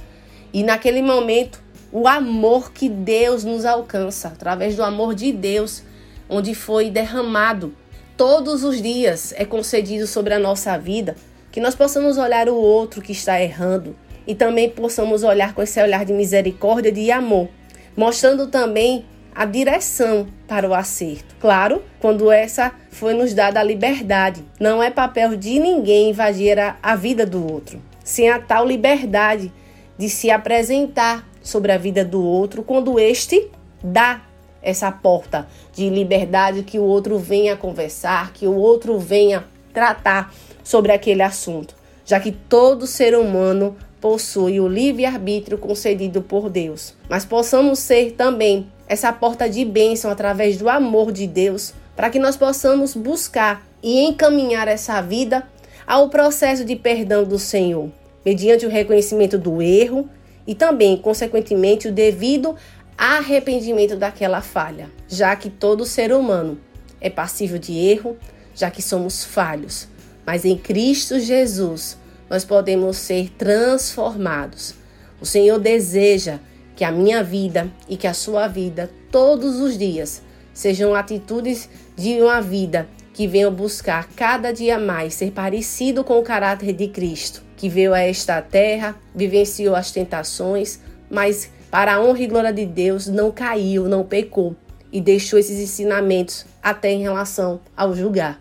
e 0.56 0.64
naquele 0.64 1.02
momento, 1.02 1.62
o 1.92 2.08
amor 2.08 2.72
que 2.72 2.88
Deus 2.88 3.44
nos 3.44 3.66
alcança, 3.66 4.30
através 4.30 4.74
do 4.74 4.84
amor 4.84 5.14
de 5.14 5.34
Deus, 5.34 5.84
onde 6.30 6.56
foi 6.56 6.90
derramado 6.90 7.76
todos 8.16 8.64
os 8.64 8.82
dias, 8.82 9.34
é 9.36 9.44
concedido 9.44 10.08
sobre 10.08 10.34
a 10.34 10.40
nossa 10.40 10.78
vida, 10.78 11.18
que 11.52 11.60
nós 11.60 11.76
possamos 11.76 12.18
olhar 12.18 12.48
o 12.48 12.56
outro 12.56 13.02
que 13.02 13.12
está 13.12 13.42
errando 13.42 13.98
e 14.26 14.34
também 14.34 14.70
possamos 14.70 15.24
olhar 15.24 15.54
com 15.54 15.62
esse 15.62 15.78
olhar 15.82 16.06
de 16.06 16.14
misericórdia 16.14 16.88
e 16.88 16.94
de 16.94 17.12
amor, 17.12 17.50
mostrando 17.94 18.48
também 18.48 19.04
a 19.36 19.44
direção 19.44 20.26
para 20.48 20.70
o 20.70 20.74
acerto. 20.74 21.36
Claro, 21.38 21.84
quando 22.00 22.32
essa 22.32 22.72
foi 22.92 23.14
nos 23.14 23.34
dada 23.34 23.60
a 23.60 23.64
liberdade. 23.64 24.42
Não 24.58 24.82
é 24.82 24.90
papel 24.90 25.36
de 25.36 25.60
ninguém 25.60 26.12
invadir 26.12 26.58
a, 26.58 26.78
a 26.82 26.96
vida 26.96 27.26
do 27.26 27.46
outro. 27.46 27.82
Sem 28.06 28.30
a 28.30 28.40
tal 28.40 28.66
liberdade, 28.66 29.52
de 29.98 30.10
se 30.10 30.30
apresentar 30.30 31.28
sobre 31.42 31.72
a 31.72 31.78
vida 31.78 32.04
do 32.04 32.24
outro 32.24 32.64
quando 32.64 33.00
este 33.00 33.50
dá 33.84 34.22
essa 34.62 34.92
porta 34.92 35.48
de 35.74 35.90
liberdade 35.90 36.64
que 36.64 36.80
o 36.80 36.84
outro 36.84 37.20
venha 37.20 37.56
conversar, 37.56 38.34
que 38.34 38.48
o 38.48 38.56
outro 38.56 38.98
venha 38.98 39.46
tratar 39.72 40.34
sobre 40.64 40.92
aquele 40.92 41.22
assunto, 41.22 41.76
já 42.04 42.20
que 42.20 42.32
todo 42.32 42.88
ser 42.88 43.16
humano 43.16 43.76
possui 44.02 44.60
o 44.60 44.68
livre-arbítrio 44.68 45.58
concedido 45.58 46.22
por 46.22 46.50
Deus. 46.50 46.96
Mas 47.08 47.24
possamos 47.26 47.80
ser 47.80 48.14
também 48.14 48.68
essa 48.88 49.14
porta 49.14 49.48
de 49.50 49.64
bênção 49.64 50.10
através 50.10 50.58
do 50.58 50.68
amor 50.68 51.12
de 51.12 51.28
Deus, 51.28 51.74
para 51.96 52.10
que 52.10 52.20
nós 52.20 52.36
possamos 52.36 52.96
buscar 52.96 53.66
e 53.82 54.02
encaminhar 54.02 54.68
essa 54.68 55.00
vida 55.02 55.48
ao 55.86 56.10
processo 56.10 56.66
de 56.66 56.76
perdão 56.76 57.24
do 57.24 57.38
Senhor 57.38 57.90
mediante 58.26 58.66
o 58.66 58.70
reconhecimento 58.70 59.38
do 59.38 59.62
erro 59.62 60.10
e 60.48 60.56
também, 60.56 60.98
consequentemente, 60.98 61.88
o 61.88 61.92
devido 61.92 62.56
arrependimento 62.98 63.96
daquela 63.96 64.42
falha, 64.42 64.90
já 65.08 65.36
que 65.36 65.50
todo 65.50 65.86
ser 65.86 66.12
humano 66.12 66.58
é 67.00 67.10
passível 67.10 67.60
de 67.60 67.74
erro, 67.74 68.18
já 68.56 68.72
que 68.72 68.82
somos 68.82 69.24
falhos. 69.24 69.88
Mas 70.26 70.44
em 70.44 70.58
Cristo 70.58 71.20
Jesus 71.20 71.98
nós 72.30 72.44
podemos 72.44 72.98
ser 72.98 73.30
transformados. 73.38 74.74
O 75.22 75.26
Senhor 75.26 75.60
deseja 75.60 76.40
que 76.76 76.84
a 76.84 76.92
minha 76.92 77.24
vida 77.24 77.72
e 77.88 77.96
que 77.96 78.08
a 78.08 78.14
sua 78.14 78.48
vida 78.48 78.90
todos 79.12 79.60
os 79.60 79.78
dias 79.78 80.22
sejam 80.54 80.96
atitudes 80.96 81.70
de 81.96 82.22
uma 82.22 82.42
vida 82.42 82.88
que 83.14 83.28
venham 83.28 83.54
buscar 83.54 84.10
cada 84.16 84.52
dia 84.52 84.80
mais 84.80 85.14
ser 85.14 85.32
parecido 85.32 86.04
com 86.04 86.20
o 86.20 86.24
caráter 86.24 86.74
de 86.74 86.88
Cristo 86.88 87.44
que 87.66 87.70
veio 87.70 87.96
a 87.96 88.00
esta 88.00 88.40
terra, 88.44 88.96
vivenciou 89.16 89.76
as 89.76 89.90
tentações, 89.90 90.80
mas 91.10 91.50
para 91.72 91.96
a 91.96 92.00
honra 92.00 92.20
e 92.20 92.28
glória 92.28 92.54
de 92.54 92.64
Deus 92.64 93.08
não 93.08 93.32
caiu, 93.32 93.90
não 93.90 94.04
pecou 94.04 94.56
e 94.92 95.02
deixou 95.02 95.40
esses 95.40 95.60
ensinamentos 95.60 96.46
até 96.62 96.92
em 96.92 97.02
relação 97.02 97.60
ao 97.76 97.96
julgar. 97.96 98.40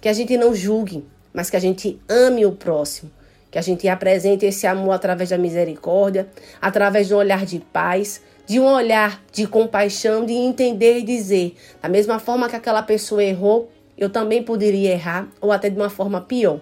Que 0.00 0.08
a 0.08 0.12
gente 0.12 0.36
não 0.36 0.52
julgue, 0.52 1.04
mas 1.32 1.48
que 1.50 1.56
a 1.56 1.60
gente 1.60 2.00
ame 2.08 2.44
o 2.44 2.50
próximo, 2.50 3.12
que 3.48 3.58
a 3.58 3.62
gente 3.62 3.86
apresente 3.86 4.44
esse 4.44 4.66
amor 4.66 4.90
através 4.90 5.30
da 5.30 5.38
misericórdia, 5.38 6.26
através 6.60 7.06
de 7.06 7.14
um 7.14 7.18
olhar 7.18 7.46
de 7.46 7.60
paz, 7.60 8.20
de 8.44 8.58
um 8.58 8.64
olhar 8.64 9.22
de 9.30 9.46
compaixão, 9.46 10.26
de 10.26 10.32
entender 10.32 10.98
e 10.98 11.04
dizer, 11.04 11.54
da 11.80 11.88
mesma 11.88 12.18
forma 12.18 12.48
que 12.48 12.56
aquela 12.56 12.82
pessoa 12.82 13.22
errou, 13.22 13.70
eu 13.96 14.10
também 14.10 14.42
poderia 14.42 14.90
errar, 14.90 15.28
ou 15.40 15.52
até 15.52 15.70
de 15.70 15.76
uma 15.76 15.90
forma 15.90 16.20
pior. 16.20 16.58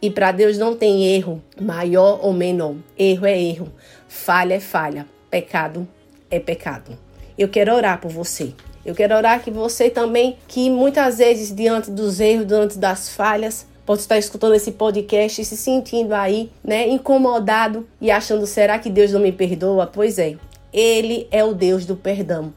E 0.00 0.10
para 0.10 0.32
Deus 0.32 0.56
não 0.56 0.76
tem 0.76 1.04
erro, 1.14 1.42
maior 1.60 2.20
ou 2.22 2.32
menor. 2.32 2.76
Erro 2.96 3.26
é 3.26 3.40
erro, 3.40 3.72
falha 4.08 4.54
é 4.54 4.60
falha, 4.60 5.06
pecado 5.30 5.86
é 6.30 6.38
pecado. 6.38 6.98
Eu 7.36 7.48
quero 7.48 7.74
orar 7.74 8.00
por 8.00 8.10
você. 8.10 8.52
Eu 8.84 8.94
quero 8.94 9.14
orar 9.14 9.42
que 9.42 9.50
você 9.50 9.90
também, 9.90 10.36
que 10.46 10.70
muitas 10.70 11.18
vezes 11.18 11.54
diante 11.54 11.90
dos 11.90 12.20
erros, 12.20 12.46
diante 12.46 12.78
das 12.78 13.08
falhas, 13.10 13.66
pode 13.84 14.00
estar 14.00 14.18
escutando 14.18 14.54
esse 14.54 14.72
podcast 14.72 15.40
e 15.40 15.44
se 15.44 15.56
sentindo 15.56 16.14
aí, 16.14 16.50
né, 16.62 16.86
incomodado 16.88 17.86
e 18.00 18.10
achando 18.10 18.46
será 18.46 18.78
que 18.78 18.90
Deus 18.90 19.12
não 19.12 19.20
me 19.20 19.32
perdoa? 19.32 19.86
Pois 19.86 20.18
é, 20.18 20.36
ele 20.72 21.26
é 21.30 21.44
o 21.44 21.54
Deus 21.54 21.86
do 21.86 21.96
perdão. 21.96 22.52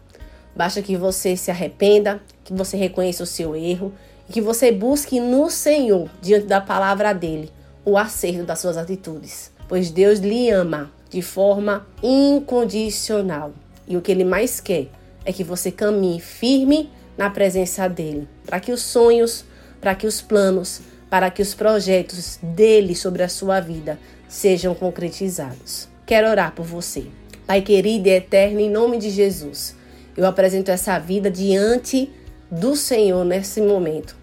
Basta 0.56 0.82
que 0.82 0.98
você 0.98 1.36
se 1.36 1.50
arrependa, 1.50 2.22
que 2.44 2.54
você 2.54 2.76
reconheça 2.76 3.24
o 3.24 3.28
seu 3.28 3.56
erro 3.56 3.94
e 4.32 4.34
que 4.34 4.40
você 4.40 4.72
busque 4.72 5.20
no 5.20 5.50
Senhor, 5.50 6.10
diante 6.22 6.46
da 6.46 6.62
palavra 6.62 7.12
dele, 7.12 7.52
o 7.84 7.98
acerto 7.98 8.46
das 8.46 8.60
suas 8.60 8.78
atitudes. 8.78 9.52
Pois 9.68 9.92
Deus 9.92 10.20
lhe 10.20 10.50
ama 10.50 10.90
de 11.10 11.22
forma 11.22 11.86
incondicional. 12.02 13.52
E 13.86 13.98
o 13.98 14.02
que 14.02 14.10
ele 14.10 14.24
mais 14.24 14.62
quer 14.62 14.88
é 15.26 15.34
que 15.34 15.44
você 15.44 15.70
caminhe 15.70 16.22
firme 16.22 16.90
na 17.18 17.30
presença 17.30 17.90
dele, 17.90 18.26
para 18.46 18.62
que 18.62 18.72
os 18.72 18.82
sonhos, 18.82 19.44
para 19.82 19.96
que 19.96 20.08
os 20.08 20.22
planos, 20.22 20.80
para 21.10 21.30
que 21.30 21.42
os 21.42 21.54
projetos 21.54 22.40
dele 22.42 22.96
sobre 22.96 23.24
a 23.24 23.28
sua 23.28 23.60
vida 23.60 24.00
sejam 24.30 24.74
concretizados. 24.74 25.90
Quero 26.06 26.30
orar 26.30 26.56
por 26.56 26.66
você. 26.66 27.04
Pai 27.46 27.62
querido 27.62 28.08
e 28.08 28.12
eterno, 28.12 28.62
em 28.62 28.70
nome 28.70 28.98
de 28.98 29.10
Jesus, 29.10 29.76
eu 30.16 30.26
apresento 30.26 30.72
essa 30.72 30.98
vida 30.98 31.30
diante 31.30 32.10
do 32.50 32.78
Senhor 32.78 33.26
nesse 33.26 33.60
momento. 33.60 34.21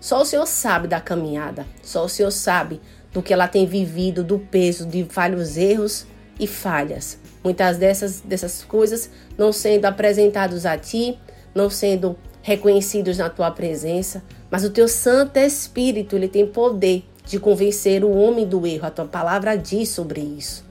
Só 0.00 0.22
o 0.22 0.24
Senhor 0.24 0.46
sabe 0.46 0.86
da 0.86 1.00
caminhada, 1.00 1.66
só 1.82 2.04
o 2.04 2.08
Senhor 2.08 2.30
sabe 2.30 2.80
do 3.12 3.22
que 3.22 3.32
ela 3.32 3.48
tem 3.48 3.66
vivido, 3.66 4.22
do 4.22 4.38
peso 4.38 4.86
de 4.86 5.02
vários 5.02 5.56
erros 5.56 6.06
e 6.38 6.46
falhas. 6.46 7.18
Muitas 7.42 7.78
dessas, 7.78 8.20
dessas 8.20 8.62
coisas 8.62 9.10
não 9.36 9.52
sendo 9.52 9.86
apresentados 9.86 10.66
a 10.66 10.76
ti, 10.76 11.18
não 11.54 11.68
sendo 11.70 12.16
reconhecidos 12.42 13.18
na 13.18 13.28
tua 13.28 13.50
presença, 13.50 14.22
mas 14.50 14.64
o 14.64 14.70
teu 14.70 14.88
Santo 14.88 15.36
Espírito, 15.38 16.16
ele 16.16 16.28
tem 16.28 16.46
poder 16.46 17.04
de 17.24 17.38
convencer 17.38 18.02
o 18.02 18.10
homem 18.10 18.46
do 18.46 18.66
erro. 18.66 18.86
A 18.86 18.90
tua 18.90 19.04
palavra 19.04 19.56
diz 19.56 19.90
sobre 19.90 20.20
isso. 20.20 20.64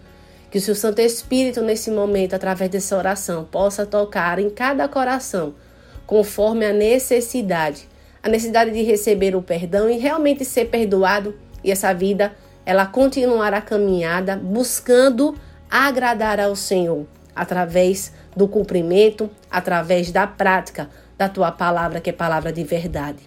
Que 0.49 0.57
o 0.57 0.61
seu 0.61 0.73
Santo 0.73 0.99
Espírito, 0.99 1.61
nesse 1.61 1.91
momento, 1.91 2.33
através 2.33 2.71
dessa 2.71 2.97
oração, 2.97 3.43
possa 3.43 3.85
tocar 3.85 4.39
em 4.39 4.49
cada 4.49 4.87
coração, 4.87 5.53
conforme 6.05 6.65
a 6.65 6.73
necessidade, 6.73 7.87
a 8.21 8.29
necessidade 8.29 8.71
de 8.71 8.83
receber 8.83 9.35
o 9.35 9.41
perdão 9.41 9.89
e 9.89 9.97
realmente 9.97 10.43
ser 10.43 10.65
perdoado 10.65 11.35
e 11.63 11.71
essa 11.71 11.93
vida 11.93 12.33
ela 12.65 12.85
continuar 12.85 13.53
a 13.53 13.61
caminhada 13.61 14.35
buscando 14.35 15.35
agradar 15.69 16.39
ao 16.39 16.55
Senhor 16.55 17.05
através 17.35 18.11
do 18.35 18.47
cumprimento, 18.47 19.29
através 19.49 20.11
da 20.11 20.27
prática 20.27 20.89
da 21.17 21.29
tua 21.29 21.51
palavra, 21.51 21.99
que 21.99 22.09
é 22.09 22.13
palavra 22.13 22.51
de 22.51 22.63
verdade. 22.63 23.19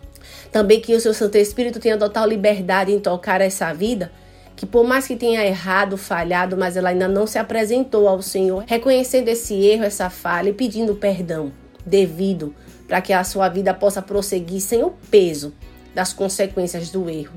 Também 0.53 0.81
que 0.81 0.95
o 0.95 1.01
seu 1.01 1.15
Santo 1.15 1.37
Espírito 1.37 1.81
tenha 1.81 1.97
total 1.97 2.27
liberdade 2.27 2.93
em 2.93 3.01
tocar 3.01 3.41
essa 3.41 3.73
vida, 3.73 4.13
que 4.55 4.67
por 4.67 4.85
mais 4.85 5.07
que 5.07 5.17
tenha 5.17 5.45
errado, 5.45 5.97
falhado, 5.97 6.57
mas 6.57 6.77
ela 6.77 6.91
ainda 6.91 7.09
não 7.09 7.27
se 7.27 7.39
apresentou 7.39 8.07
ao 8.07 8.21
Senhor, 8.21 8.65
reconhecendo 8.67 9.29
esse 9.29 9.55
erro, 9.55 9.85
essa 9.85 10.11
falha 10.11 10.51
e 10.51 10.53
pedindo 10.53 10.95
perdão 10.95 11.53
devido 11.87 12.55
para 12.91 13.01
que 13.01 13.13
a 13.13 13.23
sua 13.23 13.49
vida 13.49 13.73
possa 13.73 14.03
prosseguir 14.03 14.61
sem 14.61 14.83
o 14.83 14.91
peso 15.13 15.55
das 15.95 16.13
consequências 16.13 16.91
do 16.91 17.09
erro. 17.09 17.35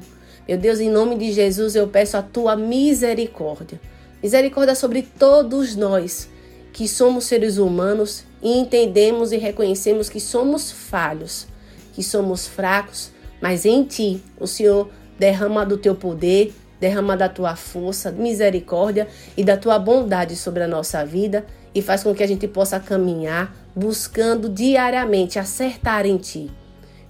Meu 0.47 0.58
Deus, 0.58 0.80
em 0.80 0.89
nome 0.89 1.16
de 1.16 1.32
Jesus, 1.32 1.76
eu 1.76 1.88
peço 1.88 2.18
a 2.18 2.24
tua 2.24 2.56
misericórdia. 2.56 3.80
Misericórdia 4.22 4.74
sobre 4.74 5.04
todos 5.04 5.76
nós 5.76 6.28
que 6.74 6.88
somos 6.88 7.26
seres 7.26 7.60
humanos 7.60 8.24
e 8.41 8.58
entendemos 8.58 9.32
e 9.32 9.38
reconhecemos 9.38 10.10
que 10.10 10.20
somos 10.20 10.72
falhos, 10.72 11.45
que 11.93 12.01
somos 12.01 12.47
fracos, 12.47 13.12
mas 13.39 13.64
em 13.64 13.84
ti 13.84 14.24
o 14.39 14.47
Senhor 14.47 14.89
derrama 15.20 15.64
do 15.64 15.78
teu 15.78 15.93
poder, 15.93 16.51
derrama 16.80 17.16
da 17.16 17.30
tua 17.30 17.56
força, 17.56 18.12
misericórdia 18.12 19.08
e 19.38 19.43
da 19.43 19.56
tua 19.56 19.78
bondade 19.78 20.36
sobre 20.36 20.64
a 20.64 20.68
nossa 20.68 21.06
vida 21.06 21.45
e 21.76 21.82
faz 21.82 22.01
com 22.01 22.16
que 22.16 22.24
a 22.24 22.28
gente 22.28 22.47
possa 22.47 22.80
caminhar 22.80 23.62
buscando 23.76 24.49
diariamente 24.49 25.39
acertar 25.39 26.05
em 26.05 26.17
ti, 26.17 26.51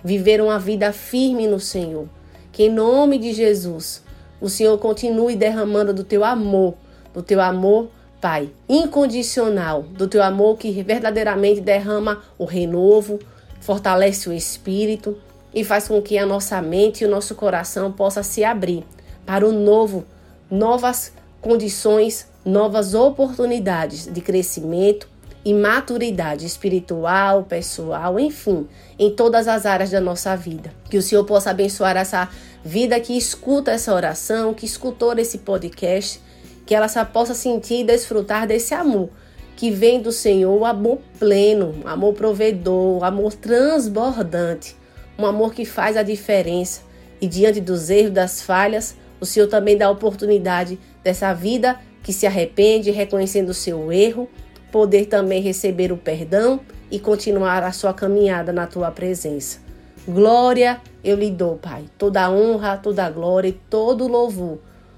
viver 0.04 0.42
uma 0.42 0.60
vida 0.60 0.92
firme 0.94 1.48
no 1.48 1.60
Senhor. 1.60 2.08
Que 2.52 2.64
em 2.64 2.70
nome 2.70 3.18
de 3.18 3.34
Jesus, 3.34 4.04
o 4.40 4.50
Senhor 4.50 4.78
continue 4.78 5.36
derramando 5.36 5.94
do 5.94 6.04
teu 6.04 6.24
amor, 6.24 6.76
do 7.14 7.24
teu 7.24 7.42
amor 7.42 7.90
Pai, 8.24 8.50
incondicional, 8.70 9.82
do 9.82 10.08
teu 10.08 10.24
amor 10.24 10.58
que 10.58 10.72
verdadeiramente 10.82 11.60
derrama 11.60 12.24
o 12.38 12.46
renovo, 12.46 13.20
fortalece 13.60 14.30
o 14.30 14.32
espírito 14.32 15.18
e 15.54 15.62
faz 15.62 15.90
com 15.90 16.02
que 16.02 16.18
a 16.18 16.26
nossa 16.26 16.62
mente 16.62 17.04
e 17.04 17.06
o 17.06 17.10
nosso 17.10 17.36
coração 17.36 17.92
possa 17.92 18.24
se 18.24 18.42
abrir 18.42 18.86
para 19.26 19.46
o 19.46 19.52
novo, 19.52 20.06
novas 20.50 21.12
condições, 21.42 22.26
novas 22.46 22.94
oportunidades 22.94 24.08
de 24.08 24.22
crescimento 24.22 25.10
e 25.46 25.54
maturidade 25.54 26.46
espiritual, 26.46 27.44
pessoal, 27.44 28.20
enfim, 28.20 28.68
em 28.98 29.14
todas 29.14 29.48
as 29.48 29.66
áreas 29.66 29.92
da 29.92 30.00
nossa 30.00 30.36
vida. 30.36 30.74
Que 30.90 30.98
o 30.98 31.02
Senhor 31.02 31.26
possa 31.26 31.52
abençoar 31.52 31.98
essa 31.98 32.30
vida 32.64 33.00
que 33.00 33.18
escuta 33.18 33.72
essa 33.72 33.94
oração, 33.94 34.54
que 34.54 34.66
escutou 34.66 35.14
esse 35.18 35.40
podcast 35.40 36.22
que 36.66 36.74
ela 36.74 36.88
possa 37.06 37.34
sentir 37.34 37.82
e 37.82 37.84
desfrutar 37.84 38.48
desse 38.48 38.74
amor 38.74 39.10
que 39.56 39.70
vem 39.70 40.02
do 40.02 40.12
Senhor, 40.12 40.64
amor 40.66 41.00
pleno, 41.20 41.76
amor 41.86 42.14
provedor, 42.14 43.04
amor 43.04 43.34
transbordante, 43.34 44.76
um 45.18 45.26
amor 45.26 45.54
que 45.54 45.66
faz 45.66 45.96
a 45.96 46.04
diferença. 46.04 46.82
E 47.22 47.28
diante 47.28 47.62
dos 47.62 47.90
erros, 47.90 48.12
das 48.12 48.42
falhas, 48.42 48.96
o 49.20 49.26
Senhor 49.26 49.48
também 49.48 49.78
dá 49.78 49.86
a 49.86 49.92
oportunidade 49.92 50.80
dessa 51.04 51.34
vida 51.34 51.80
que 52.02 52.12
se 52.12 52.28
arrepende, 52.28 52.92
reconhecendo 52.92 53.50
o 53.50 53.54
seu 53.54 53.92
erro, 53.92 54.28
poder 54.74 55.06
também 55.06 55.40
receber 55.40 55.92
o 55.92 55.98
perdão 55.98 56.60
e 56.90 56.98
continuar 56.98 57.62
a 57.62 57.72
sua 57.72 57.94
caminhada 57.94 58.52
na 58.52 58.66
tua 58.66 58.90
presença. 58.90 59.60
Glória 60.08 60.82
eu 61.04 61.16
lhe 61.16 61.30
dou, 61.30 61.58
Pai, 61.58 61.86
toda 61.96 62.32
honra, 62.32 62.76
toda 62.76 63.08
glória 63.12 63.50
e 63.50 63.52
todo 63.52 64.08
louvor, 64.08 64.58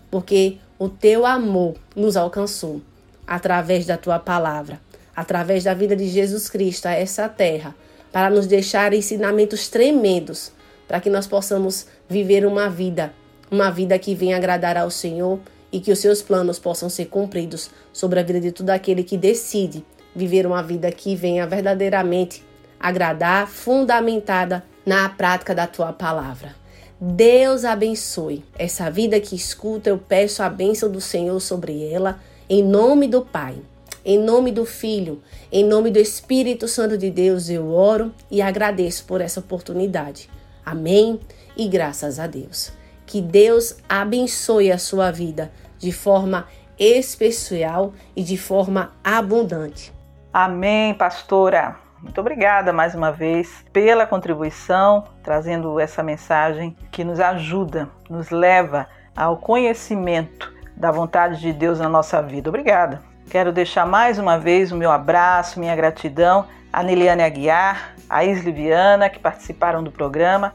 porque 0.10 0.60
o 0.80 0.88
teu 0.88 1.26
amor 1.26 1.76
nos 1.94 2.16
alcançou 2.16 2.82
através 3.28 3.86
da 3.86 3.98
tua 3.98 4.18
palavra, 4.18 4.80
através 5.14 5.66
da 5.66 5.74
vida 5.74 5.94
de 5.94 6.08
Jesus 6.08 6.50
Cristo 6.50 6.86
a 6.86 6.94
essa 6.94 7.28
terra, 7.28 7.76
para 8.14 8.30
nos 8.30 8.48
deixar 8.48 8.94
ensinamentos 8.94 9.68
tremendos, 9.68 10.54
para 10.88 11.02
que 11.02 11.10
nós 11.10 11.28
possamos 11.28 11.86
viver 12.08 12.46
uma 12.46 12.70
vida, 12.70 13.12
uma 13.52 13.70
vida 13.70 14.00
que 14.00 14.16
venha 14.16 14.38
agradar 14.38 14.78
ao 14.78 14.90
Senhor 14.90 15.38
e 15.76 15.80
que 15.82 15.92
os 15.92 16.00
seus 16.00 16.22
planos 16.22 16.58
possam 16.58 16.88
ser 16.88 17.08
cumpridos 17.08 17.70
sobre 17.92 18.18
a 18.18 18.24
vida 18.24 18.40
de 18.40 18.50
todo 18.50 18.70
aquele 18.70 19.04
que 19.04 19.18
decide 19.18 19.86
viver 20.16 20.48
uma 20.48 20.64
vida 20.64 20.90
que 20.90 21.18
venha 21.18 21.46
verdadeiramente 21.46 22.42
agradar, 22.80 23.46
fundamentada 23.46 24.64
na 24.86 25.10
prática 25.10 25.54
da 25.54 25.68
tua 25.68 25.92
palavra. 25.92 26.56
Deus 26.98 27.66
abençoe 27.66 28.42
essa 28.58 28.90
vida 28.90 29.20
que 29.20 29.36
escuta. 29.36 29.90
Eu 29.90 29.98
peço 29.98 30.42
a 30.42 30.50
bênção 30.50 30.90
do 30.90 31.02
Senhor 31.02 31.42
sobre 31.42 31.86
ela, 31.86 32.22
em 32.50 32.64
nome 32.64 33.06
do 33.06 33.22
Pai, 33.22 33.58
em 34.06 34.18
nome 34.18 34.54
do 34.54 34.64
Filho, 34.64 35.22
em 35.52 35.66
nome 35.66 35.92
do 35.92 36.00
Espírito 36.00 36.70
Santo 36.70 36.98
de 36.98 37.12
Deus. 37.12 37.50
Eu 37.50 37.70
oro 37.74 38.14
e 38.32 38.42
agradeço 38.42 39.04
por 39.04 39.20
essa 39.20 39.42
oportunidade. 39.42 40.30
Amém 40.66 41.20
e 41.58 41.68
graças 41.68 42.18
a 42.18 42.28
Deus. 42.28 42.72
Que 43.06 43.22
Deus 43.22 43.76
abençoe 43.88 44.72
a 44.72 44.78
sua 44.78 45.12
vida 45.12 45.52
de 45.78 45.92
forma 45.92 46.48
especial 46.78 47.94
e 48.16 48.24
de 48.24 48.38
forma 48.38 48.92
abundante. 49.04 49.94
Amém, 50.34 50.94
pastora. 50.94 51.78
Muito 52.02 52.20
obrigada 52.22 52.74
mais 52.74 52.94
uma 52.94 53.12
vez 53.12 53.66
pela 53.72 54.06
contribuição, 54.06 55.06
trazendo 55.24 55.80
essa 55.80 56.04
mensagem 56.04 56.76
que 56.92 57.04
nos 57.04 57.20
ajuda, 57.20 57.90
nos 58.10 58.30
leva 58.30 58.88
ao 59.16 59.38
conhecimento 59.38 60.54
da 60.76 60.92
vontade 60.92 61.40
de 61.40 61.54
Deus 61.54 61.80
na 61.80 61.90
nossa 61.90 62.22
vida. 62.22 62.50
Obrigada. 62.50 63.02
Quero 63.30 63.52
deixar 63.52 63.88
mais 63.88 64.20
uma 64.20 64.38
vez 64.38 64.72
o 64.72 64.76
meu 64.76 64.92
abraço, 64.92 65.60
minha 65.60 65.76
gratidão 65.76 66.46
a 66.76 66.84
Neliane 66.84 67.24
Aguiar, 67.24 67.96
a 68.10 68.26
Isli 68.26 68.52
Viana, 68.52 69.10
que 69.10 69.18
participaram 69.18 69.82
do 69.82 69.90
programa. 69.90 70.54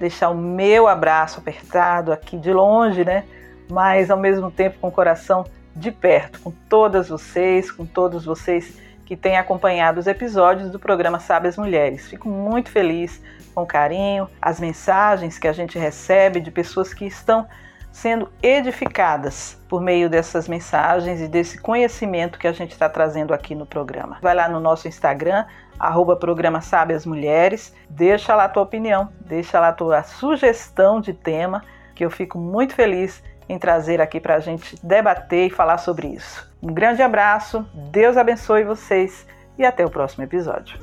Deixar 0.00 0.28
o 0.30 0.34
meu 0.34 0.88
abraço 0.88 1.38
apertado 1.38 2.12
aqui 2.12 2.36
de 2.36 2.52
longe, 2.52 3.04
né? 3.04 3.22
Mas 3.70 4.10
ao 4.10 4.18
mesmo 4.18 4.50
tempo 4.50 4.78
com 4.80 4.88
o 4.88 4.92
coração 4.92 5.44
de 5.74 5.90
perto, 5.90 6.40
com 6.40 6.50
todas 6.68 7.08
vocês, 7.08 7.70
com 7.70 7.86
todos 7.86 8.24
vocês 8.24 8.78
que 9.06 9.16
tem 9.16 9.36
acompanhado 9.36 9.98
os 9.98 10.06
episódios 10.06 10.70
do 10.70 10.78
programa 10.78 11.18
Sabe 11.18 11.50
Mulheres. 11.56 12.08
Fico 12.08 12.28
muito 12.28 12.70
feliz 12.70 13.20
com 13.54 13.62
o 13.62 13.66
carinho, 13.66 14.28
as 14.40 14.60
mensagens 14.60 15.38
que 15.38 15.48
a 15.48 15.52
gente 15.52 15.78
recebe 15.78 16.40
de 16.40 16.50
pessoas 16.50 16.94
que 16.94 17.04
estão 17.04 17.46
sendo 17.90 18.30
edificadas 18.40 19.60
por 19.68 19.80
meio 19.80 20.08
dessas 20.08 20.46
mensagens 20.46 21.20
e 21.20 21.26
desse 21.26 21.60
conhecimento 21.60 22.38
que 22.38 22.46
a 22.46 22.52
gente 22.52 22.70
está 22.70 22.88
trazendo 22.88 23.34
aqui 23.34 23.54
no 23.54 23.66
programa. 23.66 24.18
Vai 24.22 24.34
lá 24.34 24.48
no 24.48 24.60
nosso 24.60 24.86
Instagram, 24.86 25.44
arroba 25.78 26.14
programa 26.14 26.60
Mulheres, 27.04 27.74
deixa 27.88 28.36
lá 28.36 28.44
a 28.44 28.48
tua 28.48 28.62
opinião, 28.62 29.08
deixa 29.20 29.58
lá 29.58 29.68
a 29.68 29.72
tua 29.72 30.02
sugestão 30.02 31.00
de 31.00 31.12
tema 31.12 31.64
que 31.94 32.04
eu 32.04 32.10
fico 32.10 32.38
muito 32.38 32.74
feliz 32.74 33.22
em 33.50 33.58
trazer 33.58 34.00
aqui 34.00 34.20
para 34.20 34.36
a 34.36 34.40
gente 34.40 34.76
debater 34.80 35.48
e 35.48 35.50
falar 35.50 35.78
sobre 35.78 36.06
isso. 36.06 36.48
Um 36.62 36.72
grande 36.72 37.02
abraço, 37.02 37.66
Deus 37.90 38.16
abençoe 38.16 38.62
vocês 38.62 39.26
e 39.58 39.64
até 39.64 39.84
o 39.84 39.90
próximo 39.90 40.22
episódio. 40.22 40.78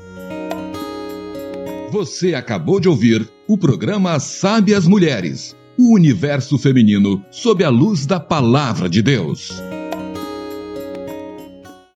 Você 1.90 2.36
acabou 2.36 2.82
de 2.82 2.90
ouvir 2.90 3.28
o 3.48 3.58
programa 3.58 4.20
Sabe 4.20 4.76
as 4.76 4.86
Mulheres, 4.86 5.56
o 5.80 5.96
universo 5.96 6.58
feminino 6.60 7.24
sob 7.32 7.64
a 7.64 7.70
luz 7.70 8.06
da 8.06 8.20
palavra 8.20 8.90
de 8.90 9.02
Deus. 9.02 9.64